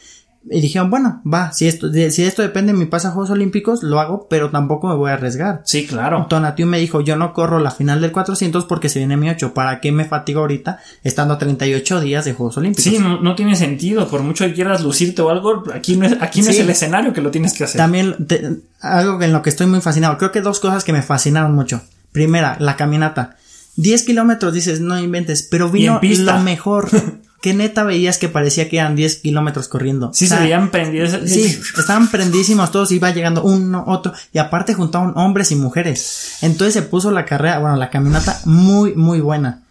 Y 0.49 0.61
dijeron, 0.61 0.89
bueno, 0.89 1.21
va, 1.25 1.51
si 1.51 1.67
esto, 1.67 1.89
de- 1.89 2.09
si 2.09 2.23
esto 2.23 2.41
depende 2.41 2.71
de 2.71 2.79
mi 2.79 2.85
pase 2.85 3.07
a 3.07 3.11
Juegos 3.11 3.31
Olímpicos, 3.31 3.83
lo 3.83 3.99
hago, 3.99 4.27
pero 4.29 4.49
tampoco 4.49 4.87
me 4.87 4.95
voy 4.95 5.09
a 5.11 5.15
arriesgar. 5.15 5.61
sí, 5.65 5.85
claro. 5.85 6.25
Tonatiu 6.29 6.65
me 6.65 6.79
dijo, 6.79 7.01
yo 7.01 7.17
no 7.17 7.33
corro 7.33 7.59
la 7.59 7.71
final 7.71 7.99
del 7.99 8.13
400 8.13 8.63
porque 8.65 8.87
se 8.87 8.99
viene 8.99 9.17
mi 9.17 9.29
8. 9.29 9.53
¿Para 9.53 9.81
qué 9.81 9.91
me 9.91 10.05
fatigo 10.05 10.39
ahorita 10.39 10.79
estando 11.03 11.33
a 11.33 11.37
38 11.37 11.99
días 11.99 12.23
de 12.23 12.33
Juegos 12.33 12.55
Olímpicos? 12.57 12.83
Sí, 12.85 12.97
no, 12.97 13.19
no 13.21 13.35
tiene 13.35 13.55
sentido. 13.57 14.07
Por 14.07 14.21
mucho 14.21 14.45
que 14.45 14.53
quieras 14.53 14.81
lucirte 14.83 15.21
o 15.21 15.29
algo, 15.29 15.63
aquí 15.73 15.97
no 15.97 16.05
es, 16.05 16.15
aquí 16.21 16.41
no 16.41 16.49
es 16.49 16.59
el 16.59 16.69
escenario 16.69 17.11
que 17.11 17.21
lo 17.21 17.29
tienes 17.31 17.53
que 17.53 17.65
hacer. 17.65 17.77
También 17.79 18.15
te- 18.25 18.59
algo 18.79 19.21
en 19.21 19.33
lo 19.33 19.41
que 19.41 19.49
estoy 19.49 19.67
muy 19.67 19.81
fascinado. 19.81 20.17
Creo 20.17 20.31
que 20.31 20.39
dos 20.41 20.59
cosas 20.61 20.83
que 20.85 20.93
me 20.93 21.01
fascinaron 21.01 21.53
mucho. 21.53 21.81
Primera, 22.13 22.55
la 22.59 22.77
caminata. 22.77 23.35
10 23.75 24.03
kilómetros 24.03 24.53
dices, 24.53 24.79
no 24.79 24.97
inventes, 24.99 25.43
pero 25.51 25.69
vino 25.69 25.99
lo 26.01 26.39
mejor. 26.39 26.89
que 27.41 27.53
neta 27.53 27.83
veías 27.83 28.17
que 28.17 28.29
parecía 28.29 28.67
que 28.69 28.77
eran 28.77 28.95
10 28.95 29.17
kilómetros 29.17 29.67
corriendo. 29.67 30.11
Sí, 30.13 30.25
O 30.25 30.27
sea, 30.27 30.37
se 30.37 30.43
veían 30.43 30.71
prendidos. 30.71 31.17
Sí, 31.25 31.59
estaban 31.77 32.09
prendísimos 32.09 32.71
todos, 32.71 32.91
iba 32.91 33.11
llegando 33.11 33.43
uno, 33.43 33.83
otro, 33.87 34.13
y 34.33 34.39
aparte 34.39 34.73
juntaban 34.73 35.13
hombres 35.15 35.51
y 35.51 35.55
mujeres. 35.55 36.37
Entonces 36.41 36.73
se 36.73 36.81
puso 36.81 37.11
la 37.11 37.25
carrera, 37.25 37.59
bueno, 37.59 37.75
la 37.75 37.89
caminata 37.89 38.39
muy, 38.45 38.95
muy 38.95 39.19
buena. 39.19 39.63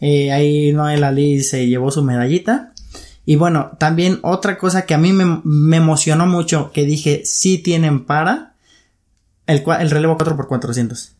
Eh, 0.00 0.32
ahí 0.32 0.72
Noel 0.72 1.04
Ali 1.04 1.42
se 1.42 1.66
llevó 1.66 1.90
su 1.90 2.02
medallita. 2.02 2.72
Y 3.26 3.36
bueno, 3.36 3.72
también 3.78 4.18
otra 4.22 4.58
cosa 4.58 4.84
que 4.84 4.92
a 4.92 4.98
mí 4.98 5.14
me, 5.14 5.40
me 5.44 5.78
emocionó 5.78 6.26
mucho, 6.26 6.72
que 6.72 6.84
dije, 6.84 7.22
sí 7.24 7.56
tienen 7.56 8.04
para, 8.04 8.54
el, 9.46 9.64
el 9.80 9.90
relevo 9.90 10.18
4x400. 10.18 11.12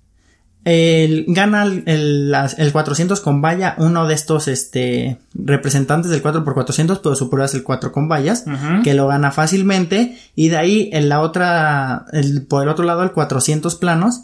El, 0.64 1.26
gana 1.28 1.64
el, 1.64 1.82
el, 1.86 2.30
las- 2.30 2.58
el 2.58 2.72
400 2.72 3.20
con 3.20 3.42
valla 3.42 3.74
uno 3.78 4.06
de 4.06 4.14
estos 4.14 4.48
este, 4.48 5.18
representantes 5.34 6.10
del 6.10 6.22
4x400, 6.22 7.00
pero 7.02 7.14
su 7.16 7.28
prueba 7.28 7.44
es 7.46 7.54
el 7.54 7.62
4 7.62 7.92
con 7.92 8.08
vallas, 8.08 8.44
que 8.82 8.94
lo 8.94 9.06
gana 9.06 9.30
fácilmente. 9.30 10.18
Y 10.34 10.48
de 10.48 10.56
ahí 10.56 10.90
en 10.92 11.08
la 11.08 11.20
otra, 11.20 12.06
el, 12.12 12.46
por 12.46 12.62
el 12.62 12.68
otro 12.70 12.84
lado, 12.84 13.02
el 13.02 13.12
400 13.12 13.74
planos, 13.76 14.22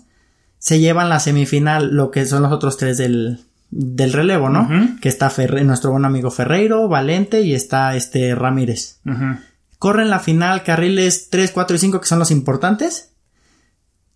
se 0.59 0.79
llevan 0.81 1.09
la 1.09 1.21
semifinal 1.21 1.95
lo 1.95 2.11
que 2.11 2.25
son 2.27 2.43
los 2.43 2.53
otros 2.53 2.77
tres 2.77 2.97
del, 2.99 3.41
del 3.71 4.13
relevo, 4.13 4.49
¿no? 4.49 4.69
Que 5.01 5.09
está 5.09 5.29
Ferre- 5.31 5.65
nuestro 5.65 5.91
buen 5.91 6.05
amigo 6.05 6.31
Ferreiro, 6.31 6.89
Valente 6.89 7.43
y 7.43 7.55
está 7.55 7.95
este 7.97 8.35
Ramírez. 8.35 8.99
Corren 9.79 10.11
la 10.11 10.19
final 10.19 10.63
carriles 10.63 11.29
3, 11.31 11.51
4 11.53 11.77
y 11.77 11.79
5 11.79 12.01
que 12.01 12.07
son 12.07 12.19
los 12.19 12.31
importantes. 12.31 13.11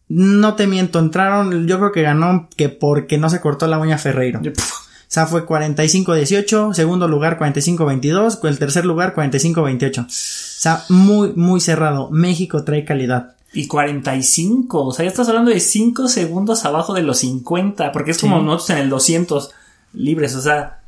No 0.09 0.55
te 0.55 0.67
miento, 0.67 0.99
entraron, 0.99 1.67
yo 1.67 1.79
creo 1.79 1.93
que 1.93 2.03
ganó 2.03 2.49
que 2.57 2.69
porque 2.69 3.19
no 3.19 3.31
se 3.31 3.41
cortó 3.41 3.67
la 3.67 3.79
uña 3.79 3.99
Ferreiro. 3.99 4.41
Yo, 4.43 4.53
O 4.53 5.15
sea, 5.15 5.27
fue 5.27 5.47
45-18, 5.47 6.75
segundo 6.75 7.07
lugar 7.07 7.39
45-22, 7.39 8.47
el 8.49 8.59
tercer 8.59 8.85
lugar 8.85 9.15
45-28. 9.15 10.07
O 10.07 10.07
sea, 10.09 10.83
muy, 10.89 11.33
muy 11.37 11.61
cerrado. 11.61 12.11
México 12.11 12.65
trae 12.65 12.85
calidad. 12.85 13.35
Y 13.53 13.69
45. 13.69 14.87
O 14.87 14.93
sea, 14.93 15.05
ya 15.05 15.11
estás 15.11 15.29
hablando 15.29 15.53
de 15.53 15.61
5 15.61 16.09
segundos 16.09 16.65
abajo 16.65 16.95
de 16.95 17.03
los 17.03 17.19
50. 17.19 17.93
Porque 17.93 18.11
es 18.11 18.19
como 18.19 18.41
nosotros 18.41 18.71
en 18.71 18.79
el 18.79 18.91
200 18.91 19.53
libres. 19.93 20.35
O 20.35 20.41
sea, 20.41 20.81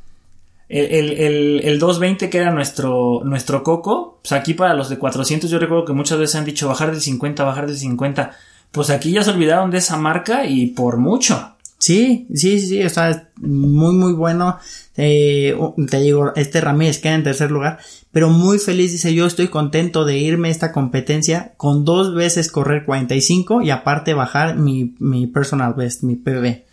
el, 0.67 0.85
el, 0.87 1.11
el, 1.11 1.61
el 1.63 1.79
220 1.79 2.29
que 2.29 2.37
era 2.37 2.51
nuestro, 2.51 3.21
nuestro 3.23 3.63
coco. 3.63 4.19
Pues 4.21 4.33
aquí 4.33 4.53
para 4.53 4.73
los 4.73 4.89
de 4.89 4.97
400 4.97 5.49
yo 5.49 5.59
recuerdo 5.59 5.85
que 5.85 5.93
muchas 5.93 6.19
veces 6.19 6.35
han 6.35 6.43
dicho 6.43 6.67
bajar 6.67 6.91
del 6.91 6.99
50, 6.99 7.45
bajar 7.45 7.67
del 7.67 7.77
50. 7.77 8.35
Pues 8.71 8.89
aquí 8.89 9.11
ya 9.11 9.23
se 9.23 9.31
olvidaron 9.31 9.71
de 9.71 9.79
esa 9.79 9.97
marca 9.97 10.45
y 10.45 10.67
por 10.67 10.97
mucho. 10.97 11.57
Sí, 11.79 12.27
sí, 12.33 12.59
sí, 12.59 12.83
o 12.83 12.89
sea, 12.89 13.29
muy, 13.37 13.93
muy 13.93 14.13
bueno. 14.13 14.57
Eh, 14.95 15.55
te 15.89 15.99
digo, 16.01 16.33
este 16.35 16.59
Ramírez 16.59 16.99
queda 16.99 17.13
en 17.13 17.23
tercer 17.23 17.51
lugar, 17.51 17.77
pero 18.11 18.29
muy 18.29 18.57
feliz, 18.57 18.91
dice 18.91 19.13
yo 19.13 19.27
estoy 19.27 19.49
contento 19.49 20.03
de 20.03 20.17
irme 20.17 20.47
a 20.47 20.51
esta 20.51 20.71
competencia 20.71 21.53
con 21.55 21.85
dos 21.85 22.15
veces 22.15 22.51
correr 22.51 22.83
45 22.83 23.61
y 23.61 23.69
aparte 23.69 24.15
bajar 24.15 24.57
mi, 24.57 24.95
mi 24.99 25.27
personal 25.27 25.75
best, 25.75 26.01
mi 26.01 26.15
PB. 26.15 26.66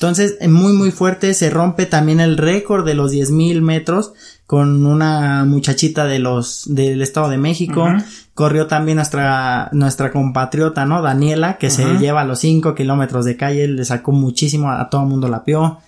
Entonces, 0.00 0.38
eh, 0.40 0.48
muy, 0.48 0.72
muy 0.72 0.92
fuerte, 0.92 1.34
se 1.34 1.50
rompe 1.50 1.84
también 1.84 2.20
el 2.20 2.38
récord 2.38 2.86
de 2.86 2.94
los 2.94 3.12
10.000 3.12 3.60
metros 3.60 4.14
con 4.46 4.86
una 4.86 5.44
muchachita 5.44 6.06
de 6.06 6.18
los, 6.18 6.64
del 6.74 7.02
Estado 7.02 7.28
de 7.28 7.36
México. 7.36 7.86
Corrió 8.32 8.66
también 8.66 8.96
nuestra, 8.96 9.68
nuestra 9.72 10.10
compatriota, 10.10 10.86
¿no? 10.86 11.02
Daniela, 11.02 11.58
que 11.58 11.68
se 11.68 11.98
lleva 11.98 12.24
los 12.24 12.38
5 12.38 12.74
kilómetros 12.74 13.26
de 13.26 13.36
calle, 13.36 13.68
le 13.68 13.84
sacó 13.84 14.12
muchísimo, 14.12 14.70
a, 14.70 14.80
a 14.80 14.88
todo 14.88 15.02
el 15.02 15.08
mundo 15.08 15.28
la 15.28 15.44
pió. 15.44 15.80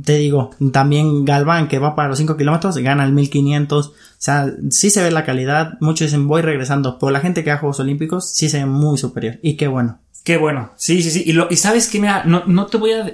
Te 0.00 0.14
digo, 0.14 0.50
también 0.72 1.24
Galván, 1.24 1.66
que 1.66 1.80
va 1.80 1.96
para 1.96 2.10
los 2.10 2.18
5 2.18 2.36
kilómetros, 2.36 2.78
gana 2.78 3.04
el 3.04 3.10
1500. 3.10 3.88
O 3.88 3.92
sea, 4.16 4.48
sí 4.70 4.90
se 4.90 5.02
ve 5.02 5.10
la 5.10 5.24
calidad. 5.24 5.72
Muchos 5.80 6.06
dicen, 6.06 6.28
voy 6.28 6.42
regresando. 6.42 7.00
Pero 7.00 7.10
la 7.10 7.18
gente 7.18 7.42
que 7.42 7.50
va 7.50 7.56
a 7.56 7.58
Juegos 7.58 7.80
Olímpicos 7.80 8.30
sí 8.30 8.48
se 8.48 8.58
ve 8.58 8.66
muy 8.66 8.96
superior. 8.96 9.40
Y 9.42 9.56
qué 9.56 9.66
bueno. 9.66 9.98
Qué 10.22 10.36
bueno. 10.36 10.70
Sí, 10.76 11.02
sí, 11.02 11.10
sí. 11.10 11.24
Y, 11.26 11.32
lo, 11.32 11.48
y 11.50 11.56
sabes 11.56 11.88
que, 11.88 11.98
mira, 11.98 12.22
no, 12.24 12.44
no 12.46 12.66
te 12.66 12.76
voy 12.76 12.92
a 12.92 13.10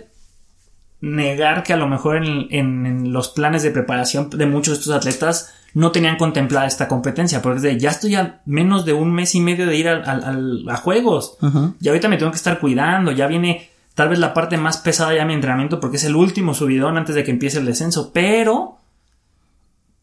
negar 1.01 1.63
que 1.63 1.73
a 1.73 1.77
lo 1.77 1.87
mejor 1.89 2.17
en, 2.17 2.47
en- 2.51 2.87
en 2.87 3.13
los 3.13 3.29
planes 3.29 3.63
de 3.63 3.71
preparación 3.71 4.31
de 4.31 4.47
muchos 4.47 4.75
de 4.75 4.81
estos 4.81 4.95
atletas 4.95 5.53
no 5.75 5.93
tenían 5.93 6.17
contemplada 6.17 6.67
esta 6.67 6.89
competencia, 6.89 7.43
porque 7.43 7.57
es 7.59 7.63
de, 7.63 7.79
ya 7.79 7.91
estoy 7.91 8.15
a 8.15 8.41
menos 8.47 8.87
de 8.87 8.95
un 8.95 9.13
mes 9.13 9.35
y 9.35 9.41
medio 9.41 9.67
de 9.67 9.77
ir 9.77 9.89
al- 9.89 10.65
a 10.69 10.77
juegos. 10.79 11.37
Ujú. 11.43 11.75
Y 11.81 11.89
ahorita 11.89 12.09
me 12.09 12.17
tengo 12.17 12.31
que 12.33 12.39
estar 12.39 12.59
cuidando, 12.59 13.13
ya 13.13 13.27
viene 13.27 13.69
tal 13.95 14.09
vez 14.09 14.19
la 14.19 14.33
parte 14.35 14.57
más 14.57 14.79
pesada 14.79 15.13
ya 15.13 15.21
de 15.21 15.27
mi 15.27 15.35
entrenamiento 15.35 15.79
porque 15.81 15.97
es 15.99 16.05
el 16.05 16.17
último 16.17 16.55
subidón 16.55 16.97
antes 16.97 17.15
de 17.15 17.25
que 17.25 17.31
empiece 17.31 17.59
el 17.59 17.67
descenso, 17.67 18.11
pero 18.15 18.79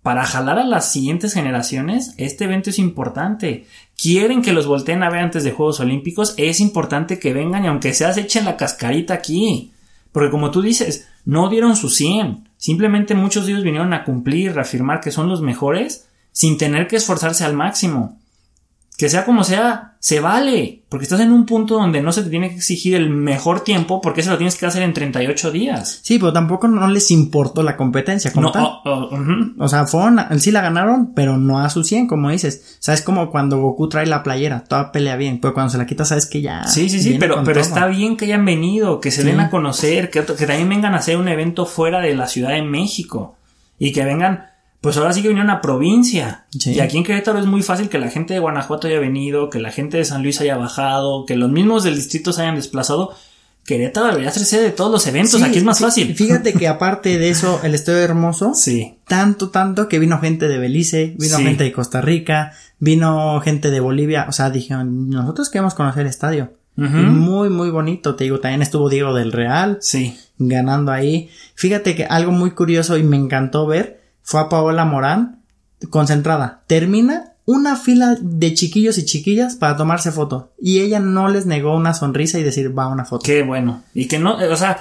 para 0.03 0.25
jalar 0.25 0.59
a 0.59 0.65
las 0.65 0.91
siguientes 0.91 1.33
generaciones, 1.33 2.13
este 2.17 2.43
evento 2.43 2.69
es 2.69 2.77
importante. 2.77 3.65
Quieren 3.99 4.41
que 4.41 4.51
los 4.51 4.67
volteen 4.67 5.01
a 5.01 5.09
ver 5.09 5.21
antes 5.21 5.43
de 5.45 5.51
Juegos 5.53 5.79
Olímpicos, 5.79 6.33
es 6.37 6.59
importante 6.59 7.19
que 7.19 7.33
vengan 7.33 7.63
y 7.63 7.67
aunque 7.67 7.93
sea 7.93 8.11
se 8.13 8.21
echen 8.21 8.45
la 8.45 8.57
cascarita 8.57 9.13
aquí. 9.13 9.71
Porque 10.13 10.29
como 10.29 10.51
tú 10.51 10.61
dices, 10.61 11.09
no 11.25 11.49
dieron 11.49 11.75
su 11.75 11.89
100. 11.89 12.47
Simplemente 12.55 13.15
muchos 13.15 13.45
de 13.45 13.51
ellos 13.51 13.65
vinieron 13.65 13.93
a 13.93 14.05
cumplir, 14.05 14.53
reafirmar 14.53 15.01
que 15.01 15.11
son 15.11 15.27
los 15.27 15.41
mejores 15.41 16.07
sin 16.31 16.57
tener 16.57 16.87
que 16.87 16.95
esforzarse 16.95 17.43
al 17.43 17.55
máximo. 17.55 18.19
Que 18.95 19.09
sea 19.09 19.25
como 19.25 19.43
sea, 19.43 19.95
se 19.99 20.19
vale. 20.19 20.83
Porque 20.87 21.03
estás 21.05 21.19
en 21.19 21.31
un 21.31 21.47
punto 21.47 21.73
donde 21.75 22.01
no 22.03 22.11
se 22.11 22.21
te 22.21 22.29
tiene 22.29 22.49
que 22.49 22.57
exigir 22.57 22.93
el 22.93 23.09
mejor 23.09 23.61
tiempo 23.63 23.99
porque 24.01 24.21
eso 24.21 24.29
lo 24.29 24.37
tienes 24.37 24.55
que 24.55 24.67
hacer 24.67 24.83
en 24.83 24.93
38 24.93 25.49
días. 25.51 25.99
Sí, 26.03 26.19
pero 26.19 26.31
tampoco 26.31 26.67
no 26.67 26.87
les 26.87 27.09
importó 27.09 27.63
la 27.63 27.75
competencia 27.75 28.31
como 28.31 28.47
No, 28.47 28.51
tal. 28.51 28.63
oh, 28.65 29.09
oh. 29.11 29.17
O 29.63 29.67
sea, 29.67 29.87
fueron, 29.87 30.19
a- 30.19 30.37
sí 30.37 30.51
la 30.51 30.61
ganaron, 30.61 31.13
pero 31.15 31.37
no 31.37 31.59
a 31.59 31.71
su 31.71 31.83
100, 31.83 32.05
como 32.05 32.29
dices. 32.29 32.75
O 32.79 32.83
sea, 32.83 32.93
es 32.93 33.01
como 33.01 33.31
cuando 33.31 33.57
Goku 33.59 33.89
trae 33.89 34.05
la 34.05 34.21
playera, 34.21 34.63
toda 34.63 34.91
pelea 34.91 35.15
bien, 35.15 35.39
pero 35.41 35.55
cuando 35.55 35.71
se 35.71 35.79
la 35.79 35.87
quita 35.87 36.05
sabes 36.05 36.27
que 36.27 36.41
ya... 36.43 36.65
Sí, 36.67 36.87
sí, 36.89 37.01
sí, 37.01 37.17
pero, 37.19 37.37
pero 37.43 37.61
todo. 37.61 37.67
está 37.73 37.87
bien 37.87 38.15
que 38.15 38.25
hayan 38.25 38.45
venido, 38.45 38.99
que 39.01 39.09
se 39.09 39.21
Sí. 39.23 39.27
den 39.27 39.39
a 39.39 39.49
conocer, 39.49 40.11
que 40.11 40.21
también 40.21 40.69
vengan 40.69 40.93
a 40.93 40.97
hacer 40.97 41.17
un 41.17 41.27
evento 41.27 41.65
fuera 41.65 41.99
de 41.99 42.15
la 42.15 42.27
Ciudad 42.27 42.51
de 42.51 42.61
México 42.61 43.37
y 43.79 43.91
que 43.91 44.05
vengan, 44.05 44.45
pues 44.83 44.97
ahora 44.97 45.13
sí 45.13 45.21
que 45.21 45.29
vinieron 45.29 45.49
a 45.49 45.61
provincia. 45.61 46.43
Sí. 46.59 46.73
Y 46.73 46.79
aquí 46.81 46.97
en 46.97 47.05
Querétaro 47.05 47.39
es 47.39 47.45
muy 47.45 47.63
fácil 47.63 47.87
que 47.87 47.97
la 47.97 48.09
gente 48.09 48.33
de 48.33 48.41
Guanajuato 48.41 48.87
haya 48.87 48.99
venido, 48.99 49.49
que 49.49 49.59
la 49.59 49.71
gente 49.71 49.95
de 49.97 50.03
San 50.03 50.21
Luis 50.23 50.41
haya 50.41 50.57
bajado, 50.57 51.25
que 51.25 51.37
los 51.37 51.49
mismos 51.49 51.85
del 51.85 51.95
distrito 51.95 52.33
se 52.33 52.41
hayan 52.41 52.55
desplazado, 52.55 53.15
Querétaro 53.65 54.07
debería 54.07 54.29
ser 54.29 54.43
sede 54.43 54.63
de 54.63 54.71
todos 54.71 54.91
los 54.91 55.07
eventos, 55.07 55.39
Sí, 55.39 55.45
aquí 55.45 55.57
es 55.59 55.63
más 55.63 55.79
fácil. 55.79 56.13
Fíjate 56.15 56.51
que 56.51 56.67
aparte 56.67 57.17
de 57.17 57.29
eso, 57.29 57.61
el 57.63 57.73
estadio 57.75 57.99
hermoso, 57.99 58.53
Sí. 58.55 58.95
tanto, 59.07 59.51
tanto 59.51 59.87
que 59.87 59.99
vino 59.99 60.19
gente 60.19 60.49
de 60.49 60.57
Belice, 60.57 61.15
vino 61.17 61.37
Sí. 61.37 61.43
gente 61.43 61.63
de 61.63 61.71
Costa 61.71 62.01
Rica, 62.01 62.51
vino 62.79 63.39
gente 63.39 63.71
de 63.71 63.79
Bolivia, 63.79 64.25
o 64.27 64.33
sea, 64.33 64.49
dijeron, 64.49 65.09
nosotros 65.09 65.49
queremos 65.49 65.75
conocer 65.75 66.01
el 66.01 66.07
estadio. 66.09 66.51
Muy, 66.75 67.49
muy 67.49 67.69
bonito, 67.69 68.15
te 68.15 68.25
digo, 68.25 68.39
también 68.41 68.63
estuvo 68.63 68.89
Diego 68.89 69.13
del 69.13 69.31
Real 69.31 69.77
Sí. 69.79 70.17
ganando 70.39 70.91
ahí. 70.91 71.29
Fíjate 71.55 71.95
que 71.95 72.03
algo 72.03 72.31
muy 72.33 72.51
curioso 72.51 72.97
y 72.97 73.03
me 73.03 73.15
encantó 73.15 73.65
ver 73.65 74.01
fue 74.23 74.41
a 74.41 74.49
Paola 74.49 74.85
Morán 74.85 75.43
concentrada. 75.89 76.63
Termina 76.67 77.33
una 77.45 77.75
fila 77.75 78.17
de 78.19 78.53
chiquillos 78.53 78.97
y 78.97 79.05
chiquillas 79.05 79.55
para 79.55 79.75
tomarse 79.75 80.11
foto 80.11 80.53
y 80.59 80.79
ella 80.79 80.99
no 80.99 81.27
les 81.27 81.45
negó 81.45 81.75
una 81.75 81.93
sonrisa 81.93 82.39
y 82.39 82.43
decir 82.43 82.77
va 82.77 82.87
una 82.87 83.05
foto. 83.05 83.23
Qué 83.25 83.43
bueno. 83.43 83.83
Y 83.93 84.07
que 84.07 84.17
no, 84.17 84.41
eh, 84.41 84.47
o 84.47 84.55
sea, 84.55 84.79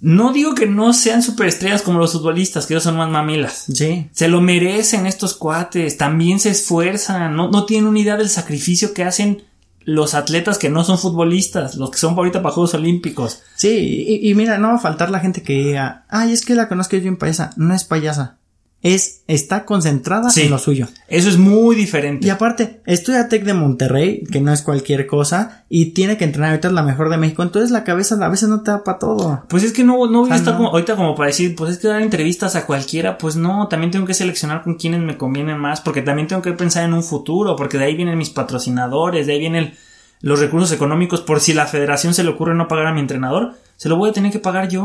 no 0.00 0.32
digo 0.32 0.54
que 0.54 0.66
no 0.66 0.92
sean 0.92 1.22
superestrellas 1.22 1.82
como 1.82 1.98
los 1.98 2.12
futbolistas, 2.12 2.66
que 2.66 2.74
ellos 2.74 2.84
son 2.84 2.96
más 2.96 3.08
mamilas. 3.08 3.64
Sí, 3.72 4.08
Se 4.12 4.28
lo 4.28 4.40
merecen 4.40 5.06
estos 5.06 5.34
cuates, 5.34 5.96
también 5.96 6.38
se 6.38 6.50
esfuerzan, 6.50 7.34
no, 7.34 7.50
no 7.50 7.64
tienen 7.64 7.88
una 7.88 7.98
idea 7.98 8.16
del 8.16 8.28
sacrificio 8.28 8.92
que 8.94 9.04
hacen 9.04 9.42
los 9.80 10.12
atletas 10.14 10.58
que 10.58 10.68
no 10.68 10.84
son 10.84 10.98
futbolistas, 10.98 11.76
los 11.76 11.90
que 11.90 11.96
son 11.96 12.14
ahorita 12.14 12.42
para 12.42 12.54
Juegos 12.54 12.74
Olímpicos. 12.74 13.42
sí, 13.56 14.04
y, 14.06 14.30
y 14.30 14.34
mira, 14.34 14.58
no 14.58 14.68
va 14.68 14.74
a 14.74 14.78
faltar 14.80 15.08
la 15.10 15.20
gente 15.20 15.42
que 15.42 15.54
diga, 15.54 16.04
ay, 16.10 16.32
es 16.32 16.44
que 16.44 16.54
la 16.54 16.68
conozco 16.68 16.96
yo 16.98 17.08
en 17.08 17.16
payasa. 17.16 17.52
No 17.56 17.74
es 17.74 17.84
payasa. 17.84 18.36
Es, 18.80 19.22
está 19.26 19.64
concentrada 19.64 20.30
Sí. 20.30 20.42
en 20.42 20.50
lo 20.50 20.58
suyo. 20.58 20.86
Eso 21.08 21.28
es 21.28 21.36
muy 21.36 21.74
diferente. 21.74 22.24
Y 22.26 22.30
aparte, 22.30 22.80
estudia 22.86 23.28
Tec 23.28 23.42
de 23.42 23.52
Monterrey, 23.52 24.22
que 24.30 24.40
no 24.40 24.52
es 24.52 24.62
cualquier 24.62 25.08
cosa, 25.08 25.64
y 25.68 25.86
tiene 25.86 26.16
que 26.16 26.24
entrenar 26.24 26.50
ahorita 26.50 26.68
es 26.68 26.74
la 26.74 26.84
mejor 26.84 27.10
de 27.10 27.16
México, 27.16 27.42
entonces 27.42 27.72
la 27.72 27.82
cabeza 27.82 28.14
a 28.24 28.28
veces 28.28 28.48
no 28.48 28.60
te 28.62 28.70
da 28.70 28.84
para 28.84 29.00
todo. 29.00 29.42
Pues 29.48 29.64
es 29.64 29.72
que 29.72 29.82
no, 29.82 30.06
no 30.08 30.20
voy 30.20 30.30
a 30.30 30.36
estar 30.36 30.52
no. 30.54 30.58
como, 30.58 30.68
ahorita 30.70 30.94
como 30.94 31.16
para 31.16 31.26
decir, 31.26 31.56
pues 31.56 31.72
es 31.72 31.78
que 31.78 31.88
dar 31.88 32.02
entrevistas 32.02 32.54
a 32.54 32.66
cualquiera, 32.66 33.18
pues 33.18 33.34
no, 33.34 33.66
también 33.66 33.90
tengo 33.90 34.06
que 34.06 34.14
seleccionar 34.14 34.62
con 34.62 34.76
quienes 34.76 35.00
me 35.00 35.16
convienen 35.16 35.58
más, 35.58 35.80
porque 35.80 36.02
también 36.02 36.28
tengo 36.28 36.42
que 36.42 36.52
pensar 36.52 36.84
en 36.84 36.94
un 36.94 37.02
futuro, 37.02 37.56
porque 37.56 37.78
de 37.78 37.84
ahí 37.86 37.96
vienen 37.96 38.16
mis 38.16 38.30
patrocinadores, 38.30 39.26
de 39.26 39.32
ahí 39.32 39.40
vienen 39.40 39.74
los 40.20 40.38
recursos 40.38 40.70
económicos, 40.70 41.20
por 41.20 41.40
si 41.40 41.52
la 41.52 41.66
federación 41.66 42.14
se 42.14 42.22
le 42.22 42.30
ocurre 42.30 42.54
no 42.54 42.68
pagar 42.68 42.86
a 42.86 42.92
mi 42.94 43.00
entrenador, 43.00 43.56
se 43.76 43.88
lo 43.88 43.96
voy 43.96 44.10
a 44.10 44.12
tener 44.12 44.30
que 44.30 44.38
pagar 44.38 44.68
yo. 44.68 44.84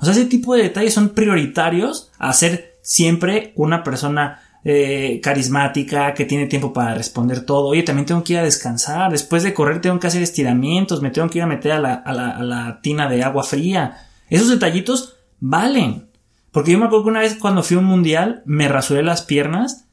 O 0.00 0.04
sea, 0.04 0.12
ese 0.12 0.26
tipo 0.26 0.54
de 0.54 0.62
detalles 0.62 0.94
son 0.94 1.08
prioritarios 1.08 2.10
a 2.18 2.32
ser 2.32 2.77
siempre 2.88 3.52
una 3.54 3.84
persona 3.84 4.40
eh, 4.64 5.20
carismática, 5.22 6.14
que 6.14 6.24
tiene 6.24 6.46
tiempo 6.46 6.72
para 6.72 6.94
responder 6.94 7.44
todo. 7.44 7.66
Oye, 7.66 7.82
también 7.82 8.06
tengo 8.06 8.24
que 8.24 8.32
ir 8.32 8.38
a 8.38 8.44
descansar. 8.44 9.12
Después 9.12 9.42
de 9.42 9.52
correr 9.52 9.82
tengo 9.82 10.00
que 10.00 10.06
hacer 10.06 10.22
estiramientos, 10.22 11.02
me 11.02 11.10
tengo 11.10 11.28
que 11.28 11.36
ir 11.36 11.44
a 11.44 11.46
meter 11.46 11.72
a 11.72 11.80
la, 11.80 11.92
a 11.94 12.14
la, 12.14 12.30
a 12.30 12.42
la 12.42 12.80
tina 12.80 13.06
de 13.06 13.22
agua 13.22 13.44
fría. 13.44 14.06
Esos 14.30 14.48
detallitos 14.48 15.16
valen. 15.38 16.08
Porque 16.50 16.72
yo 16.72 16.78
me 16.78 16.86
acuerdo 16.86 17.04
que 17.04 17.10
una 17.10 17.20
vez 17.20 17.34
cuando 17.34 17.62
fui 17.62 17.76
a 17.76 17.80
un 17.80 17.84
mundial 17.84 18.42
me 18.46 18.68
rasuré 18.68 19.02
las 19.02 19.20
piernas 19.20 19.84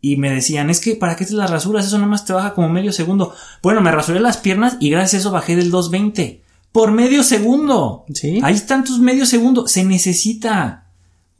y 0.00 0.16
me 0.16 0.30
decían, 0.30 0.70
es 0.70 0.80
que 0.80 0.94
¿para 0.94 1.16
qué 1.16 1.26
te 1.26 1.34
las 1.34 1.50
rasuras? 1.50 1.84
Eso 1.84 1.98
nomás 1.98 2.24
te 2.24 2.34
baja 2.34 2.54
como 2.54 2.68
medio 2.68 2.92
segundo. 2.92 3.34
Bueno, 3.62 3.80
me 3.80 3.90
rasuré 3.90 4.20
las 4.20 4.36
piernas 4.36 4.76
y 4.78 4.90
gracias 4.90 5.14
a 5.14 5.18
eso 5.18 5.32
bajé 5.32 5.56
del 5.56 5.72
220. 5.72 6.40
Por 6.70 6.92
medio 6.92 7.24
segundo. 7.24 8.04
Sí. 8.14 8.38
Ahí 8.44 8.54
están 8.54 8.84
tus 8.84 9.00
medio 9.00 9.26
segundo. 9.26 9.66
Se 9.66 9.82
necesita. 9.82 10.83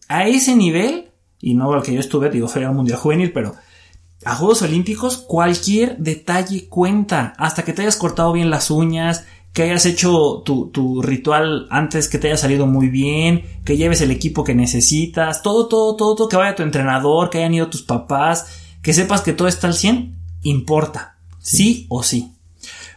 A 0.08 0.26
ese 0.26 0.54
nivel, 0.56 1.10
y 1.40 1.54
no 1.54 1.72
al 1.72 1.82
que 1.82 1.94
yo 1.94 2.00
estuve, 2.00 2.30
digo, 2.30 2.48
fue 2.48 2.64
al 2.64 2.74
Mundial 2.74 2.98
Juvenil, 2.98 3.32
pero 3.32 3.54
a 4.24 4.34
Juegos 4.36 4.62
Olímpicos 4.62 5.18
cualquier 5.18 5.98
detalle 5.98 6.68
cuenta. 6.68 7.34
Hasta 7.36 7.64
que 7.64 7.72
te 7.72 7.82
hayas 7.82 7.96
cortado 7.96 8.32
bien 8.32 8.50
las 8.50 8.70
uñas, 8.70 9.24
que 9.52 9.62
hayas 9.62 9.86
hecho 9.86 10.42
tu, 10.44 10.70
tu 10.70 11.00
ritual 11.00 11.68
antes 11.70 12.08
que 12.08 12.18
te 12.18 12.26
haya 12.28 12.36
salido 12.36 12.66
muy 12.66 12.88
bien, 12.88 13.44
que 13.64 13.76
lleves 13.76 14.00
el 14.00 14.10
equipo 14.10 14.42
que 14.42 14.54
necesitas, 14.54 15.42
todo, 15.42 15.68
todo, 15.68 15.94
todo, 15.96 16.16
todo, 16.16 16.28
que 16.28 16.36
vaya 16.36 16.56
tu 16.56 16.62
entrenador, 16.64 17.30
que 17.30 17.38
hayan 17.38 17.54
ido 17.54 17.68
tus 17.70 17.82
papás, 17.82 18.46
que 18.82 18.92
sepas 18.92 19.20
que 19.20 19.32
todo 19.32 19.46
está 19.46 19.68
al 19.68 19.74
100, 19.74 20.16
importa. 20.42 21.16
Sí, 21.38 21.86
o 21.88 22.02
sí. 22.02 22.33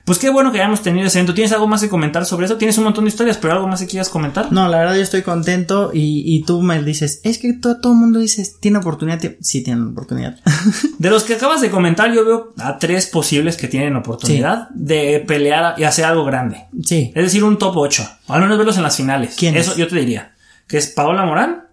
Pues 0.08 0.20
qué 0.20 0.30
bueno 0.30 0.54
que 0.54 0.60
hayamos 0.62 0.82
tenido 0.82 1.06
ese 1.06 1.20
evento. 1.20 1.34
¿Tienes 1.34 1.52
algo 1.52 1.68
más 1.68 1.82
que 1.82 1.90
comentar 1.90 2.26
sobre 2.26 2.46
eso? 2.46 2.56
Tienes 2.56 2.78
un 2.78 2.86
montón 2.86 3.04
de 3.04 3.10
historias, 3.10 3.36
pero 3.38 3.52
algo 3.52 3.68
más 3.68 3.82
que 3.82 3.88
quieras 3.88 4.08
comentar. 4.08 4.54
No, 4.54 4.70
la 4.70 4.78
verdad 4.78 4.96
yo 4.96 5.02
estoy 5.02 5.22
contento 5.22 5.92
y, 5.94 6.24
y 6.26 6.44
tú 6.44 6.62
me 6.62 6.82
dices, 6.82 7.20
es 7.26 7.38
que 7.40 7.52
todo, 7.52 7.82
todo 7.82 7.92
el 7.92 8.00
mundo 8.00 8.20
dice, 8.20 8.48
tiene 8.62 8.78
oportunidad. 8.78 9.20
Sí, 9.42 9.64
tiene 9.64 9.82
oportunidad. 9.84 10.40
De 10.98 11.10
los 11.10 11.26
que 11.26 11.34
acabas 11.34 11.60
de 11.60 11.70
comentar, 11.70 12.14
yo 12.14 12.24
veo 12.24 12.54
a 12.58 12.80
tres 12.80 13.08
posibles 13.08 13.58
que 13.58 13.68
tienen 13.68 13.98
oportunidad 13.98 14.70
de 14.70 15.26
pelear 15.28 15.76
y 15.78 15.84
hacer 15.84 16.06
algo 16.06 16.24
grande. 16.24 16.68
sí, 16.86 17.12
Es 17.14 17.26
decir, 17.26 17.44
un 17.44 17.58
top 17.58 17.76
8. 17.76 18.10
Al 18.30 18.40
menos 18.42 18.58
verlos 18.58 18.78
en 18.78 18.84
las 18.84 18.96
finales. 18.96 19.36
¿Quiénes? 19.38 19.68
Eso 19.68 19.78
yo 19.78 19.90
te 19.90 19.98
diría. 19.98 20.36
Que 20.68 20.78
es 20.78 20.88
Paola 20.88 21.26
Morán, 21.26 21.66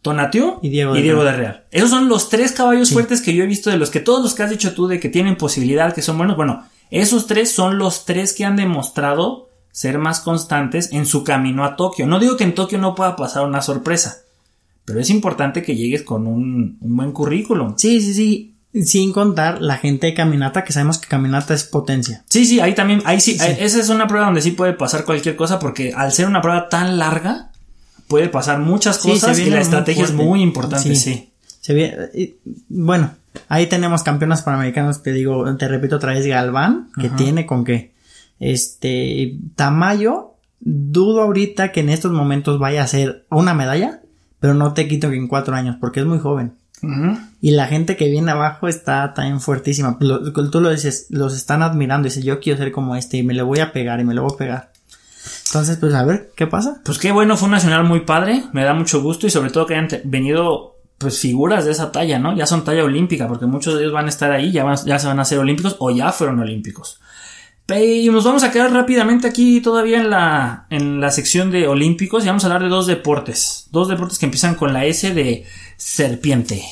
Tonatiu 0.00 0.58
Y 0.62 0.70
Diego 0.70 0.94
y 0.94 0.98
de 0.98 1.02
Diego 1.02 1.22
Real. 1.22 1.32
de 1.36 1.38
Real. 1.42 1.64
Esos 1.70 1.90
son 1.90 2.08
los 2.08 2.30
tres 2.30 2.52
caballos 2.52 2.90
fuertes 2.90 3.20
que 3.20 3.34
yo 3.34 3.44
he 3.44 3.46
visto 3.46 3.68
de 3.68 3.76
los 3.76 3.90
que 3.90 4.00
todos 4.00 4.22
los 4.22 4.34
que 4.34 4.42
has 4.44 4.50
dicho 4.50 4.72
tú 4.72 4.88
de 4.88 4.98
que 4.98 5.08
tienen 5.10 5.36
posibilidad, 5.36 5.94
que 5.94 6.00
son 6.02 6.16
buenos. 6.16 6.36
Bueno, 6.36 6.64
esos 7.00 7.26
tres 7.26 7.50
son 7.52 7.78
los 7.78 8.04
tres 8.04 8.32
que 8.32 8.44
han 8.44 8.56
demostrado 8.56 9.48
ser 9.72 9.98
más 9.98 10.20
constantes 10.20 10.92
en 10.92 11.06
su 11.06 11.24
camino 11.24 11.64
a 11.64 11.76
Tokio. 11.76 12.06
No 12.06 12.18
digo 12.20 12.36
que 12.36 12.44
en 12.44 12.54
Tokio 12.54 12.78
no 12.78 12.94
pueda 12.94 13.16
pasar 13.16 13.44
una 13.46 13.62
sorpresa, 13.62 14.18
pero 14.84 15.00
es 15.00 15.08
importante 15.10 15.62
que 15.62 15.74
llegues 15.76 16.02
con 16.02 16.26
un, 16.26 16.76
un 16.80 16.96
buen 16.96 17.12
currículum. 17.12 17.74
sí, 17.76 18.00
sí, 18.00 18.14
sí. 18.14 18.48
Sin 18.86 19.12
contar 19.12 19.60
la 19.60 19.76
gente 19.76 20.06
de 20.06 20.14
caminata, 20.14 20.64
que 20.64 20.72
sabemos 20.72 20.96
que 20.96 21.06
caminata 21.06 21.52
es 21.52 21.62
potencia. 21.64 22.24
Sí, 22.30 22.46
sí, 22.46 22.58
ahí 22.60 22.74
también, 22.74 23.02
ahí 23.04 23.20
sí, 23.20 23.36
ahí- 23.38 23.58
esa 23.60 23.78
es 23.78 23.90
una 23.90 24.06
prueba 24.06 24.24
donde 24.26 24.40
sí 24.40 24.52
puede 24.52 24.72
pasar 24.72 25.04
cualquier 25.04 25.36
cosa 25.36 25.58
porque 25.58 25.92
al 25.94 26.10
ser 26.10 26.26
una 26.26 26.40
prueba 26.40 26.70
tan 26.70 26.96
larga 26.96 27.50
puede 28.08 28.30
pasar 28.30 28.60
muchas 28.60 28.96
Sí, 29.02 29.10
cosas 29.10 29.38
y 29.40 29.50
la 29.50 29.60
estrategia 29.60 30.04
es 30.04 30.14
muy 30.14 30.40
importante, 30.40 30.96
sí. 30.96 31.12
Sí. 31.14 31.30
Se 31.60 31.74
ve, 31.74 32.38
bueno, 32.70 33.10
ahí 33.48 33.66
tenemos 33.66 34.02
campeonas 34.02 34.42
panamericanos, 34.42 35.02
te 35.02 35.12
digo, 35.12 35.56
te 35.56 35.68
repito 35.68 35.96
otra 35.96 36.12
vez, 36.12 36.26
Galván, 36.26 36.90
que 37.00 37.08
tiene 37.16 37.46
con 37.46 37.64
qué. 37.64 37.92
Este, 38.40 39.36
Tamayo, 39.56 40.34
dudo 40.60 41.22
ahorita 41.22 41.72
que 41.72 41.80
en 41.80 41.88
estos 41.88 42.12
momentos 42.12 42.58
vaya 42.58 42.82
a 42.82 42.86
ser 42.86 43.24
una 43.30 43.54
medalla, 43.54 44.00
pero 44.40 44.54
no 44.54 44.74
te 44.74 44.88
quito 44.88 45.10
que 45.10 45.16
en 45.16 45.28
cuatro 45.28 45.54
años, 45.54 45.76
porque 45.80 46.00
es 46.00 46.06
muy 46.06 46.18
joven. 46.18 46.54
Y 47.40 47.52
la 47.52 47.68
gente 47.68 47.96
que 47.96 48.08
viene 48.08 48.32
abajo 48.32 48.66
está 48.66 49.14
también 49.14 49.40
fuertísima. 49.40 49.96
Lo- 50.00 50.32
tú 50.50 50.60
lo 50.60 50.70
dices, 50.70 51.06
los 51.10 51.32
están 51.36 51.62
admirando. 51.62 52.06
Dices, 52.08 52.24
yo 52.24 52.40
quiero 52.40 52.58
ser 52.58 52.72
como 52.72 52.96
este 52.96 53.18
y 53.18 53.22
me 53.22 53.34
le 53.34 53.42
voy 53.42 53.60
a 53.60 53.72
pegar 53.72 54.00
y 54.00 54.04
me 54.04 54.14
lo 54.14 54.22
voy 54.24 54.32
a 54.34 54.36
pegar. 54.38 54.72
Entonces, 55.46 55.76
pues 55.76 55.94
a 55.94 56.04
ver, 56.04 56.32
¿qué 56.34 56.48
pasa? 56.48 56.80
Pues 56.84 56.98
qué 56.98 57.12
bueno, 57.12 57.36
fue 57.36 57.46
un 57.46 57.52
nacional 57.52 57.84
muy 57.84 58.00
padre, 58.00 58.42
me 58.52 58.64
da 58.64 58.74
mucho 58.74 59.00
gusto 59.00 59.28
y 59.28 59.30
sobre 59.30 59.50
todo 59.50 59.66
que 59.66 59.76
hayan 59.76 59.88
venido 60.02 60.74
pues 61.02 61.18
figuras 61.18 61.64
de 61.64 61.72
esa 61.72 61.92
talla, 61.92 62.18
¿no? 62.18 62.34
Ya 62.36 62.46
son 62.46 62.64
talla 62.64 62.84
olímpica 62.84 63.28
porque 63.28 63.46
muchos 63.46 63.74
de 63.74 63.80
ellos 63.82 63.92
van 63.92 64.06
a 64.06 64.08
estar 64.08 64.30
ahí, 64.32 64.50
ya, 64.52 64.64
van- 64.64 64.84
ya 64.86 64.98
se 64.98 65.06
van 65.06 65.18
a 65.18 65.22
hacer 65.22 65.38
olímpicos 65.38 65.76
o 65.78 65.90
ya 65.90 66.10
fueron 66.12 66.40
olímpicos. 66.40 66.98
Y 67.74 68.08
nos 68.10 68.24
vamos 68.24 68.42
a 68.42 68.50
quedar 68.50 68.70
rápidamente 68.72 69.26
aquí 69.28 69.60
todavía 69.62 69.98
en 70.00 70.10
la, 70.10 70.66
en 70.68 71.00
la 71.00 71.10
sección 71.10 71.50
de 71.50 71.68
olímpicos 71.68 72.22
y 72.24 72.26
vamos 72.26 72.44
a 72.44 72.48
hablar 72.48 72.62
de 72.64 72.68
dos 72.68 72.86
deportes. 72.86 73.68
Dos 73.70 73.88
deportes 73.88 74.18
que 74.18 74.26
empiezan 74.26 74.56
con 74.56 74.72
la 74.74 74.84
S 74.84 75.14
de 75.14 75.46
serpiente. 75.76 76.62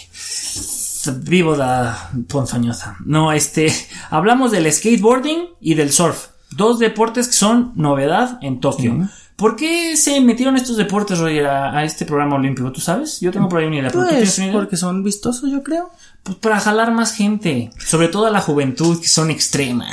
Vivo 1.23 1.57
da 1.57 2.11
ponzoñosa. 2.29 2.97
No, 3.07 3.33
este, 3.33 3.73
hablamos 4.11 4.51
del 4.51 4.71
skateboarding 4.71 5.49
y 5.61 5.75
del 5.75 5.91
surf. 5.93 6.27
Dos 6.51 6.79
deportes 6.79 7.29
que 7.29 7.33
son 7.33 7.73
novedad 7.77 8.39
en 8.43 8.61
Tokio. 8.61 9.09
¿Por 9.41 9.57
qué 9.57 9.97
se 9.97 10.21
metieron 10.21 10.55
estos 10.57 10.77
deportes, 10.77 11.19
Roger, 11.19 11.47
a, 11.47 11.79
a 11.79 11.85
este 11.85 12.05
programa 12.05 12.37
olímpico? 12.37 12.71
¿Tú 12.71 12.81
sabes? 12.81 13.19
Yo 13.21 13.33
tengo 13.33 13.49
por 13.49 13.61
ahí 13.61 13.67
una 13.67 13.79
idea. 13.79 13.91
¿Por 13.91 14.05
qué 14.05 14.11
tienes 14.11 14.29
Pues 14.29 14.39
una 14.39 14.47
idea? 14.49 14.59
porque 14.61 14.77
son 14.77 15.03
vistosos, 15.03 15.51
yo 15.51 15.63
creo. 15.63 15.91
Pues 16.23 16.37
para 16.37 16.61
jalar 16.61 16.93
más 16.93 17.15
gente. 17.15 17.71
Sobre 17.79 18.09
todo 18.09 18.27
a 18.27 18.31
la 18.31 18.43
juventud, 18.43 19.01
que 19.01 19.09
son 19.09 19.31
extrema. 19.31 19.87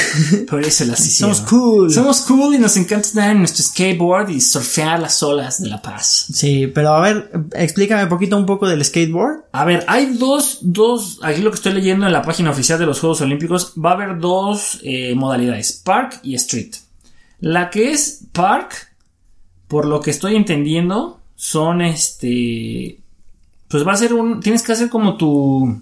Por 0.48 0.64
eso 0.64 0.86
las 0.86 1.04
hicieron. 1.06 1.34
Somos 1.34 1.50
cool. 1.50 1.92
Somos 1.92 2.20
cool 2.22 2.54
y 2.54 2.58
nos 2.58 2.78
encanta 2.78 3.06
andar 3.10 3.30
en 3.32 3.40
nuestro 3.40 3.62
skateboard 3.62 4.30
y 4.30 4.40
surfear 4.40 4.98
las 4.98 5.22
olas 5.22 5.60
de 5.62 5.68
La 5.68 5.82
Paz. 5.82 6.26
Sí, 6.32 6.68
pero 6.68 6.94
a 6.94 7.00
ver, 7.02 7.30
explícame 7.54 8.04
un 8.04 8.08
poquito 8.08 8.38
un 8.38 8.46
poco 8.46 8.66
del 8.66 8.82
skateboard. 8.82 9.44
A 9.52 9.66
ver, 9.66 9.84
hay 9.86 10.14
dos, 10.16 10.60
dos, 10.62 11.18
aquí 11.22 11.42
lo 11.42 11.50
que 11.50 11.56
estoy 11.56 11.74
leyendo 11.74 12.06
en 12.06 12.12
la 12.14 12.22
página 12.22 12.48
oficial 12.50 12.78
de 12.78 12.86
los 12.86 13.00
Juegos 13.00 13.20
Olímpicos, 13.20 13.74
va 13.76 13.90
a 13.90 13.94
haber 13.94 14.18
dos 14.18 14.80
eh, 14.82 15.14
modalidades, 15.14 15.82
Park 15.84 16.20
y 16.22 16.34
Street. 16.36 16.72
La 17.40 17.68
que 17.68 17.90
es 17.92 18.20
Park, 18.32 18.93
por 19.74 19.86
lo 19.86 20.00
que 20.00 20.12
estoy 20.12 20.36
entendiendo, 20.36 21.18
son 21.34 21.82
este, 21.82 23.00
pues 23.66 23.84
va 23.84 23.92
a 23.92 23.96
ser 23.96 24.14
un, 24.14 24.38
tienes 24.38 24.62
que 24.62 24.70
hacer 24.72 24.88
como 24.88 25.16
tu, 25.16 25.80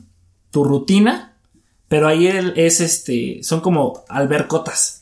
tu 0.50 0.64
rutina, 0.64 1.32
pero 1.88 2.08
ahí 2.08 2.26
es 2.26 2.80
este, 2.80 3.40
son 3.42 3.60
como 3.60 4.02
albercotas. 4.08 5.00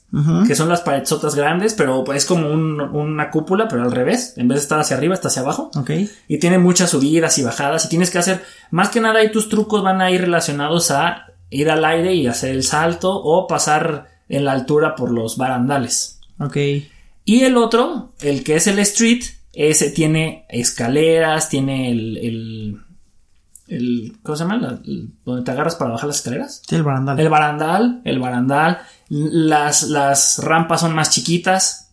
Que 0.49 0.57
son 0.57 0.68
las 0.68 0.80
paredzotas 0.80 1.36
grandes, 1.36 1.74
pero 1.74 2.03
es 2.12 2.24
como 2.24 2.51
un- 2.51 2.80
una 2.80 3.30
cúpula, 3.30 3.68
pero 3.68 3.82
al 3.82 3.93
revés. 3.93 4.34
En 4.36 4.49
vez 4.49 4.57
de 4.59 4.62
estar 4.62 4.80
hacia 4.80 4.97
arriba, 4.97 5.14
está 5.14 5.28
hacia 5.28 5.43
abajo. 5.43 5.70
Ok. 5.76 5.91
Y 6.26 6.38
tiene 6.38 6.59
muchas 6.59 6.91
subidas 6.91 7.38
y 7.38 7.45
bajadas. 7.45 7.84
Y 7.84 7.88
tienes 7.91 8.11
que 8.11 8.18
hacer, 8.18 8.43
más 8.72 8.88
que 8.88 9.01
nada, 9.01 9.20
ahí 9.20 9.30
tus 9.30 9.49
trucos 9.49 9.84
van 9.84 10.01
a 10.01 10.11
ir 10.11 10.22
relacionados 10.22 10.91
a 10.91 11.26
ir 11.49 11.70
al 11.70 11.84
aire 11.84 12.12
y 12.12 12.26
hacer 12.26 12.51
el 12.51 12.64
salto 12.64 13.12
o 13.14 13.47
pasar 13.47 14.09
en 14.28 14.45
la 14.45 14.51
altura 14.51 14.97
por 14.97 15.12
los 15.12 15.36
barandales. 15.36 16.18
Ok. 16.41 16.57
Y 17.24 17.42
el 17.44 17.56
otro, 17.56 18.12
el 18.20 18.42
que 18.44 18.56
es 18.56 18.66
el 18.66 18.78
street, 18.80 19.22
ese 19.52 19.90
tiene 19.90 20.46
escaleras, 20.48 21.48
tiene 21.48 21.90
el, 21.90 22.16
el, 22.18 22.80
el 23.68 24.16
¿cómo 24.22 24.36
se 24.36 24.44
llama? 24.44 24.56
La- 24.56 24.80
el- 24.84 25.10
donde 25.24 25.42
te 25.44 25.50
agarras 25.50 25.76
para 25.76 25.92
bajar 25.92 26.06
las 26.08 26.16
escaleras. 26.16 26.62
Sí, 26.68 26.74
el 26.76 26.82
barandal. 26.82 27.20
El 27.20 27.28
barandal, 27.28 28.00
el 28.04 28.18
barandal, 28.18 28.78
las, 29.08 29.84
las 29.84 30.40
rampas 30.42 30.80
son 30.80 30.94
más 30.94 31.10
chiquitas, 31.10 31.90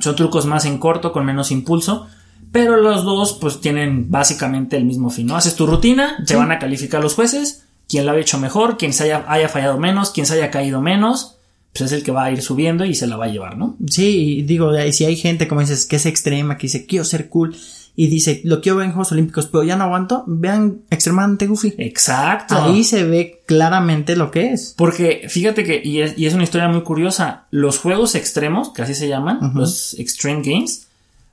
son 0.00 0.14
trucos 0.16 0.46
más 0.46 0.64
en 0.64 0.78
corto, 0.78 1.12
con 1.12 1.24
menos 1.24 1.50
impulso, 1.50 2.06
pero 2.52 2.76
los 2.76 3.04
dos 3.04 3.38
pues 3.40 3.60
tienen 3.60 4.10
básicamente 4.10 4.76
el 4.76 4.84
mismo 4.84 5.10
fin, 5.10 5.26
¿no? 5.26 5.36
Haces 5.36 5.56
tu 5.56 5.66
rutina, 5.66 6.22
te 6.26 6.36
van 6.36 6.52
a 6.52 6.58
calificar 6.58 7.02
los 7.02 7.14
jueces, 7.14 7.64
quien 7.88 8.06
la 8.06 8.12
haya 8.12 8.20
hecho 8.20 8.38
mejor, 8.38 8.76
quien 8.76 8.92
se 8.92 9.04
haya, 9.04 9.24
haya 9.28 9.48
fallado 9.48 9.78
menos, 9.78 10.10
quien 10.10 10.26
se 10.26 10.34
haya 10.34 10.50
caído 10.50 10.80
menos, 10.80 11.37
pues 11.78 11.92
es 11.92 11.98
el 11.98 12.04
que 12.04 12.12
va 12.12 12.24
a 12.24 12.32
ir 12.32 12.42
subiendo 12.42 12.84
y 12.84 12.94
se 12.94 13.06
la 13.06 13.16
va 13.16 13.26
a 13.26 13.28
llevar, 13.28 13.56
¿no? 13.56 13.76
Sí, 13.88 14.38
y 14.38 14.42
digo, 14.42 14.76
y 14.78 14.92
si 14.92 15.04
hay 15.04 15.16
gente, 15.16 15.48
como 15.48 15.60
dices, 15.60 15.86
que 15.86 15.96
es 15.96 16.06
extrema, 16.06 16.58
que 16.58 16.66
dice, 16.66 16.86
quiero 16.86 17.04
ser 17.04 17.28
cool, 17.28 17.56
y 17.94 18.06
dice, 18.06 18.40
lo 18.44 18.60
quiero 18.60 18.78
ver 18.78 18.86
en 18.86 18.92
Juegos 18.92 19.10
Olímpicos, 19.10 19.46
pero 19.46 19.64
ya 19.64 19.74
no 19.74 19.84
aguanto, 19.84 20.22
vean 20.28 20.82
extremadamente 20.88 21.48
goofy. 21.48 21.74
Exacto. 21.78 22.54
Ahí 22.54 22.84
se 22.84 23.02
ve 23.02 23.42
claramente 23.44 24.14
lo 24.14 24.30
que 24.30 24.52
es. 24.52 24.74
Porque 24.76 25.26
fíjate 25.28 25.64
que, 25.64 25.80
y 25.82 26.02
es, 26.02 26.16
y 26.16 26.26
es 26.26 26.34
una 26.34 26.44
historia 26.44 26.68
muy 26.68 26.82
curiosa, 26.82 27.46
los 27.50 27.78
juegos 27.78 28.14
extremos, 28.14 28.70
que 28.70 28.82
así 28.82 28.94
se 28.94 29.08
llaman, 29.08 29.52
los 29.54 29.98
Extreme 29.98 30.42
Games, 30.44 30.86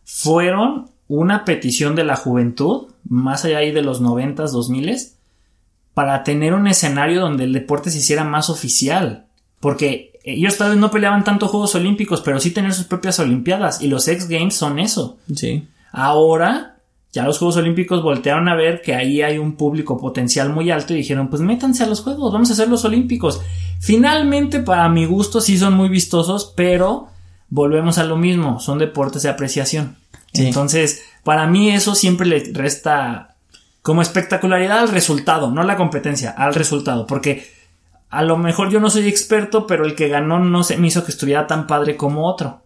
fueron 0.05 0.89
una 1.07 1.45
petición 1.45 1.95
de 1.95 2.03
la 2.03 2.15
juventud, 2.15 2.87
más 3.07 3.45
allá 3.45 3.59
ahí 3.59 3.71
de 3.71 3.83
los 3.83 4.01
90s, 4.01 4.49
2000s, 4.49 5.11
para 5.93 6.23
tener 6.23 6.55
un 6.55 6.65
escenario 6.65 7.21
donde 7.21 7.43
el 7.43 7.53
deporte 7.53 7.91
se 7.91 7.99
hiciera 7.99 8.23
más 8.23 8.49
oficial. 8.49 9.25
Porque 9.59 10.14
ellos 10.25 10.57
tal 10.57 10.71
vez 10.71 10.79
no 10.79 10.89
peleaban 10.89 11.23
tanto 11.23 11.47
Juegos 11.47 11.75
Olímpicos, 11.75 12.21
pero 12.21 12.39
sí 12.39 12.49
tener 12.51 12.73
sus 12.73 12.85
propias 12.85 13.19
Olimpiadas, 13.19 13.81
y 13.81 13.87
los 13.87 14.07
X 14.07 14.27
Games 14.27 14.55
son 14.55 14.79
eso. 14.79 15.17
Sí. 15.33 15.67
Ahora, 15.91 16.77
ya 17.13 17.23
los 17.23 17.37
Juegos 17.37 17.57
Olímpicos 17.57 18.01
voltearon 18.01 18.49
a 18.49 18.55
ver 18.55 18.81
que 18.81 18.95
ahí 18.95 19.21
hay 19.21 19.37
un 19.37 19.55
público 19.55 19.97
potencial 19.97 20.49
muy 20.49 20.71
alto 20.71 20.93
y 20.93 20.97
dijeron, 20.97 21.29
pues 21.29 21.41
métanse 21.41 21.83
a 21.83 21.87
los 21.87 22.01
Juegos, 22.01 22.33
vamos 22.33 22.49
a 22.49 22.53
hacer 22.53 22.67
los 22.67 22.83
Olímpicos. 22.85 23.39
Finalmente, 23.79 24.59
para 24.59 24.89
mi 24.89 25.05
gusto, 25.05 25.41
sí 25.41 25.57
son 25.57 25.75
muy 25.75 25.89
vistosos, 25.89 26.53
pero 26.57 27.07
volvemos 27.49 27.99
a 27.99 28.03
lo 28.03 28.17
mismo, 28.17 28.59
son 28.59 28.79
deportes 28.79 29.21
de 29.21 29.29
apreciación. 29.29 29.95
Sí. 30.33 30.47
Entonces, 30.47 31.03
para 31.23 31.45
mí 31.45 31.69
eso 31.69 31.93
siempre 31.93 32.27
le 32.27 32.51
resta 32.51 33.35
como 33.81 34.01
espectacularidad 34.01 34.79
al 34.79 34.89
resultado, 34.89 35.51
no 35.51 35.61
a 35.61 35.65
la 35.65 35.77
competencia, 35.77 36.31
al 36.31 36.55
resultado, 36.55 37.05
porque 37.05 37.54
a 38.17 38.23
lo 38.23 38.37
mejor 38.37 38.69
yo 38.69 38.79
no 38.79 38.89
soy 38.89 39.07
experto, 39.07 39.67
pero 39.67 39.85
el 39.85 39.95
que 39.95 40.07
ganó 40.09 40.39
no 40.39 40.63
se 40.63 40.77
me 40.77 40.87
hizo 40.87 41.03
que 41.05 41.11
estuviera 41.11 41.47
tan 41.47 41.67
padre 41.67 41.97
como 41.97 42.25
otro. 42.27 42.63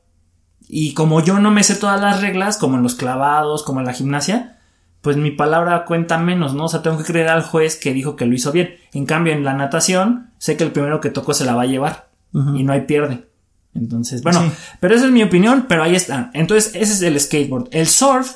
Y 0.68 0.94
como 0.94 1.22
yo 1.24 1.40
no 1.40 1.52
me 1.52 1.64
sé 1.64 1.76
todas 1.76 2.00
las 2.00 2.22
reglas, 2.22 2.58
como 2.58 2.78
en 2.78 2.84
los 2.84 2.96
clavados, 2.96 3.64
como 3.64 3.80
en 3.80 3.86
la 3.88 3.94
gimnasia, 3.94 4.58
pues 5.02 5.18
mi 5.18 5.32
palabra 5.32 5.86
cuenta 5.86 6.18
menos, 6.18 6.54
¿no? 6.54 6.66
O 6.66 6.68
sea, 6.70 6.82
tengo 6.82 6.98
que 6.98 7.04
creer 7.06 7.30
al 7.30 7.42
juez 7.44 7.76
que 7.78 7.94
dijo 7.94 8.16
que 8.16 8.26
lo 8.26 8.36
hizo 8.36 8.52
bien. 8.52 8.76
En 8.94 9.06
cambio, 9.06 9.34
en 9.34 9.44
la 9.44 9.54
natación, 9.54 10.32
sé 10.38 10.58
que 10.58 10.64
el 10.64 10.72
primero 10.72 11.00
que 11.02 11.10
tocó 11.10 11.34
se 11.34 11.46
la 11.46 11.56
va 11.56 11.64
a 11.64 11.68
llevar. 11.68 12.10
Y 12.34 12.64
no 12.64 12.74
hay 12.74 12.82
pierde. 12.82 13.26
Entonces, 13.74 14.22
bueno, 14.22 14.42
Sí. 14.42 14.52
pero 14.80 14.96
esa 14.96 15.06
es 15.06 15.12
mi 15.12 15.24
opinión, 15.24 15.66
pero 15.68 15.84
ahí 15.84 15.96
está. 15.96 16.30
Entonces, 16.34 16.76
ese 16.76 16.94
es 16.94 17.02
el 17.02 17.20
skateboard. 17.20 17.70
El 17.72 17.88
surf, 17.88 18.36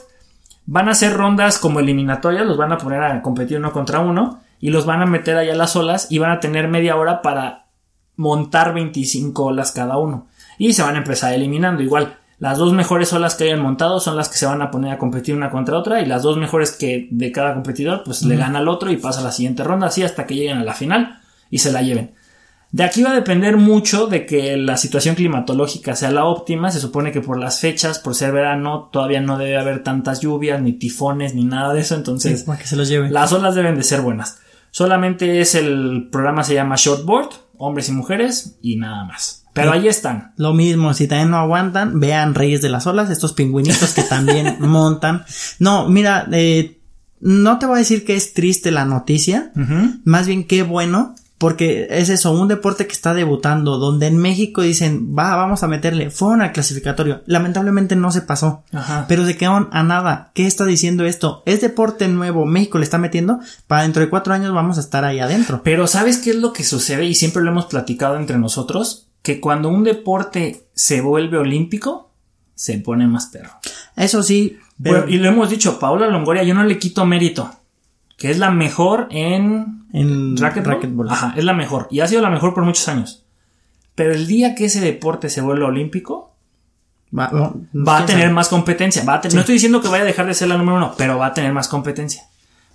van 0.65 0.87
a 0.87 0.91
hacer 0.91 1.13
rondas 1.13 1.57
como 1.59 1.79
eliminatorias, 1.79 2.45
los 2.45 2.57
van 2.57 2.71
a 2.71 2.77
poner 2.77 3.03
a 3.03 3.21
competir 3.21 3.57
uno 3.57 3.71
contra 3.73 3.99
uno 3.99 4.39
y 4.63 4.69
los 4.69 4.85
van 4.85 5.01
a 5.01 5.05
meter 5.05 5.35
allá 5.35 5.51
a 5.51 5.57
las 5.57 5.75
olas 5.75 6.07
y 6.09 6.19
van 6.19 6.31
a 6.31 6.39
tener 6.39 6.69
media 6.69 6.95
hora 6.95 7.21
para 7.21 7.65
montar 8.15 8.73
25 8.73 9.43
olas 9.43 9.73
cada 9.73 9.97
uno. 9.97 10.27
Y 10.57 10.71
se 10.71 10.83
van 10.83 10.95
a 10.95 10.99
empezar 10.99 11.33
eliminando. 11.33 11.83
Igual, 11.83 12.15
las 12.39 12.59
dos 12.59 12.71
mejores 12.71 13.11
olas 13.11 13.35
que 13.35 13.43
hayan 13.43 13.59
montado 13.59 13.99
son 13.99 14.15
las 14.15 14.29
que 14.29 14.37
se 14.37 14.45
van 14.45 14.61
a 14.61 14.71
poner 14.71 14.93
a 14.93 14.97
competir 14.97 15.35
una 15.35 15.51
contra 15.51 15.77
otra 15.77 15.99
y 15.99 16.05
las 16.05 16.23
dos 16.23 16.37
mejores 16.37 16.71
que 16.71 17.09
de 17.11 17.33
cada 17.33 17.55
competidor 17.55 18.03
pues 18.05 18.21
le 18.23 18.37
gana 18.37 18.59
al 18.59 18.69
otro 18.69 18.89
y 18.89 18.95
pasa 18.95 19.19
a 19.19 19.23
la 19.23 19.33
siguiente 19.33 19.65
ronda 19.65 19.87
así 19.87 20.01
hasta 20.01 20.25
que 20.25 20.35
lleguen 20.35 20.59
a 20.59 20.63
la 20.63 20.73
final 20.73 21.19
y 21.49 21.57
se 21.57 21.73
la 21.73 21.81
lleven. 21.81 22.13
De 22.71 22.85
aquí 22.85 23.03
va 23.03 23.11
a 23.11 23.15
depender 23.15 23.57
mucho 23.57 24.07
de 24.07 24.25
que 24.25 24.55
la 24.55 24.77
situación 24.77 25.15
climatológica 25.15 25.93
sea 25.93 26.09
la 26.09 26.23
óptima. 26.23 26.71
Se 26.71 26.79
supone 26.79 27.11
que 27.11 27.19
por 27.19 27.37
las 27.37 27.59
fechas, 27.59 27.99
por 27.99 28.15
ser 28.15 28.31
verano, 28.31 28.89
todavía 28.93 29.19
no 29.19 29.37
debe 29.37 29.57
haber 29.57 29.83
tantas 29.83 30.21
lluvias, 30.21 30.61
ni 30.61 30.71
tifones, 30.71 31.35
ni 31.35 31.43
nada 31.43 31.73
de 31.73 31.81
eso. 31.81 31.95
Entonces, 31.95 32.43
para 32.43 32.59
que 32.59 32.65
se 32.65 32.77
los 32.77 32.89
las 32.89 33.33
olas 33.33 33.55
deben 33.55 33.75
de 33.75 33.83
ser 33.83 33.99
buenas. 33.99 34.39
Solamente 34.73 35.39
es 35.39 35.53
el 35.53 36.09
programa 36.11 36.43
se 36.43 36.55
llama 36.55 36.77
Shortboard, 36.79 37.29
hombres 37.57 37.89
y 37.89 37.91
mujeres, 37.91 38.57
y 38.59 38.77
nada 38.77 39.05
más. 39.05 39.45
Pero 39.53 39.71
ahí 39.71 39.87
están. 39.87 40.33
Lo 40.35 40.55
mismo, 40.55 40.95
si 40.95 41.07
también 41.07 41.29
no 41.29 41.37
aguantan, 41.37 41.99
vean 41.99 42.33
Reyes 42.33 42.63
de 42.63 42.69
las 42.69 42.87
Olas, 42.87 43.11
estos 43.11 43.33
pingüinitos 43.33 43.93
que 43.93 44.01
también 44.01 44.57
montan. 44.61 45.25
No, 45.59 45.87
mira, 45.87 46.27
eh, 46.31 46.79
no 47.19 47.59
te 47.59 47.67
voy 47.67 47.75
a 47.75 47.79
decir 47.79 48.03
que 48.03 48.15
es 48.15 48.33
triste 48.33 48.71
la 48.71 48.85
noticia, 48.85 49.51
más 50.05 50.25
bien 50.25 50.47
qué 50.47 50.63
bueno, 50.63 51.13
porque 51.43 51.87
es 51.89 52.07
eso, 52.07 52.31
un 52.31 52.47
deporte 52.47 52.87
que 52.87 52.93
está 52.93 53.13
debutando, 53.13 53.77
donde 53.77 54.07
en 54.07 54.15
México 54.15 54.61
dicen, 54.61 55.13
va, 55.13 55.35
vamos 55.35 55.61
a 55.61 55.67
meterle, 55.67 56.09
fueron 56.09 56.41
al 56.41 56.53
clasificatorio, 56.53 57.21
lamentablemente 57.25 57.97
no 57.97 58.11
se 58.11 58.21
pasó, 58.21 58.63
Ajá. 58.71 59.07
pero 59.09 59.25
se 59.25 59.35
quedaron 59.35 59.67
a 59.73 59.83
nada, 59.83 60.31
¿qué 60.35 60.47
está 60.47 60.63
diciendo 60.63 61.03
esto? 61.03 61.43
Es 61.45 61.59
deporte 61.59 62.07
nuevo, 62.07 62.45
México 62.45 62.77
le 62.77 62.85
está 62.85 62.97
metiendo, 62.97 63.41
para 63.67 63.81
dentro 63.81 64.01
de 64.01 64.09
cuatro 64.09 64.33
años 64.33 64.53
vamos 64.53 64.77
a 64.77 64.79
estar 64.79 65.03
ahí 65.03 65.19
adentro. 65.19 65.59
Pero 65.65 65.85
¿sabes 65.85 66.17
qué 66.17 66.29
es 66.29 66.37
lo 66.37 66.53
que 66.53 66.63
sucede? 66.63 67.03
Y 67.03 67.13
siempre 67.13 67.43
lo 67.43 67.51
hemos 67.51 67.65
platicado 67.65 68.15
entre 68.15 68.37
nosotros, 68.37 69.09
que 69.21 69.41
cuando 69.41 69.67
un 69.67 69.83
deporte 69.83 70.69
se 70.73 71.01
vuelve 71.01 71.37
olímpico, 71.39 72.13
se 72.55 72.77
pone 72.77 73.05
más 73.05 73.25
perro. 73.25 73.51
Eso 73.97 74.23
sí, 74.23 74.59
pero 74.81 75.01
Bueno, 75.01 75.13
y 75.13 75.17
lo 75.17 75.27
hemos 75.27 75.49
dicho, 75.49 75.77
Paula 75.77 76.07
Longoria, 76.07 76.43
yo 76.43 76.53
no 76.53 76.63
le 76.63 76.79
quito 76.79 77.05
mérito, 77.05 77.53
que 78.17 78.31
es 78.31 78.37
la 78.39 78.51
mejor 78.51 79.07
en 79.11 79.85
en 79.93 80.37
racquetball. 80.37 80.73
racquetball. 80.73 81.09
Ajá, 81.09 81.33
es 81.37 81.43
la 81.43 81.53
mejor. 81.53 81.87
Y 81.91 81.99
ha 81.99 82.07
sido 82.07 82.21
la 82.21 82.29
mejor 82.29 82.53
por 82.53 82.63
muchos 82.65 82.87
años. 82.87 83.25
Pero 83.95 84.13
el 84.13 84.25
día 84.27 84.55
que 84.55 84.65
ese 84.65 84.81
deporte 84.81 85.29
se 85.29 85.41
vuelva 85.41 85.67
olímpico, 85.67 86.31
Va, 87.15 87.29
no, 87.31 87.53
va 87.87 87.99
a 87.99 88.05
tener 88.07 88.23
sabe. 88.23 88.33
más 88.33 88.49
competencia. 88.49 89.03
Va 89.05 89.15
a 89.15 89.21
te- 89.21 89.29
No 89.29 89.41
estoy 89.41 89.53
diciendo 89.53 89.81
que 89.81 89.87
vaya 89.87 90.01
a 90.03 90.07
dejar 90.07 90.25
de 90.25 90.33
ser 90.33 90.47
la 90.47 90.57
número 90.57 90.77
uno, 90.77 90.95
pero 90.97 91.19
va 91.19 91.27
a 91.27 91.33
tener 91.33 91.53
más 91.53 91.67
competencia. 91.67 92.23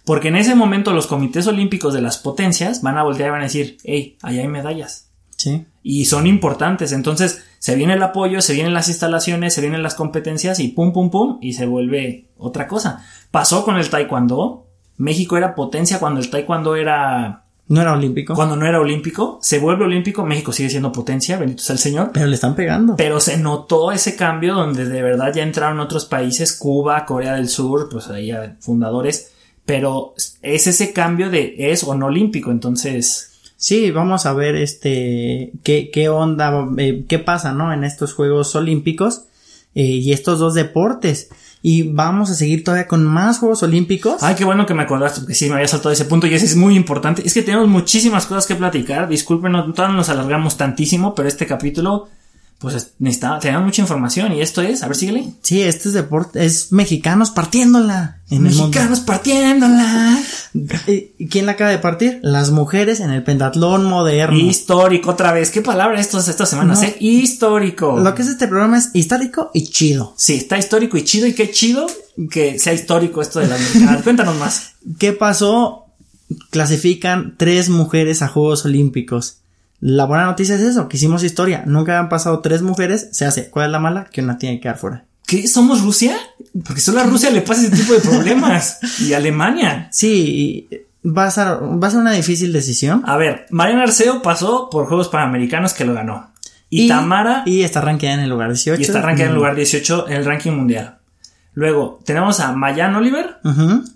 Porque 0.05 0.28
en 0.28 0.36
ese 0.36 0.55
momento 0.55 0.93
los 0.93 1.09
comités 1.09 1.47
olímpicos 1.49 1.93
de 1.93 2.01
las 2.01 2.18
potencias 2.18 2.80
van 2.82 2.97
a 2.99 3.03
voltear 3.03 3.28
y 3.28 3.32
van 3.32 3.41
a 3.41 3.45
decir, 3.45 3.78
hey, 3.82 4.16
allá 4.22 4.43
hay 4.43 4.49
medallas. 4.49 5.11
Sí. 5.36 5.66
Y 5.82 6.05
son 6.05 6.26
importantes. 6.28 6.93
Entonces 6.93 7.45
se 7.59 7.74
viene 7.74 7.95
el 7.95 8.03
apoyo, 8.03 8.41
se 8.41 8.55
vienen 8.55 8.74
las 8.74 8.89
instalaciones, 8.89 9.55
se 9.55 9.61
vienen 9.61 9.82
las 9.82 9.97
competencias 9.97 10.61
y 10.61 10.68
pum, 10.68 10.93
pum, 10.93 11.11
pum, 11.11 11.39
y 11.41 11.55
se 11.55 11.66
vuelve 11.66 12.28
otra 12.39 12.68
cosa. 12.68 13.05
Pasó 13.32 13.64
con 13.64 13.76
el 13.76 13.91
taekwondo. 13.91 14.68
México 14.99 15.36
era 15.36 15.55
potencia 15.55 15.99
cuando 15.99 16.20
el 16.20 16.28
taekwondo 16.30 16.76
era 16.76 17.44
No 17.68 17.80
era 17.80 17.92
olímpico. 17.92 18.34
cuando 18.34 18.57
no 18.57 18.66
era 18.66 18.80
olímpico, 18.80 19.38
se 19.40 19.59
vuelve 19.59 19.84
olímpico, 19.84 20.26
México 20.26 20.53
sigue 20.53 20.70
siendo 20.70 20.92
potencia, 20.92 21.38
bendito 21.38 21.62
sea 21.62 21.74
el 21.74 21.80
Señor. 21.80 22.11
Pero 22.12 22.26
le 22.26 22.34
están 22.34 22.55
pegando. 22.55 22.96
Pero 22.96 23.20
se 23.20 23.38
notó 23.38 23.92
ese 23.92 24.16
cambio 24.16 24.55
donde 24.55 24.84
de 24.84 25.03
verdad 25.03 25.32
ya 25.34 25.42
entraron 25.42 25.80
otros 25.80 26.05
países, 26.05 26.53
Cuba, 26.53 27.07
Corea 27.07 27.34
del 27.34 27.49
Sur, 27.49 27.88
pues 27.90 28.09
ahí 28.09 28.30
hay 28.30 28.55
fundadores. 28.61 29.32
Pero 29.64 30.14
es 30.42 30.66
ese 30.66 30.92
cambio 30.92 31.30
de 31.30 31.55
es 31.59 31.84
o 31.84 31.94
no 31.94 32.07
olímpico, 32.07 32.51
entonces 32.51 33.28
Sí, 33.61 33.90
vamos 33.90 34.24
a 34.24 34.34
ver 34.34 34.55
este 34.55 35.51
qué, 35.64 35.90
qué 35.92 36.09
onda, 36.09 36.68
eh, 36.78 37.05
qué 37.09 37.18
pasa, 37.18 37.53
¿no? 37.53 37.72
En 37.72 37.82
estos 37.82 38.14
Juegos 38.14 38.55
Olímpicos 38.55 39.24
eh, 39.74 39.82
y 39.82 40.12
estos 40.12 40.38
dos 40.38 40.55
deportes. 40.55 41.28
Y 41.61 41.82
vamos 41.92 42.30
a 42.30 42.34
seguir 42.34 42.62
todavía 42.62 42.86
con 42.86 43.04
más 43.04 43.38
Juegos 43.38 43.62
Olímpicos. 43.62 44.22
Ay, 44.22 44.36
qué 44.36 44.44
bueno 44.44 44.64
que 44.64 44.74
me 44.74 44.82
acordaste, 44.82 45.20
porque 45.20 45.34
sí, 45.34 45.48
me 45.48 45.56
había 45.56 45.68
saltado 45.68 45.92
ese 45.92 46.04
punto 46.04 46.26
y 46.26 46.34
ese 46.34 46.46
es 46.46 46.56
muy 46.56 46.76
importante. 46.76 47.26
Es 47.26 47.34
que 47.34 47.42
tenemos 47.42 47.68
muchísimas 47.68 48.26
cosas 48.26 48.46
que 48.46 48.54
platicar. 48.54 49.09
Disculpen, 49.09 49.52
no, 49.52 49.72
todavía 49.72 49.96
nos 49.96 50.09
alargamos 50.09 50.56
tantísimo, 50.56 51.14
pero 51.14 51.28
este 51.28 51.46
capítulo, 51.46 52.09
pues 52.59 52.74
es- 52.74 52.92
necesitaba, 52.98 53.38
tenía 53.38 53.61
mucha 53.61 53.82
información 53.82 54.32
y 54.32 54.40
esto 54.42 54.62
es, 54.62 54.82
a 54.82 54.88
ver, 54.88 54.96
síguele. 54.96 55.28
Sí, 55.42 55.62
este 55.62 55.88
es 55.88 55.94
deporte, 55.94 56.44
es 56.44 56.72
mexicanos 56.72 57.30
partiéndola 57.30 58.16
en 58.30 58.42
Mexicanos 58.42 59.00
partiéndola. 59.00 60.18
¿Y 60.86 61.28
quién 61.28 61.46
la 61.46 61.52
acaba 61.52 61.70
de 61.70 61.78
partir? 61.78 62.18
Las 62.22 62.50
mujeres 62.50 63.00
en 63.00 63.11
el 63.11 63.22
pentatlón 63.22 63.84
moderno. 63.86 64.36
Histórico, 64.36 65.12
otra 65.12 65.32
vez. 65.32 65.50
¿Qué 65.50 65.62
palabra 65.62 65.98
estos 66.00 66.28
estas 66.28 66.50
semanas, 66.50 66.82
No. 66.82 66.88
eh? 66.88 66.96
Histórico. 67.00 67.98
Lo 67.98 68.14
que 68.14 68.22
es 68.22 68.28
este 68.28 68.46
programa 68.48 68.76
es 68.78 68.90
histórico 68.92 69.50
y 69.54 69.68
chido. 69.68 70.12
Sí, 70.16 70.34
está 70.34 70.59
histórico 70.59 70.96
y 70.98 71.04
chido. 71.04 71.26
Y 71.26 71.32
qué 71.32 71.50
chido 71.50 71.86
que 72.30 72.59
sea 72.59 72.74
histórico 72.74 73.22
esto 73.22 73.38
de 73.40 73.46
las 73.46 73.61
mexicanas. 73.61 74.02
Cuéntanos 74.04 74.36
más. 74.36 74.72
¿Qué 74.98 75.12
pasó? 75.12 75.86
Clasifican 76.50 77.34
tres 77.38 77.68
mujeres 77.70 78.20
a 78.22 78.28
Juegos 78.28 78.64
Olímpicos. 78.64 79.38
La 79.81 80.07
buena 80.07 80.24
noticia 80.24 80.57
es 80.57 80.62
eso, 80.62 80.89
que 80.89 80.97
hicimos 80.97 81.22
historia. 81.22 81.62
Nunca 81.66 81.99
han 81.99 82.09
pasado 82.09 82.41
tres 82.41 82.62
mujeres, 82.62 83.09
se 83.12 83.24
hace. 83.24 83.49
¿Cuál 83.51 83.66
es 83.66 83.72
la 83.72 83.79
mala? 83.79 84.05
Que 84.05 84.22
una 84.22 84.39
tiene 84.39 84.57
que 84.57 84.62
quedar 84.62 84.79
fuera. 84.79 85.05
¿Qué? 85.26 85.47
¿Somos 85.47 85.83
Rusia? 85.83 86.16
Porque 86.64 86.81
solo 86.81 87.01
a 87.01 87.05
Rusia 87.05 87.31
le 87.31 87.43
pasa 87.43 87.62
ese 87.62 87.76
tipo 87.76 87.93
de 87.93 88.01
problemas. 88.01 88.79
Y 89.01 89.12
Alemania. 89.12 89.89
Sí, 89.93 90.68
va 91.05 91.26
a 91.26 91.31
ser, 91.31 91.47
va 91.47 91.87
a 91.87 91.91
ser 91.91 92.01
una 92.01 92.12
difícil 92.12 92.53
decisión. 92.53 93.03
A 93.07 93.16
ver, 93.16 93.47
Mariana 93.51 93.85
Arceo 93.85 94.22
pasó 94.22 94.68
por 94.70 94.87
Juegos 94.87 95.09
Panamericanos 95.09 95.74
que 95.74 95.85
lo 95.85 95.95
ganó. 95.95 96.31
Y, 96.70 96.89
Tamara. 96.89 97.43
Y 97.47 97.62
está 97.62 97.81
rankeada 97.81 98.14
en 98.14 98.20
el 98.20 98.31
lugar 98.31 98.49
18. 98.49 98.81
Y 98.81 98.85
está 98.85 99.01
rankeada 99.01 99.26
en 99.26 99.31
el 99.31 99.37
lugar 99.37 99.55
18 99.55 100.09
en 100.09 100.16
el 100.16 100.24
ranking 100.24 100.53
mundial. 100.53 100.99
Luego 101.55 102.01
tenemos 102.05 102.41
a 102.41 102.53
Mayan 102.53 102.95
Oliver, 102.95 103.39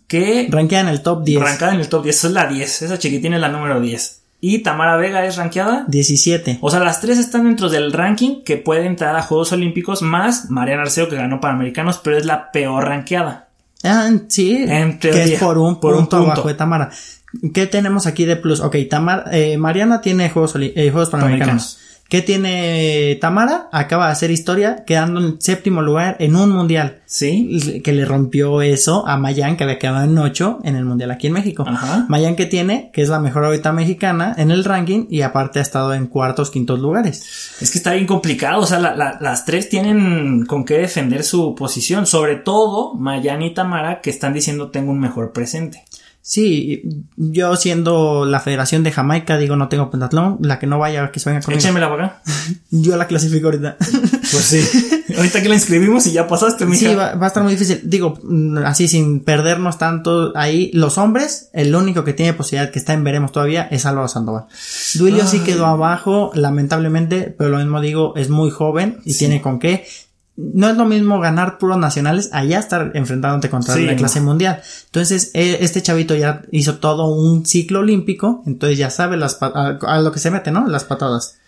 que... 0.09 0.49
Rankeada 0.51 0.89
en 0.89 0.89
el 0.89 1.03
top 1.03 1.23
10. 1.23 1.41
Rankeada 1.41 1.75
en 1.75 1.81
el 1.81 1.89
top 1.89 2.03
10, 2.03 2.17
esa 2.17 2.27
es 2.27 2.33
la 2.33 2.47
10, 2.47 2.83
esa 2.83 2.99
chiquitina 2.99 3.37
es 3.37 3.41
la 3.41 3.51
número 3.51 3.81
10. 3.81 4.22
Y 4.45 4.59
Tamara 4.65 4.97
Vega 4.97 5.25
es 5.25 5.37
rankeada 5.37 5.85
17. 5.87 6.59
O 6.61 6.69
sea, 6.69 6.81
las 6.81 7.01
tres 7.01 7.19
están 7.19 7.45
dentro 7.45 7.69
del 7.69 7.93
ranking 7.93 8.43
que 8.43 8.57
puede 8.57 8.87
entrar 8.87 9.15
a 9.15 9.23
Juegos 9.23 9.53
Olímpicos, 9.53 10.03
más 10.03 10.51
Mariana 10.51 10.83
Arceo 10.83 11.09
que 11.09 11.15
ganó 11.15 11.41
Panamericanos, 11.41 12.01
pero 12.03 12.19
es 12.19 12.27
la 12.27 12.51
peor 12.51 12.85
rankeada. 12.85 13.51
Ah, 13.85 14.11
sí, 14.27 14.67
que 15.01 15.11
es 15.11 15.39
por 15.39 15.59
un, 15.59 15.79
punto, 15.79 16.17
abajo 16.17 16.49
de 16.49 16.55
Tamara. 16.55 16.91
¿Qué 17.55 17.69
tenemos 17.69 18.09
aquí 18.09 18.25
de 18.25 18.35
plus? 18.35 18.59
Ok, 18.59 18.75
Tamara, 18.91 19.27
eh, 19.31 19.57
Mariana 19.59 20.01
tiene 20.01 20.29
Juegos, 20.29 20.57
eh, 20.57 20.91
juegos 20.91 21.11
Panamericanos. 21.11 21.79
¿Qué 22.13 22.21
tiene 22.21 23.17
Tamara? 23.23 23.71
Acaba 23.73 24.05
de 24.05 24.13
hacer 24.13 24.31
historia 24.31 24.85
quedando 24.85 25.19
en 25.19 25.41
séptimo 25.41 25.81
lugar 25.81 26.17
en 26.19 26.37
un 26.37 26.51
mundial. 26.51 27.01
Sí. 27.07 27.81
Que 27.83 27.95
le 27.95 28.05
rompió 28.05 28.61
eso 28.61 29.09
a 29.09 29.17
Mayan, 29.17 29.57
que 29.57 29.65
había 29.65 29.79
quedado 29.79 30.05
en 30.05 30.19
ocho 30.19 30.59
en 30.63 30.77
el 30.77 30.85
mundial 30.85 31.11
aquí 31.11 31.29
en 31.29 31.33
México. 31.33 31.65
Ajá. 31.67 32.05
Mayan 32.11 32.37
que 32.37 32.45
tiene, 32.45 32.91
que 32.93 33.01
es 33.01 33.09
la 33.09 33.19
mejor 33.19 33.47
ahorita 33.47 33.73
mexicana 33.73 34.35
en 34.37 34.51
el 34.51 34.63
ranking 34.63 35.07
y 35.09 35.23
aparte 35.23 35.59
ha 35.59 35.63
estado 35.63 35.95
en 35.95 36.07
cuartos, 36.07 36.51
quintos 36.51 36.81
lugares. 36.81 37.57
Es 37.63 37.71
que 37.71 37.79
está 37.79 37.95
bien 37.95 38.07
complicado. 38.07 38.61
O 38.61 38.67
sea, 38.67 38.79
las 38.79 39.45
tres 39.47 39.71
tienen 39.71 40.45
con 40.45 40.67
qué 40.67 40.81
defender 40.81 41.25
su 41.25 41.55
posición. 41.55 42.05
Sobre 42.05 42.37
todo 42.37 42.93
Mayan 42.93 43.41
y 43.41 43.55
Tamara 43.55 44.03
que 44.03 44.11
están 44.11 44.35
diciendo 44.35 44.71
tengo 44.71 44.93
un 44.93 45.01
mejor 45.01 45.33
presente. 45.33 45.83
Sí, 46.25 46.83
yo 47.17 47.57
siendo 47.57 48.25
la 48.25 48.39
Federación 48.39 48.85
de 48.85 48.93
Jamaica, 48.93 49.37
digo, 49.39 49.57
no 49.57 49.69
tengo 49.69 49.91
pentatlón, 49.91 50.39
la 50.41 50.61
que 50.61 50.69
no 50.69 50.79
vaya, 50.79 51.11
que 51.11 51.19
se 51.19 51.29
venga 51.29 51.43
conmigo. 51.43 51.59
Échamela 51.59 51.91
para 51.91 52.07
acá. 52.07 52.23
yo 52.71 52.97
la 52.97 53.09
clasifico 53.09 53.49
ahorita. 53.49 53.77
Pues 53.79 54.45
sí. 54.45 54.61
ahorita 55.17 55.43
que 55.43 55.49
la 55.49 55.57
inscribimos 55.57 56.07
y 56.07 56.13
ya 56.13 56.29
pasaste, 56.29 56.65
mija. 56.65 56.89
Sí, 56.89 56.95
va, 56.95 57.13
a 57.21 57.27
estar 57.27 57.43
muy 57.43 57.55
difícil. 57.55 57.81
Digo, 57.83 58.21
mm, 58.23 58.59
así 58.59 58.87
sin 58.87 59.19
perdernos 59.19 59.79
tanto 59.79 60.33
ahí, 60.37 60.71
los 60.75 60.97
hombres, 60.97 61.51
el 61.55 61.75
único 61.75 62.05
que 62.05 62.13
tiene 62.13 62.35
posibilidad 62.35 62.71
que 62.71 62.79
está 62.79 62.93
en 62.93 63.03
veremos 63.03 63.33
todavía 63.33 63.67
es 63.73 63.85
Álvaro 63.85 64.07
Sandoval. 64.07 64.45
Duilio 64.95 65.27
sí 65.27 65.41
quedó 65.41 65.67
abajo, 65.67 66.31
lamentablemente, 66.35 67.35
pero 67.37 67.51
lo 67.51 67.59
mismo 67.59 67.81
digo, 67.81 68.15
es 68.15 68.31
muy 68.31 68.53
joven 68.53 69.01
y 69.05 69.15
tiene 69.19 69.43
con 69.43 69.59
qué 69.59 69.85
no 70.37 70.71
es 70.71 70.77
lo 70.77 70.87
mismo 70.87 71.21
ganar 71.21 71.59
puros 71.59 71.77
nacionales 71.77 72.31
allá 72.33 72.59
estar 72.59 72.93
enfrentándote 72.95 73.51
contra 73.51 73.77
la 73.77 73.97
clase 73.97 74.21
mundial. 74.21 74.63
Entonces, 74.87 75.31
e, 75.35 75.59
este 75.61 75.83
chavito 75.83 76.15
ya 76.15 76.43
hizo 76.51 76.79
todo 76.79 77.07
un 77.07 77.45
ciclo 77.45 77.81
olímpico, 77.81 78.43
entonces 78.47 78.79
ya 78.79 78.91
sabe 78.91 79.17
las 79.17 79.39
a, 79.43 80.01
lo 80.01 80.13
que 80.13 80.19
se 80.19 80.31
mete, 80.31 80.51
¿no? 80.51 80.67
Las 80.67 80.85
patadas. 80.85 81.39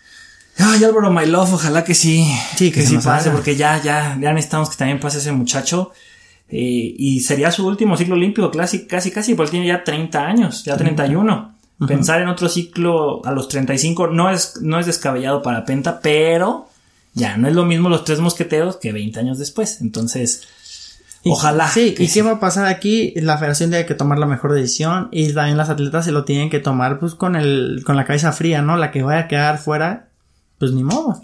Ay, 0.57 0.83
Álvaro 0.83 1.11
My 1.11 1.25
Love, 1.25 1.53
ojalá 1.53 1.83
que 1.83 1.95
sí. 1.95 2.31
Sí, 2.55 2.71
que, 2.71 2.85
sí 2.85 2.97
pase, 3.03 3.31
porque 3.31 3.55
ya, 3.55 3.81
ya, 3.81 4.17
ya 4.21 4.31
necesitamos 4.31 4.69
que 4.69 4.77
también 4.77 4.99
pase 4.99 5.17
ese 5.17 5.31
muchacho. 5.31 5.91
Eh, 6.47 6.93
y 6.97 7.21
sería 7.21 7.51
su 7.51 7.65
último 7.67 7.97
ciclo 7.97 8.13
olímpico, 8.13 8.51
casi, 8.51 8.85
casi, 8.85 9.11
casi, 9.11 9.33
porque 9.33 9.51
tiene 9.51 9.67
ya 9.67 9.83
30 9.83 10.19
años, 10.19 10.63
ya 10.63 10.77
31. 10.77 11.55
Pensar 11.87 12.21
en 12.21 12.29
otro 12.29 12.47
ciclo 12.47 13.25
a 13.25 13.33
los 13.33 13.49
35 13.49 14.07
no 14.07 14.29
es, 14.29 14.61
no 14.61 14.79
es 14.79 14.85
descabellado 14.85 15.41
para 15.41 15.65
Penta, 15.65 15.99
pero 15.99 16.69
ya 17.15 17.37
no 17.37 17.47
es 17.47 17.55
lo 17.55 17.65
mismo 17.65 17.87
los 17.89 18.03
tres 18.03 18.19
mosqueteros 18.19 18.75
que 18.75 18.91
20 18.91 19.19
años 19.19 19.39
después. 19.39 19.79
Entonces, 19.79 20.43
ojalá. 21.23 21.69
Sí, 21.69 21.95
¿y 21.97 22.09
qué 22.09 22.21
va 22.21 22.31
a 22.31 22.39
pasar 22.41 22.65
aquí? 22.67 23.13
La 23.15 23.37
federación 23.37 23.69
tiene 23.69 23.85
que 23.85 23.95
tomar 23.95 24.19
la 24.19 24.25
mejor 24.25 24.53
decisión 24.53 25.07
y 25.11 25.31
también 25.33 25.57
las 25.57 25.69
atletas 25.69 26.03
se 26.03 26.11
lo 26.11 26.25
tienen 26.25 26.49
que 26.49 26.59
tomar 26.59 26.99
pues 26.99 27.15
con 27.15 27.37
el, 27.37 27.83
con 27.85 27.95
la 27.95 28.03
cabeza 28.03 28.33
fría, 28.33 28.61
¿no? 28.61 28.75
La 28.75 28.91
que 28.91 29.01
vaya 29.01 29.21
a 29.21 29.27
quedar 29.29 29.59
fuera, 29.59 30.09
pues 30.59 30.73
ni 30.73 30.83
modo. 30.83 31.21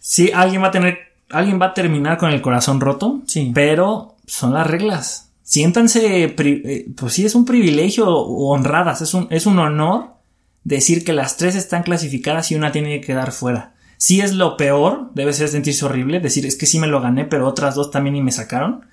Sí, 0.00 0.30
alguien 0.34 0.62
va 0.62 0.68
a 0.68 0.70
tener, 0.70 0.98
alguien 1.30 1.60
va 1.60 1.66
a 1.66 1.74
terminar 1.74 2.18
con 2.18 2.30
el 2.30 2.42
corazón 2.42 2.78
roto. 2.78 3.22
Sí. 3.26 3.52
Pero 3.54 4.16
son 4.26 4.52
las 4.52 4.66
reglas. 4.66 5.30
Siéntanse, 5.42 6.24
eh, 6.24 6.86
pues 6.94 7.14
sí, 7.14 7.24
es 7.24 7.34
un 7.34 7.46
privilegio 7.46 8.06
honradas, 8.06 9.00
es 9.00 9.14
un, 9.14 9.28
es 9.30 9.46
un 9.46 9.58
honor 9.60 10.16
decir 10.64 11.04
que 11.04 11.12
las 11.14 11.38
tres 11.38 11.54
están 11.54 11.84
clasificadas 11.84 12.50
y 12.50 12.56
una 12.56 12.70
tiene 12.70 13.00
que 13.00 13.06
quedar 13.06 13.32
fuera. 13.32 13.75
Si 13.96 14.20
es 14.20 14.34
lo 14.34 14.56
peor, 14.56 15.10
debe 15.14 15.32
ser 15.32 15.48
sentirse 15.48 15.84
horrible, 15.84 16.20
decir 16.20 16.46
es 16.46 16.56
que 16.56 16.66
sí 16.66 16.78
me 16.78 16.86
lo 16.86 17.00
gané, 17.00 17.24
pero 17.24 17.48
otras 17.48 17.74
dos 17.74 17.90
también 17.90 18.16
y 18.16 18.22
me 18.22 18.32
sacaron. 18.32 18.86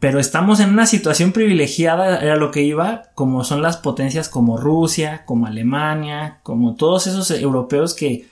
Pero 0.00 0.20
estamos 0.20 0.60
en 0.60 0.70
una 0.70 0.86
situación 0.86 1.32
privilegiada, 1.32 2.20
era 2.20 2.36
lo 2.36 2.50
que 2.50 2.62
iba, 2.62 3.10
como 3.14 3.42
son 3.44 3.62
las 3.62 3.76
potencias 3.76 4.28
como 4.28 4.56
Rusia, 4.56 5.24
como 5.24 5.46
Alemania, 5.46 6.38
como 6.42 6.76
todos 6.76 7.06
esos 7.06 7.30
europeos 7.32 7.94
que 7.94 8.28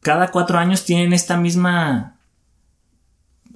cada 0.00 0.30
cuatro 0.30 0.58
años 0.58 0.84
tienen 0.84 1.12
esta 1.12 1.36
misma 1.36 2.17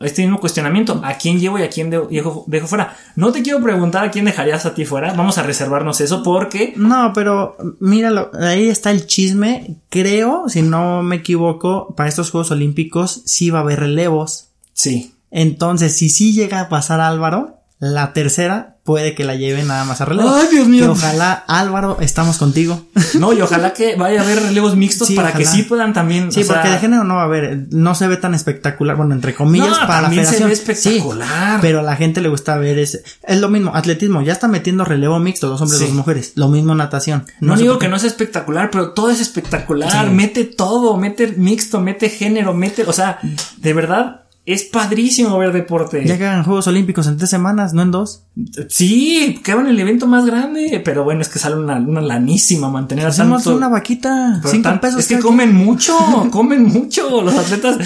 este 0.03 0.22
mismo 0.22 0.40
cuestionamiento. 0.40 1.00
¿A 1.05 1.14
quién 1.14 1.38
llevo 1.38 1.59
y 1.59 1.62
a 1.62 1.70
quién 1.70 1.90
dejo, 1.90 2.46
fuera? 2.66 2.96
No 3.16 3.32
te 3.32 3.42
quiero 3.42 3.62
preguntar 3.62 4.05
a 4.05 4.11
quién 4.11 4.24
dejarías 4.24 4.66
a 4.66 4.74
ti 4.74 4.84
fuera. 4.84 5.12
Vamos 5.14 5.38
a 5.38 5.42
reservarnos 5.42 6.00
eso 6.00 6.22
porque... 6.22 6.74
No, 6.76 7.12
pero 7.14 7.57
míralo, 7.80 8.30
ahí 8.40 8.68
está 8.68 8.90
el 8.90 9.07
chisme. 9.07 9.76
Creo, 9.88 10.48
si 10.48 10.62
no 10.62 11.03
me 11.03 11.16
equivoco, 11.16 11.94
para 11.96 12.09
estos 12.09 12.30
Juegos 12.30 12.50
Olímpicos 12.50 13.22
sí 13.24 13.50
va 13.50 13.61
a 13.61 13.62
haber 13.62 13.80
relevos. 13.80 14.48
Sí. 14.72 15.14
Entonces, 15.30 15.96
si 15.96 16.11
sí 16.11 16.32
llega 16.32 16.61
a 16.61 16.68
pasar 16.68 17.00
Álvaro, 17.00 17.59
la 17.78 18.12
tercera 18.12 18.72
puede 18.85 19.14
que 19.14 19.24
la 19.24 19.37
lleve 19.37 19.62
nada 19.62 19.85
más 19.85 20.01
a 20.01 20.05
relevo. 20.05 20.30
Ay, 20.35 20.49
Dios 20.51 20.66
mío. 20.66 20.91
ojalá, 20.91 21.45
Álvaro, 21.47 21.99
estamos 22.01 22.39
contigo. 22.39 22.83
No, 23.14 23.33
y 23.33 23.41
ojalá 23.43 23.74
que 23.74 23.95
vaya 23.95 24.20
a 24.20 24.24
haber 24.24 24.43
relevos 24.43 24.74
mixtos 24.74 25.11
para 25.12 25.33
que 25.33 25.45
sí 25.45 25.64
puedan 25.64 25.93
también. 25.93 26.33
Sí, 26.33 26.45
porque 26.45 26.68
de 26.68 26.78
género 26.78 27.05
no 27.05 27.16
va 27.16 27.22
a 27.22 27.24
haber, 27.24 27.66
no 27.70 27.95
se 27.95 28.09
ve 28.09 28.16
tan 28.16 28.35
espectacular, 28.35 28.97
bueno, 28.97 29.14
entre 29.14 29.35
comillas, 29.35 29.78
para 29.80 30.03
la 30.03 30.09
federación. 30.09 30.41
Se 30.41 30.47
ve 30.47 30.53
espectacular. 30.53 31.61
pero 31.61 31.80
a 31.80 31.83
la 31.83 31.95
gente 31.95 32.20
le 32.22 32.30
gusta 32.30 32.57
ver 32.57 32.78
ese. 32.78 33.03
Es 33.22 33.39
lo 33.39 33.49
mismo, 33.51 33.72
atletismo, 33.74 34.22
ya 34.22 34.33
está 34.33 34.49
metiendo 34.49 34.85
relevo 34.85 35.18
mixto, 35.18 35.49
dos 35.49 35.61
hombres 35.61 35.83
y 35.83 35.85
dos 35.85 35.95
mujeres. 35.95 36.33
Lo 36.37 36.49
mismo 36.49 36.74
natación. 36.74 37.26
No, 37.41 37.57
digo 37.57 37.78
que 37.78 37.89
no 37.89 37.97
es 37.97 38.05
espectacular, 38.05 38.70
pero 38.70 38.93
todo 38.93 39.11
es 39.11 39.20
espectacular. 39.20 40.11
Mete 40.11 40.45
todo, 40.45 40.97
mete 40.97 41.28
mixto, 41.37 41.80
mete 41.80 42.09
género, 42.09 42.55
mete, 42.55 42.85
o 42.85 42.93
sea, 42.93 43.18
de 43.59 43.72
verdad, 43.74 44.22
es 44.45 44.64
padrísimo 44.64 45.38
ver 45.38 45.53
deporte. 45.53 46.05
Ya 46.05 46.18
quedan 46.18 46.43
Juegos 46.43 46.66
Olímpicos 46.66 47.07
en 47.07 47.16
tres 47.16 47.30
semanas, 47.30 47.74
no 47.74 47.82
en 47.82 47.90
dos. 47.93 48.24
Sí, 48.68 49.40
quedan 49.45 49.68
el 49.68 49.78
evento 49.78 50.07
más 50.07 50.26
grande. 50.26 50.80
Pero 50.84 51.05
bueno, 51.05 51.20
es 51.22 51.28
que 51.28 51.38
sale 51.38 51.57
una, 51.57 51.76
una 51.76 52.01
lanísima 52.01 52.68
mantener 52.68 53.07
Hacemos 53.07 53.47
una 53.47 53.68
vaquita. 53.68 54.40
Cinco 54.45 54.80
pesos. 54.80 55.01
Es 55.01 55.09
que 55.09 55.20
comen 55.20 55.55
mucho, 55.55 55.97
comen 56.30 56.64
mucho. 56.64 57.22
Los 57.22 57.36
atletas 57.36 57.78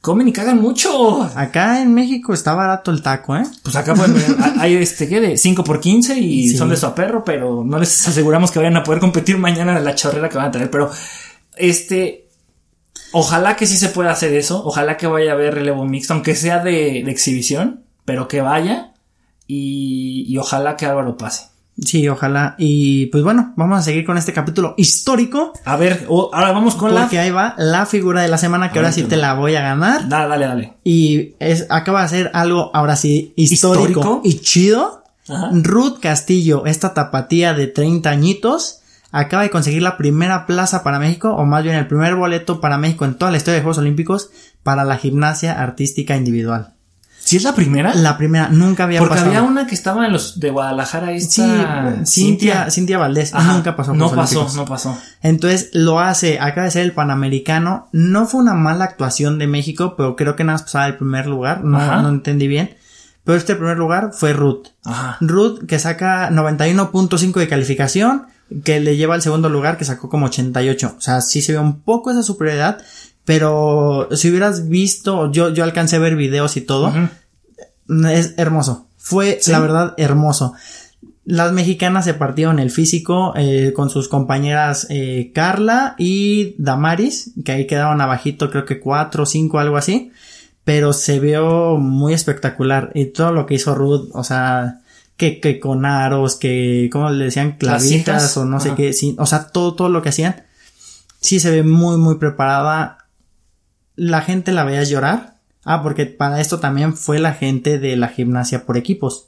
comen 0.00 0.28
y 0.28 0.32
cagan 0.32 0.62
mucho. 0.62 1.22
Acá 1.34 1.82
en 1.82 1.92
México 1.92 2.32
está 2.32 2.54
barato 2.54 2.90
el 2.90 3.02
taco, 3.02 3.36
¿eh? 3.36 3.42
Pues 3.62 3.76
acá, 3.76 3.92
bueno, 3.92 4.14
hay 4.58 4.76
este, 4.76 5.08
¿qué? 5.08 5.20
De 5.20 5.36
5 5.36 5.62
por 5.62 5.80
15 5.80 6.18
y 6.18 6.56
son 6.56 6.70
de 6.70 6.78
su 6.78 6.90
perro, 6.94 7.22
pero 7.22 7.64
no 7.64 7.78
les 7.78 8.08
aseguramos 8.08 8.50
que 8.50 8.60
vayan 8.60 8.78
a 8.78 8.82
poder 8.82 9.00
competir 9.00 9.36
mañana 9.36 9.76
en 9.76 9.84
la 9.84 9.94
chorrera 9.94 10.30
que 10.30 10.38
van 10.38 10.46
a 10.46 10.50
tener. 10.52 10.70
Pero, 10.70 10.90
este, 11.56 12.27
Ojalá 13.12 13.56
que 13.56 13.66
sí 13.66 13.76
se 13.76 13.88
pueda 13.88 14.10
hacer 14.10 14.34
eso. 14.34 14.62
Ojalá 14.64 14.96
que 14.96 15.06
vaya 15.06 15.32
a 15.32 15.34
haber 15.34 15.54
relevo 15.54 15.84
mixto, 15.84 16.14
aunque 16.14 16.34
sea 16.34 16.62
de, 16.62 17.00
exhibición, 17.00 17.84
pero 18.04 18.28
que 18.28 18.40
vaya. 18.40 18.92
Y, 19.46 20.36
ojalá 20.38 20.76
que 20.76 20.86
Álvaro 20.86 21.16
pase. 21.16 21.46
Sí, 21.82 22.08
ojalá. 22.08 22.54
Y 22.58 23.06
pues 23.06 23.22
bueno, 23.22 23.54
vamos 23.56 23.78
a 23.78 23.82
seguir 23.82 24.04
con 24.04 24.18
este 24.18 24.32
capítulo 24.32 24.74
histórico. 24.76 25.52
A 25.64 25.76
ver, 25.76 26.06
ahora 26.08 26.52
vamos 26.52 26.74
con 26.74 26.94
la. 26.94 27.02
Porque 27.02 27.18
ahí 27.18 27.30
va 27.30 27.54
la 27.56 27.86
figura 27.86 28.22
de 28.22 28.28
la 28.28 28.36
semana 28.36 28.72
que 28.72 28.80
ahora 28.80 28.92
sí 28.92 29.04
te 29.04 29.16
la 29.16 29.34
voy 29.34 29.54
a 29.54 29.62
ganar. 29.62 30.08
Dale, 30.08 30.28
dale, 30.28 30.46
dale. 30.46 30.74
Y 30.82 31.34
es, 31.38 31.66
acaba 31.70 32.02
de 32.02 32.08
ser 32.08 32.30
algo 32.34 32.70
ahora 32.74 32.96
sí 32.96 33.32
histórico, 33.36 34.20
y 34.24 34.40
chido. 34.40 35.04
Ruth 35.52 35.98
Castillo, 36.00 36.64
esta 36.64 36.94
tapatía 36.94 37.52
de 37.52 37.66
30 37.66 38.08
añitos 38.08 38.77
acaba 39.10 39.42
de 39.42 39.50
conseguir 39.50 39.82
la 39.82 39.96
primera 39.96 40.46
plaza 40.46 40.82
para 40.82 40.98
México, 40.98 41.30
o 41.30 41.44
más 41.44 41.62
bien 41.62 41.76
el 41.76 41.86
primer 41.86 42.14
boleto 42.14 42.60
para 42.60 42.78
México 42.78 43.04
en 43.04 43.14
toda 43.14 43.30
la 43.30 43.36
historia 43.36 43.56
de 43.56 43.62
Juegos 43.62 43.78
Olímpicos 43.78 44.30
para 44.62 44.84
la 44.84 44.96
gimnasia 44.96 45.60
artística 45.60 46.16
individual. 46.16 46.74
¿Sí 47.28 47.36
es 47.36 47.42
la 47.42 47.54
primera? 47.54 47.94
La 47.94 48.16
primera, 48.16 48.48
nunca 48.48 48.84
había 48.84 49.00
pasado. 49.00 49.16
Porque 49.16 49.36
había 49.36 49.42
una 49.42 49.66
que 49.66 49.74
estaba 49.74 50.06
en 50.06 50.12
los 50.12 50.40
de 50.40 50.48
Guadalajara, 50.48 51.12
esta 51.12 52.04
sí, 52.06 52.22
Cintia, 52.22 52.70
Cintia 52.70 52.96
Valdés, 52.96 53.34
nunca 53.34 53.76
pasó. 53.76 53.92
No 53.92 54.10
pasó, 54.10 54.48
no 54.56 54.64
pasó. 54.64 54.98
Entonces 55.20 55.68
lo 55.74 56.00
hace, 56.00 56.40
acaba 56.40 56.64
de 56.64 56.70
ser 56.70 56.84
el 56.84 56.92
Panamericano, 56.92 57.90
no 57.92 58.26
fue 58.26 58.40
una 58.40 58.54
mala 58.54 58.84
actuación 58.84 59.38
de 59.38 59.46
México, 59.46 59.94
pero 59.94 60.16
creo 60.16 60.36
que 60.36 60.44
nada 60.44 60.54
más 60.54 60.62
pasaba 60.62 60.86
el 60.86 60.96
primer 60.96 61.26
lugar, 61.26 61.64
no, 61.64 62.00
no 62.00 62.08
entendí 62.08 62.48
bien. 62.48 62.76
Pero 63.24 63.36
este 63.36 63.56
primer 63.56 63.76
lugar 63.76 64.12
fue 64.14 64.32
Ruth. 64.32 64.68
Ajá. 64.86 65.18
Ruth 65.20 65.66
que 65.66 65.78
saca 65.78 66.30
91.5 66.30 67.34
de 67.34 67.46
calificación, 67.46 68.28
que 68.64 68.80
le 68.80 68.96
lleva 68.96 69.14
al 69.14 69.22
segundo 69.22 69.48
lugar 69.48 69.76
que 69.76 69.84
sacó 69.84 70.08
como 70.08 70.26
88. 70.26 70.94
O 70.96 71.00
sea, 71.00 71.20
sí 71.20 71.42
se 71.42 71.52
ve 71.52 71.58
un 71.58 71.80
poco 71.80 72.10
esa 72.10 72.22
superioridad, 72.22 72.78
pero 73.24 74.08
si 74.12 74.30
hubieras 74.30 74.68
visto, 74.68 75.30
yo, 75.30 75.50
yo 75.50 75.64
alcancé 75.64 75.96
a 75.96 76.00
ver 76.00 76.16
videos 76.16 76.56
y 76.56 76.62
todo, 76.62 76.92
es 78.10 78.34
hermoso. 78.36 78.86
Fue, 78.96 79.38
la 79.46 79.60
verdad, 79.60 79.94
hermoso. 79.96 80.54
Las 81.24 81.52
mexicanas 81.52 82.06
se 82.06 82.14
partieron 82.14 82.58
el 82.58 82.70
físico 82.70 83.34
eh, 83.36 83.72
con 83.76 83.90
sus 83.90 84.08
compañeras 84.08 84.86
eh, 84.88 85.30
Carla 85.34 85.94
y 85.98 86.54
Damaris, 86.56 87.32
que 87.44 87.52
ahí 87.52 87.66
quedaban 87.66 88.00
abajito, 88.00 88.50
creo 88.50 88.64
que 88.64 88.80
cuatro 88.80 89.24
o 89.24 89.26
cinco, 89.26 89.58
algo 89.58 89.76
así. 89.76 90.10
Pero 90.64 90.94
se 90.94 91.20
vio 91.20 91.76
muy 91.76 92.14
espectacular. 92.14 92.90
Y 92.94 93.06
todo 93.06 93.32
lo 93.32 93.44
que 93.44 93.54
hizo 93.54 93.74
Ruth, 93.74 94.08
o 94.14 94.24
sea, 94.24 94.80
que, 95.18 95.40
que 95.40 95.58
con 95.58 95.84
aros, 95.84 96.36
que, 96.36 96.88
¿cómo 96.90 97.10
le 97.10 97.24
decían? 97.24 97.58
Clavitas 97.58 98.36
o 98.36 98.44
no 98.44 98.60
sé 98.60 98.74
qué. 98.74 98.92
Sí, 98.92 99.16
o 99.18 99.26
sea, 99.26 99.48
todo, 99.48 99.74
todo 99.74 99.88
lo 99.88 100.00
que 100.00 100.10
hacían. 100.10 100.44
Sí 101.20 101.40
se 101.40 101.50
ve 101.50 101.64
muy, 101.64 101.98
muy 101.98 102.14
preparada. 102.14 103.08
La 103.96 104.22
gente 104.22 104.52
la 104.52 104.64
veía 104.64 104.84
llorar. 104.84 105.34
Ah, 105.64 105.82
porque 105.82 106.06
para 106.06 106.40
esto 106.40 106.60
también 106.60 106.96
fue 106.96 107.18
la 107.18 107.34
gente 107.34 107.78
de 107.80 107.96
la 107.96 108.08
gimnasia 108.08 108.64
por 108.64 108.78
equipos 108.78 109.26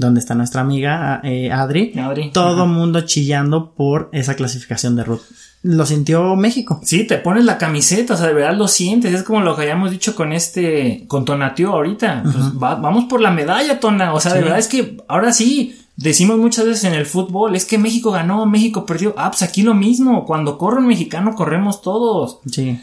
donde 0.00 0.20
está 0.20 0.34
nuestra 0.34 0.62
amiga 0.62 1.20
eh, 1.22 1.52
Adri, 1.52 1.92
todo 2.32 2.66
mundo 2.66 3.02
chillando 3.02 3.72
por 3.74 4.08
esa 4.12 4.34
clasificación 4.34 4.96
de 4.96 5.04
Ruth. 5.04 5.20
Lo 5.62 5.84
sintió 5.84 6.36
México. 6.36 6.80
Sí, 6.82 7.06
te 7.06 7.18
pones 7.18 7.44
la 7.44 7.58
camiseta, 7.58 8.14
o 8.14 8.16
sea, 8.16 8.28
de 8.28 8.32
verdad 8.32 8.56
lo 8.56 8.66
sientes. 8.66 9.12
Es 9.12 9.22
como 9.22 9.42
lo 9.42 9.54
que 9.54 9.62
habíamos 9.62 9.90
dicho 9.90 10.14
con 10.14 10.32
este, 10.32 11.04
con 11.06 11.26
Tonatio 11.26 11.72
ahorita. 11.72 12.22
Pues 12.22 12.54
vamos 12.54 13.04
por 13.04 13.20
la 13.20 13.30
medalla, 13.30 13.78
Tona. 13.78 14.14
O 14.14 14.20
sea, 14.20 14.32
de 14.32 14.40
verdad 14.40 14.58
es 14.58 14.68
que 14.68 14.96
ahora 15.06 15.34
sí, 15.34 15.78
decimos 15.96 16.38
muchas 16.38 16.64
veces 16.64 16.84
en 16.84 16.94
el 16.94 17.04
fútbol, 17.04 17.54
es 17.54 17.66
que 17.66 17.76
México 17.76 18.10
ganó, 18.10 18.46
México 18.46 18.86
perdió. 18.86 19.14
Ah, 19.18 19.30
pues 19.30 19.42
aquí 19.42 19.60
lo 19.60 19.74
mismo. 19.74 20.24
Cuando 20.24 20.56
corre 20.56 20.78
un 20.78 20.86
mexicano, 20.86 21.34
corremos 21.34 21.82
todos. 21.82 22.38
Sí. 22.50 22.80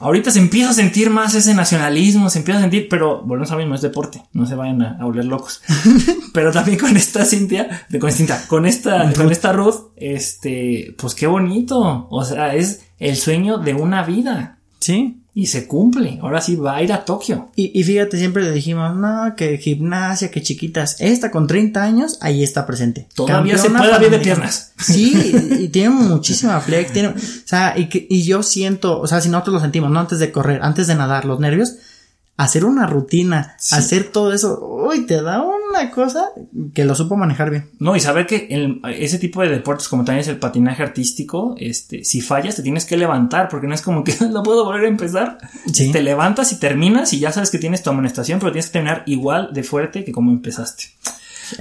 Ahorita 0.00 0.30
se 0.30 0.38
empieza 0.38 0.70
a 0.70 0.72
sentir 0.72 1.10
más 1.10 1.34
ese 1.34 1.54
nacionalismo, 1.54 2.30
se 2.30 2.38
empieza 2.38 2.58
a 2.58 2.62
sentir, 2.62 2.88
pero 2.88 3.22
volvemos 3.22 3.52
a 3.52 3.56
mismo, 3.56 3.74
es 3.74 3.82
deporte, 3.82 4.22
no 4.32 4.46
se 4.46 4.54
vayan 4.54 4.82
a, 4.82 5.04
volver 5.04 5.26
locos. 5.26 5.62
pero 6.32 6.50
también 6.52 6.78
con 6.78 6.96
esta 6.96 7.24
Cintia, 7.24 7.84
de 7.88 7.98
con 7.98 8.10
Cintia, 8.10 8.46
con 8.48 8.64
esta, 8.64 9.12
con 9.12 9.30
esta 9.30 9.52
Ruth, 9.52 9.92
este, 9.96 10.94
pues 10.98 11.14
qué 11.14 11.26
bonito. 11.26 12.08
O 12.10 12.24
sea, 12.24 12.54
es 12.54 12.82
el 12.98 13.16
sueño 13.16 13.58
de 13.58 13.74
una 13.74 14.02
vida. 14.02 14.58
Sí. 14.78 15.19
Y 15.32 15.46
se 15.46 15.66
cumple. 15.66 16.18
Ahora 16.22 16.40
sí 16.40 16.56
va 16.56 16.76
a 16.76 16.82
ir 16.82 16.92
a 16.92 17.04
Tokio. 17.04 17.50
Y, 17.54 17.78
y 17.78 17.84
fíjate, 17.84 18.18
siempre 18.18 18.42
le 18.42 18.52
dijimos, 18.52 18.96
no, 18.96 19.34
que 19.36 19.58
gimnasia, 19.58 20.30
que 20.30 20.42
chiquitas. 20.42 20.96
Esta 21.00 21.30
con 21.30 21.46
30 21.46 21.82
años, 21.82 22.18
ahí 22.20 22.42
está 22.42 22.66
presente. 22.66 23.06
Todavía 23.14 23.56
se 23.56 23.70
puede 23.70 23.92
abrir 23.92 24.10
de 24.10 24.18
piernas. 24.18 24.72
Sí, 24.78 25.32
y, 25.60 25.68
tiene 25.68 25.90
muchísima 25.90 26.60
flex. 26.60 26.92
Tiene, 26.92 27.08
o 27.08 27.14
sea, 27.44 27.74
y, 27.78 27.88
y 27.92 28.24
yo 28.24 28.42
siento, 28.42 29.00
o 29.00 29.06
sea, 29.06 29.20
si 29.20 29.28
nosotros 29.28 29.54
lo 29.54 29.60
sentimos, 29.60 29.90
no 29.90 30.00
antes 30.00 30.18
de 30.18 30.32
correr, 30.32 30.60
antes 30.62 30.88
de 30.88 30.96
nadar, 30.96 31.24
los 31.24 31.38
nervios, 31.38 31.76
hacer 32.42 32.64
una 32.64 32.86
rutina, 32.86 33.56
hacer 33.70 34.04
todo 34.04 34.32
eso, 34.32 34.58
uy, 34.66 35.04
te 35.04 35.20
da 35.20 35.42
una 35.42 35.90
cosa 35.90 36.30
que 36.72 36.86
lo 36.86 36.94
supo 36.94 37.16
manejar 37.16 37.50
bien. 37.50 37.70
No, 37.78 37.94
y 37.96 38.00
saber 38.00 38.26
que 38.26 38.48
el, 38.50 38.80
ese 38.96 39.18
tipo 39.18 39.42
de 39.42 39.50
deportes, 39.50 39.88
como 39.88 40.04
también 40.04 40.22
es 40.22 40.28
el 40.28 40.38
patinaje 40.38 40.82
artístico, 40.82 41.54
este, 41.58 42.02
si 42.02 42.22
fallas 42.22 42.56
te 42.56 42.62
tienes 42.62 42.86
que 42.86 42.96
levantar, 42.96 43.48
porque 43.50 43.66
no 43.66 43.74
es 43.74 43.82
como 43.82 44.04
que 44.04 44.14
no 44.30 44.42
puedo 44.42 44.64
volver 44.64 44.86
a 44.86 44.88
empezar. 44.88 45.38
Te 45.92 46.02
levantas 46.02 46.52
y 46.52 46.58
terminas 46.58 47.12
y 47.12 47.18
ya 47.18 47.30
sabes 47.30 47.50
que 47.50 47.58
tienes 47.58 47.82
tu 47.82 47.90
amonestación, 47.90 48.40
pero 48.40 48.52
tienes 48.52 48.66
que 48.66 48.72
terminar 48.72 49.02
igual 49.06 49.50
de 49.52 49.62
fuerte 49.62 50.04
que 50.04 50.12
como 50.12 50.30
empezaste 50.30 50.84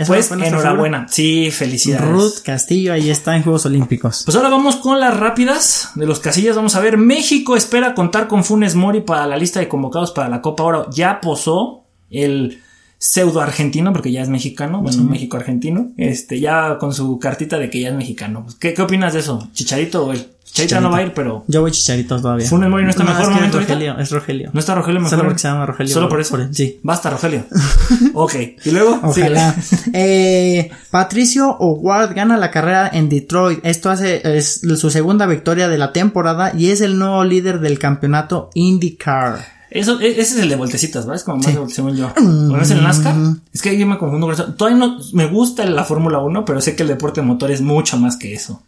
pues 0.08 0.32
enhorabuena. 0.32 1.08
Sí, 1.10 1.52
felicidades. 1.52 2.08
Ruth 2.08 2.44
Castillo 2.44 2.94
ahí 2.94 3.10
está 3.10 3.36
en 3.36 3.44
Juegos 3.44 3.66
Olímpicos. 3.66 4.24
Pues 4.26 4.36
ahora 4.36 4.50
vamos 4.50 4.78
con 4.78 5.00
las 5.00 5.16
rápidas 5.18 5.92
de 5.96 6.06
los 6.06 6.20
casillas. 6.20 6.56
Vamos 6.56 6.76
a 6.76 6.80
ver. 6.80 6.98
México 6.98 7.56
espera 7.56 7.94
contar 7.94 8.28
con 8.28 8.44
Funes 8.44 8.76
Mori 8.76 9.02
para 9.02 9.28
la 9.28 9.38
lista 9.38 9.60
de 9.60 9.68
convocados 9.68 10.12
para 10.12 10.30
la 10.30 10.42
Copa 10.42 10.64
Oro. 10.64 10.90
Ya 10.92 11.22
posó 11.22 11.86
el 12.10 12.62
pseudo 13.00 13.40
argentino, 13.42 13.94
porque 13.94 14.12
ya 14.12 14.22
es 14.22 14.30
mexicano, 14.30 14.82
bueno, 14.82 15.04
México 15.04 15.38
argentino, 15.38 15.88
este, 15.98 16.40
ya 16.40 16.78
con 16.78 16.94
su 16.94 17.18
cartita 17.18 17.58
de 17.58 17.70
que 17.70 17.80
ya 17.80 17.90
es 17.90 17.96
mexicano. 17.96 18.46
¿Qué, 18.60 18.74
qué 18.74 18.82
opinas 18.82 19.14
de 19.14 19.20
eso? 19.20 19.48
¿Chicharito 19.54 20.06
o 20.06 20.12
él? 20.12 20.28
Chicharito 20.52 20.82
no 20.82 20.90
va 20.90 20.98
a 20.98 21.04
ir, 21.04 21.14
pero. 21.14 21.44
Yo 21.48 21.62
voy 21.62 21.72
Chicharito 21.72 22.20
todavía. 22.20 22.48
Funes 22.48 22.70
Mori 22.70 22.84
no 22.84 22.90
está 22.90 23.04
mejor 23.04 23.32
es 23.44 23.54
Rogelio, 23.54 24.00
es 24.00 24.12
Rogelio. 24.12 24.50
No 24.52 24.60
está 24.60 24.76
Rogelio 24.76 25.00
mejor. 25.00 25.12
Solo 25.12 25.24
porque 25.30 25.40
se 25.40 25.48
llama 25.48 25.66
Rogelio. 25.68 25.94
Solo 25.94 26.10
por 26.10 26.20
eso. 26.20 26.38
sí. 26.52 26.80
Basta, 26.84 27.10
Rogelio. 27.12 27.46
ok. 28.16 28.36
Y 28.66 28.72
luego. 28.72 29.00
Ojalá. 29.04 29.56
eh, 29.94 30.72
Patricio 30.90 31.56
O'Ward 31.60 32.16
gana 32.16 32.36
la 32.36 32.52
carrera 32.52 32.90
en 32.92 33.10
Detroit. 33.10 33.60
Esto 33.64 33.92
hace, 33.92 34.38
es 34.38 34.62
su 34.76 34.90
segunda 34.90 35.28
victoria 35.28 35.70
de 35.70 35.78
la 35.78 35.94
temporada 35.94 36.52
y 36.58 36.72
es 36.72 36.82
el 36.82 36.98
nuevo 36.98 37.24
líder 37.24 37.60
del 37.60 37.78
campeonato 37.78 38.50
IndyCar. 38.56 39.59
Eso, 39.72 40.00
e, 40.00 40.12
ese 40.12 40.22
es 40.22 40.38
el 40.38 40.50
de 40.50 40.56
vueltecitas, 40.56 41.06
¿verdad? 41.06 41.18
Es 41.18 41.24
como 41.24 41.38
más 41.38 41.48
de 41.48 41.74
según 41.74 41.96
yo. 41.96 42.12
¿No 42.22 42.60
es 42.62 42.72
el 42.72 42.84
NASCAR? 42.84 43.16
Es 43.54 43.62
que 43.62 43.78
yo 43.78 43.86
me 43.86 43.98
confundo 43.98 44.28
con 44.28 44.34
eso. 44.34 44.54
Todavía 44.54 44.80
no, 44.80 44.98
me 45.14 45.28
gusta 45.28 45.66
la 45.66 45.84
Fórmula 45.84 46.20
1, 46.20 46.46
pero 46.46 46.62
sé 46.62 46.76
que 46.76 46.84
el 46.84 46.90
deporte 46.90 47.22
motor 47.22 47.52
es 47.52 47.62
mucho 47.62 47.98
más 47.98 48.18
que 48.18 48.34
eso. 48.34 48.64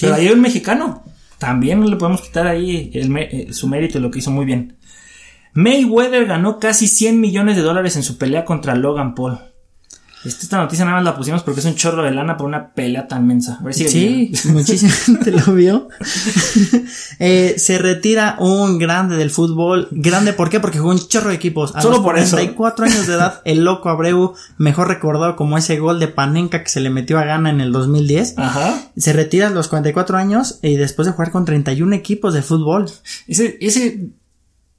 Pero 0.00 0.14
ahí 0.14 0.26
hay 0.26 0.32
un 0.32 0.40
mexicano. 0.40 1.02
También 1.38 1.80
no 1.80 1.86
le 1.86 1.96
podemos 1.96 2.22
quitar 2.22 2.46
ahí 2.46 2.90
el, 2.94 3.14
eh, 3.16 3.48
su 3.52 3.66
mérito 3.66 3.98
y 3.98 4.00
lo 4.00 4.10
que 4.10 4.20
hizo 4.20 4.30
muy 4.30 4.44
bien. 4.44 4.76
Mayweather 5.54 6.24
ganó 6.26 6.58
casi 6.58 6.86
100 6.88 7.20
millones 7.20 7.56
de 7.56 7.62
dólares 7.62 7.96
en 7.96 8.02
su 8.02 8.16
pelea 8.16 8.44
contra 8.44 8.74
Logan 8.74 9.14
Paul. 9.14 9.38
Esta 10.24 10.58
noticia 10.58 10.84
nada 10.84 10.98
más 10.98 11.04
la 11.04 11.16
pusimos 11.16 11.42
porque 11.42 11.60
es 11.60 11.66
un 11.66 11.74
chorro 11.74 12.04
de 12.04 12.12
lana 12.12 12.36
por 12.36 12.46
una 12.46 12.72
pelea 12.72 13.08
tan 13.08 13.26
mensa. 13.26 13.58
A 13.60 13.64
ver 13.64 13.74
si 13.74 13.88
sí, 13.88 14.32
muchísima 14.50 14.92
gente 14.92 15.32
lo 15.32 15.52
vio. 15.52 15.88
eh, 17.18 17.54
se 17.58 17.78
retira 17.78 18.36
un 18.38 18.78
grande 18.78 19.16
del 19.16 19.30
fútbol. 19.30 19.88
Grande, 19.90 20.32
¿por 20.32 20.48
qué? 20.48 20.60
Porque 20.60 20.78
jugó 20.78 20.92
un 20.92 21.08
chorro 21.08 21.30
de 21.30 21.34
equipos. 21.34 21.74
A 21.74 21.82
Solo 21.82 21.96
los 21.96 22.04
por 22.04 22.14
44 22.14 22.84
años 22.84 23.06
de 23.08 23.14
edad, 23.14 23.40
el 23.44 23.64
loco 23.64 23.88
Abreu, 23.88 24.34
mejor 24.58 24.88
recordado 24.88 25.34
como 25.34 25.58
ese 25.58 25.78
gol 25.78 25.98
de 25.98 26.08
Panenka 26.08 26.62
que 26.62 26.68
se 26.68 26.80
le 26.80 26.90
metió 26.90 27.18
a 27.18 27.24
Gana 27.24 27.50
en 27.50 27.60
el 27.60 27.72
2010. 27.72 28.38
Ajá. 28.38 28.80
Se 28.96 29.12
retira 29.12 29.48
a 29.48 29.50
los 29.50 29.66
44 29.66 30.16
años 30.18 30.60
y 30.62 30.76
después 30.76 31.06
de 31.06 31.12
jugar 31.12 31.32
con 31.32 31.44
31 31.44 31.96
equipos 31.96 32.32
de 32.32 32.42
fútbol. 32.42 32.88
Ese, 33.26 33.58
ese, 33.60 34.10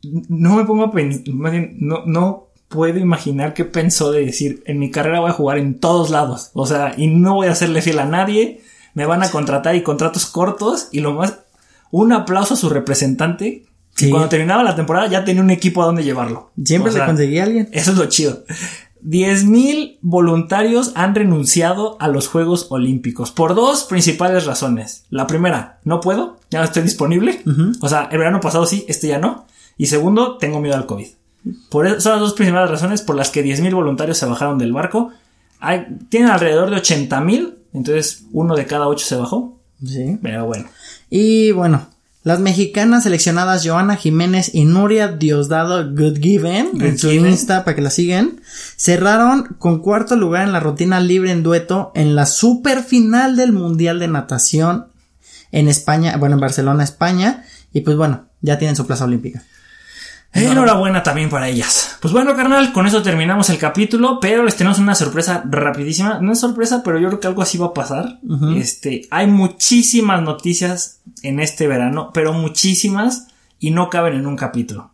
no 0.03 0.55
me 0.55 0.63
pongo 0.63 0.85
a 0.85 0.91
pensar, 0.91 1.23
no, 1.25 2.05
no 2.05 2.52
puedo 2.73 2.97
imaginar 2.97 3.53
qué 3.53 3.65
pensó 3.65 4.11
de 4.11 4.25
decir, 4.25 4.63
en 4.65 4.79
mi 4.79 4.89
carrera 4.89 5.19
voy 5.19 5.29
a 5.29 5.33
jugar 5.33 5.59
en 5.59 5.79
todos 5.79 6.09
lados, 6.09 6.49
o 6.53 6.65
sea, 6.65 6.95
y 6.97 7.07
no 7.07 7.35
voy 7.35 7.47
a 7.47 7.51
hacerle 7.51 7.81
fiel 7.81 7.99
a 7.99 8.05
nadie, 8.05 8.61
me 8.95 9.05
van 9.05 9.21
a 9.21 9.29
contratar 9.29 9.75
y 9.75 9.83
contratos 9.83 10.25
cortos, 10.25 10.87
y 10.91 10.99
lo 10.99 11.13
más, 11.13 11.39
un 11.91 12.11
aplauso 12.11 12.55
a 12.55 12.57
su 12.57 12.69
representante, 12.69 13.65
que 13.95 14.09
cuando 14.09 14.27
terminaba 14.27 14.63
la 14.63 14.75
temporada 14.75 15.07
ya 15.07 15.23
tenía 15.23 15.43
un 15.43 15.51
equipo 15.51 15.83
a 15.83 15.85
donde 15.85 16.03
llevarlo. 16.03 16.51
Siempre 16.65 16.91
le 16.91 17.05
conseguía 17.05 17.43
a 17.43 17.45
alguien. 17.45 17.69
Eso 17.71 17.91
es 17.91 17.97
lo 17.97 18.05
chido. 18.07 18.43
10.000 19.03 19.99
voluntarios 20.01 20.93
han 20.95 21.13
renunciado 21.13 21.97
a 21.99 22.07
los 22.07 22.27
Juegos 22.27 22.67
Olímpicos 22.69 23.31
por 23.31 23.53
dos 23.53 23.83
principales 23.83 24.45
razones. 24.45 25.05
La 25.09 25.27
primera, 25.27 25.79
no 25.83 25.99
puedo, 25.99 26.39
ya 26.49 26.59
no 26.59 26.65
estoy 26.65 26.83
disponible. 26.83 27.41
O 27.81 27.89
sea, 27.89 28.09
el 28.11 28.17
verano 28.17 28.39
pasado 28.39 28.65
sí, 28.65 28.85
este 28.87 29.07
ya 29.07 29.19
no. 29.19 29.45
Y 29.77 29.87
segundo, 29.87 30.37
tengo 30.37 30.59
miedo 30.59 30.75
al 30.75 30.85
COVID. 30.85 31.07
Por 31.69 31.87
eso 31.87 31.99
son 31.99 32.13
las 32.13 32.21
dos 32.21 32.33
principales 32.33 32.69
razones 32.69 33.01
por 33.01 33.15
las 33.15 33.29
que 33.29 33.43
10.000 33.43 33.73
voluntarios 33.73 34.17
se 34.17 34.25
bajaron 34.25 34.57
del 34.57 34.73
barco. 34.73 35.11
Hay, 35.59 35.85
tienen 36.09 36.29
alrededor 36.29 36.69
de 36.69 36.77
80.000, 36.77 37.55
entonces 37.73 38.25
uno 38.31 38.55
de 38.55 38.65
cada 38.65 38.87
ocho 38.87 39.05
se 39.05 39.15
bajó. 39.15 39.59
Sí. 39.85 40.17
Pero 40.21 40.45
bueno. 40.45 40.65
Y 41.09 41.51
bueno, 41.51 41.87
las 42.23 42.39
mexicanas 42.39 43.03
seleccionadas 43.03 43.67
Joana 43.67 43.97
Jiménez 43.97 44.53
y 44.53 44.63
Nuria 44.63 45.09
Diosdado 45.09 45.93
Goodgiven 45.93 46.81
en 46.81 46.97
su 46.97 47.11
Insta 47.11 47.65
para 47.65 47.75
que 47.75 47.81
la 47.81 47.89
sigan 47.89 48.39
cerraron 48.77 49.55
con 49.59 49.79
cuarto 49.79 50.15
lugar 50.15 50.47
en 50.47 50.53
la 50.53 50.61
rutina 50.61 51.01
libre 51.01 51.31
en 51.31 51.43
dueto 51.43 51.91
en 51.95 52.15
la 52.15 52.25
super 52.25 52.81
final 52.81 53.35
del 53.35 53.51
Mundial 53.51 53.99
de 53.99 54.07
Natación 54.07 54.87
en 55.53 55.67
España, 55.67 56.17
bueno, 56.17 56.35
en 56.35 56.41
Barcelona, 56.41 56.83
España. 56.83 57.45
Y 57.71 57.81
pues 57.81 57.95
bueno, 57.95 58.25
ya 58.41 58.57
tienen 58.57 58.75
su 58.75 58.85
plaza 58.85 59.05
olímpica. 59.05 59.43
Enhorabuena 60.33 61.03
también 61.03 61.29
para 61.29 61.47
ellas. 61.47 61.97
Pues 62.01 62.11
bueno, 62.11 62.35
carnal, 62.35 62.73
con 62.73 62.87
eso 62.87 63.03
terminamos 63.03 63.49
el 63.51 63.59
capítulo, 63.59 64.19
pero 64.19 64.43
les 64.43 64.55
tenemos 64.55 64.79
una 64.79 64.95
sorpresa 64.95 65.43
rapidísima. 65.47 66.19
No 66.19 66.31
es 66.31 66.39
sorpresa, 66.39 66.81
pero 66.83 66.99
yo 66.99 67.07
creo 67.09 67.19
que 67.19 67.27
algo 67.27 67.43
así 67.43 67.59
va 67.59 67.67
a 67.67 67.73
pasar. 67.73 68.19
Este, 68.55 69.07
hay 69.11 69.27
muchísimas 69.27 70.23
noticias 70.23 71.01
en 71.21 71.39
este 71.39 71.67
verano, 71.67 72.09
pero 72.13 72.33
muchísimas 72.33 73.27
y 73.59 73.71
no 73.71 73.89
caben 73.89 74.15
en 74.15 74.25
un 74.25 74.35
capítulo. 74.35 74.89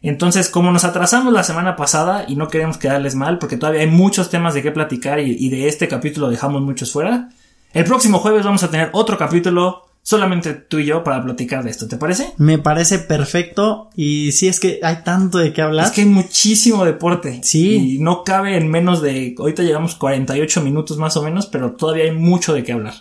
Entonces, 0.00 0.48
como 0.48 0.70
nos 0.70 0.84
atrasamos 0.84 1.32
la 1.32 1.42
semana 1.42 1.76
pasada 1.76 2.26
y 2.28 2.36
no 2.36 2.48
queremos 2.48 2.78
quedarles 2.78 3.16
mal, 3.16 3.38
porque 3.38 3.56
todavía 3.56 3.80
hay 3.80 3.90
muchos 3.90 4.30
temas 4.30 4.54
de 4.54 4.62
qué 4.62 4.70
platicar 4.70 5.18
y, 5.18 5.36
y 5.38 5.48
de 5.48 5.66
este 5.66 5.88
capítulo 5.88 6.30
dejamos 6.30 6.62
muchos 6.62 6.92
fuera. 6.92 7.30
El 7.72 7.84
próximo 7.84 8.20
jueves 8.20 8.44
vamos 8.44 8.62
a 8.62 8.70
tener 8.70 8.90
otro 8.92 9.18
capítulo 9.18 9.86
solamente 10.04 10.52
tú 10.52 10.78
y 10.78 10.84
yo 10.84 11.02
para 11.02 11.24
platicar 11.24 11.64
de 11.64 11.70
esto, 11.70 11.88
¿te 11.88 11.96
parece? 11.96 12.34
Me 12.36 12.58
parece 12.58 12.98
perfecto 13.00 13.90
y 13.96 14.32
sí 14.32 14.46
es 14.46 14.60
que 14.60 14.78
hay 14.82 14.98
tanto 15.02 15.38
de 15.38 15.52
qué 15.52 15.62
hablar. 15.62 15.86
Es 15.86 15.92
que 15.92 16.02
hay 16.02 16.06
muchísimo 16.06 16.84
deporte. 16.84 17.40
Sí. 17.42 17.96
Y 17.96 17.98
no 17.98 18.22
cabe 18.22 18.56
en 18.56 18.70
menos 18.70 19.02
de, 19.02 19.34
ahorita 19.36 19.62
llevamos 19.62 19.96
48 19.96 20.60
minutos 20.60 20.98
más 20.98 21.16
o 21.16 21.22
menos, 21.22 21.46
pero 21.46 21.72
todavía 21.72 22.04
hay 22.04 22.12
mucho 22.12 22.54
de 22.54 22.62
qué 22.62 22.72
hablar. 22.72 22.94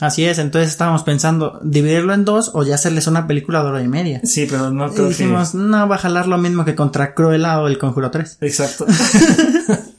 Así 0.00 0.24
es, 0.24 0.38
entonces 0.38 0.70
estábamos 0.70 1.02
pensando 1.02 1.60
dividirlo 1.62 2.12
en 2.12 2.24
dos 2.24 2.50
o 2.52 2.62
ya 2.64 2.74
hacerles 2.74 3.06
una 3.06 3.26
película 3.26 3.62
de 3.62 3.68
hora 3.70 3.82
y 3.82 3.88
media. 3.88 4.20
Sí, 4.24 4.46
pero 4.50 4.70
no 4.70 4.92
creo 4.92 5.06
y 5.06 5.08
dijimos, 5.10 5.54
no 5.54 5.88
va 5.88 5.94
a 5.94 5.98
jalar 5.98 6.26
lo 6.26 6.36
mismo 6.36 6.64
que 6.64 6.74
contra 6.74 7.14
Cruella 7.14 7.60
o 7.60 7.68
El 7.68 7.78
Conjuro 7.78 8.10
3. 8.10 8.38
Exacto. 8.40 8.86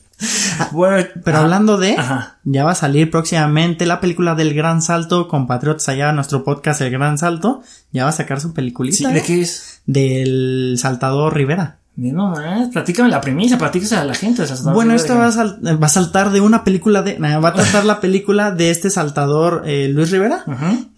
Pero 1.24 1.36
ah, 1.36 1.40
hablando 1.40 1.76
de, 1.76 1.96
Ajá. 1.96 2.38
ya 2.44 2.64
va 2.64 2.72
a 2.72 2.74
salir 2.76 3.10
próximamente 3.10 3.86
la 3.86 4.00
película 4.00 4.34
del 4.34 4.54
Gran 4.54 4.82
Salto, 4.82 5.28
compatriotas 5.28 5.88
allá, 5.88 6.12
nuestro 6.12 6.44
podcast 6.44 6.80
El 6.80 6.90
Gran 6.90 7.18
Salto, 7.18 7.62
ya 7.92 8.04
va 8.04 8.10
a 8.10 8.12
sacar 8.12 8.40
su 8.40 8.52
peliculita. 8.52 8.96
Sí, 8.96 9.04
¿eh? 9.04 9.12
¿De 9.12 9.22
qué 9.22 9.40
es? 9.42 9.82
Del 9.86 10.76
Saltador 10.78 11.34
Rivera. 11.34 11.78
No 11.98 12.28
más, 12.28 12.68
platícame 12.68 13.08
la 13.08 13.22
premisa, 13.22 13.56
platícame 13.56 14.02
a 14.02 14.04
la 14.04 14.14
gente. 14.14 14.42
o 14.42 14.46
sea, 14.46 14.56
Bueno, 14.74 14.92
esto 14.92 15.14
va 15.16 15.26
a, 15.28 15.32
sal- 15.32 15.58
va 15.82 15.86
a 15.86 15.88
saltar 15.88 16.30
de 16.30 16.42
una 16.42 16.62
película 16.62 17.00
de, 17.02 17.18
va 17.18 17.48
a 17.48 17.54
tratar 17.54 17.86
la 17.86 18.00
película 18.00 18.50
de 18.50 18.70
este 18.70 18.90
saltador 18.90 19.62
eh, 19.64 19.88
Luis 19.88 20.10
Rivera, 20.10 20.44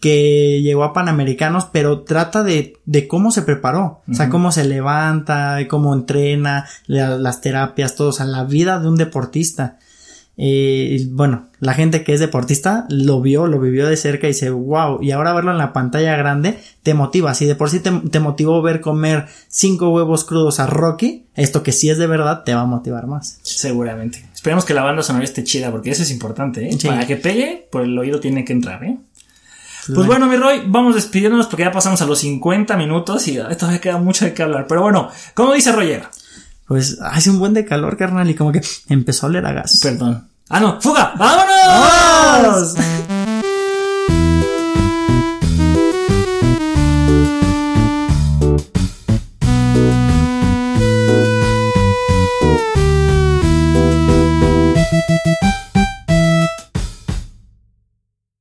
que 0.01 0.61
llegó 0.63 0.83
a 0.85 0.93
Panamericanos, 0.93 1.67
pero 1.73 2.01
trata 2.03 2.43
de, 2.43 2.77
de 2.85 3.07
cómo 3.07 3.31
se 3.31 3.43
preparó, 3.43 4.03
o 4.11 4.15
sea, 4.15 4.29
cómo 4.29 4.51
se 4.53 4.65
levanta, 4.65 5.59
cómo 5.69 5.95
entrena, 5.95 6.67
la- 6.87 7.17
las 7.17 7.41
terapias, 7.41 7.95
todo, 7.95 8.09
o 8.09 8.13
sea, 8.13 8.27
la 8.27 8.45
vida 8.45 8.79
de 8.81 8.89
un 8.89 8.97
deportista. 8.97 9.79
Eh, 10.41 10.97
y 10.99 11.07
bueno, 11.07 11.49
la 11.59 11.75
gente 11.75 12.05
que 12.05 12.15
es 12.15 12.21
deportista 12.21 12.87
lo 12.89 13.21
vio, 13.21 13.49
lo 13.49 13.59
vivió 13.59 13.89
de 13.89 13.97
cerca 13.97 14.29
y 14.29 14.31
dice, 14.31 14.51
wow, 14.51 15.03
y 15.03 15.11
ahora 15.11 15.35
verlo 15.35 15.51
en 15.51 15.59
la 15.59 15.73
pantalla 15.73 16.17
grande 16.17 16.59
te 16.85 16.95
motiva. 16.95 17.35
Si 17.35 17.45
de 17.45 17.57
por 17.57 17.71
sí 17.71 17.81
te, 17.81 17.91
te 17.91 18.21
motivó 18.21 18.63
ver 18.63 18.81
comer 18.81 19.27
cinco 19.49 19.91
huevos 19.91 20.25
crudos 20.25 20.61
a 20.61 20.67
Rocky, 20.67 21.27
esto 21.35 21.65
que 21.65 21.73
sí 21.73 21.91
es 21.91 21.99
de 21.99 22.07
verdad 22.07 22.45
te 22.45 22.55
va 22.55 22.61
a 22.61 22.67
motivar 22.67 23.09
más. 23.09 23.41
Seguramente. 23.43 24.25
Esperemos 24.33 24.65
que 24.65 24.75
la 24.75 24.85
banda 24.85 25.03
sonora 25.03 25.25
esté 25.25 25.43
chida, 25.43 25.73
porque 25.73 25.91
eso 25.91 26.05
es 26.05 26.13
importante, 26.13 26.69
¿eh? 26.69 26.77
Sí. 26.79 26.87
Para 26.87 27.05
que 27.05 27.17
pegue, 27.17 27.67
por 27.73 27.83
el 27.83 27.99
oído 27.99 28.21
tiene 28.21 28.45
que 28.45 28.53
entrar, 28.53 28.85
¿eh? 28.85 28.97
Pues 29.93 30.07
bueno, 30.07 30.27
mi 30.27 30.37
Roy, 30.37 30.63
vamos 30.67 30.95
despidiéndonos 30.95 31.47
porque 31.47 31.63
ya 31.65 31.73
pasamos 31.73 32.01
a 32.03 32.07
los 32.07 32.19
50 32.19 32.77
minutos 32.77 33.27
y 33.27 33.39
todavía 33.59 33.81
queda 33.81 33.99
mucho 33.99 34.27
de 34.27 34.35
qué 34.35 34.43
hablar. 34.43 34.67
Pero 34.69 34.83
bueno, 34.83 35.11
¿cómo 35.35 35.55
dice 35.55 35.73
Roger? 35.73 36.03
Pues 36.67 36.99
hace 37.01 37.31
un 37.31 37.39
buen 37.39 37.55
de 37.55 37.65
calor, 37.65 37.97
carnal, 37.97 38.29
y 38.29 38.35
como 38.35 38.53
que 38.53 38.61
empezó 38.91 39.27
a 39.27 39.31
oler 39.31 39.47
a 39.47 39.53
gas. 39.53 39.81
Perdón. 39.83 40.28
Ah, 40.51 40.61
no, 40.61 40.81
fuga, 40.81 41.13
vámonos. 41.17 42.75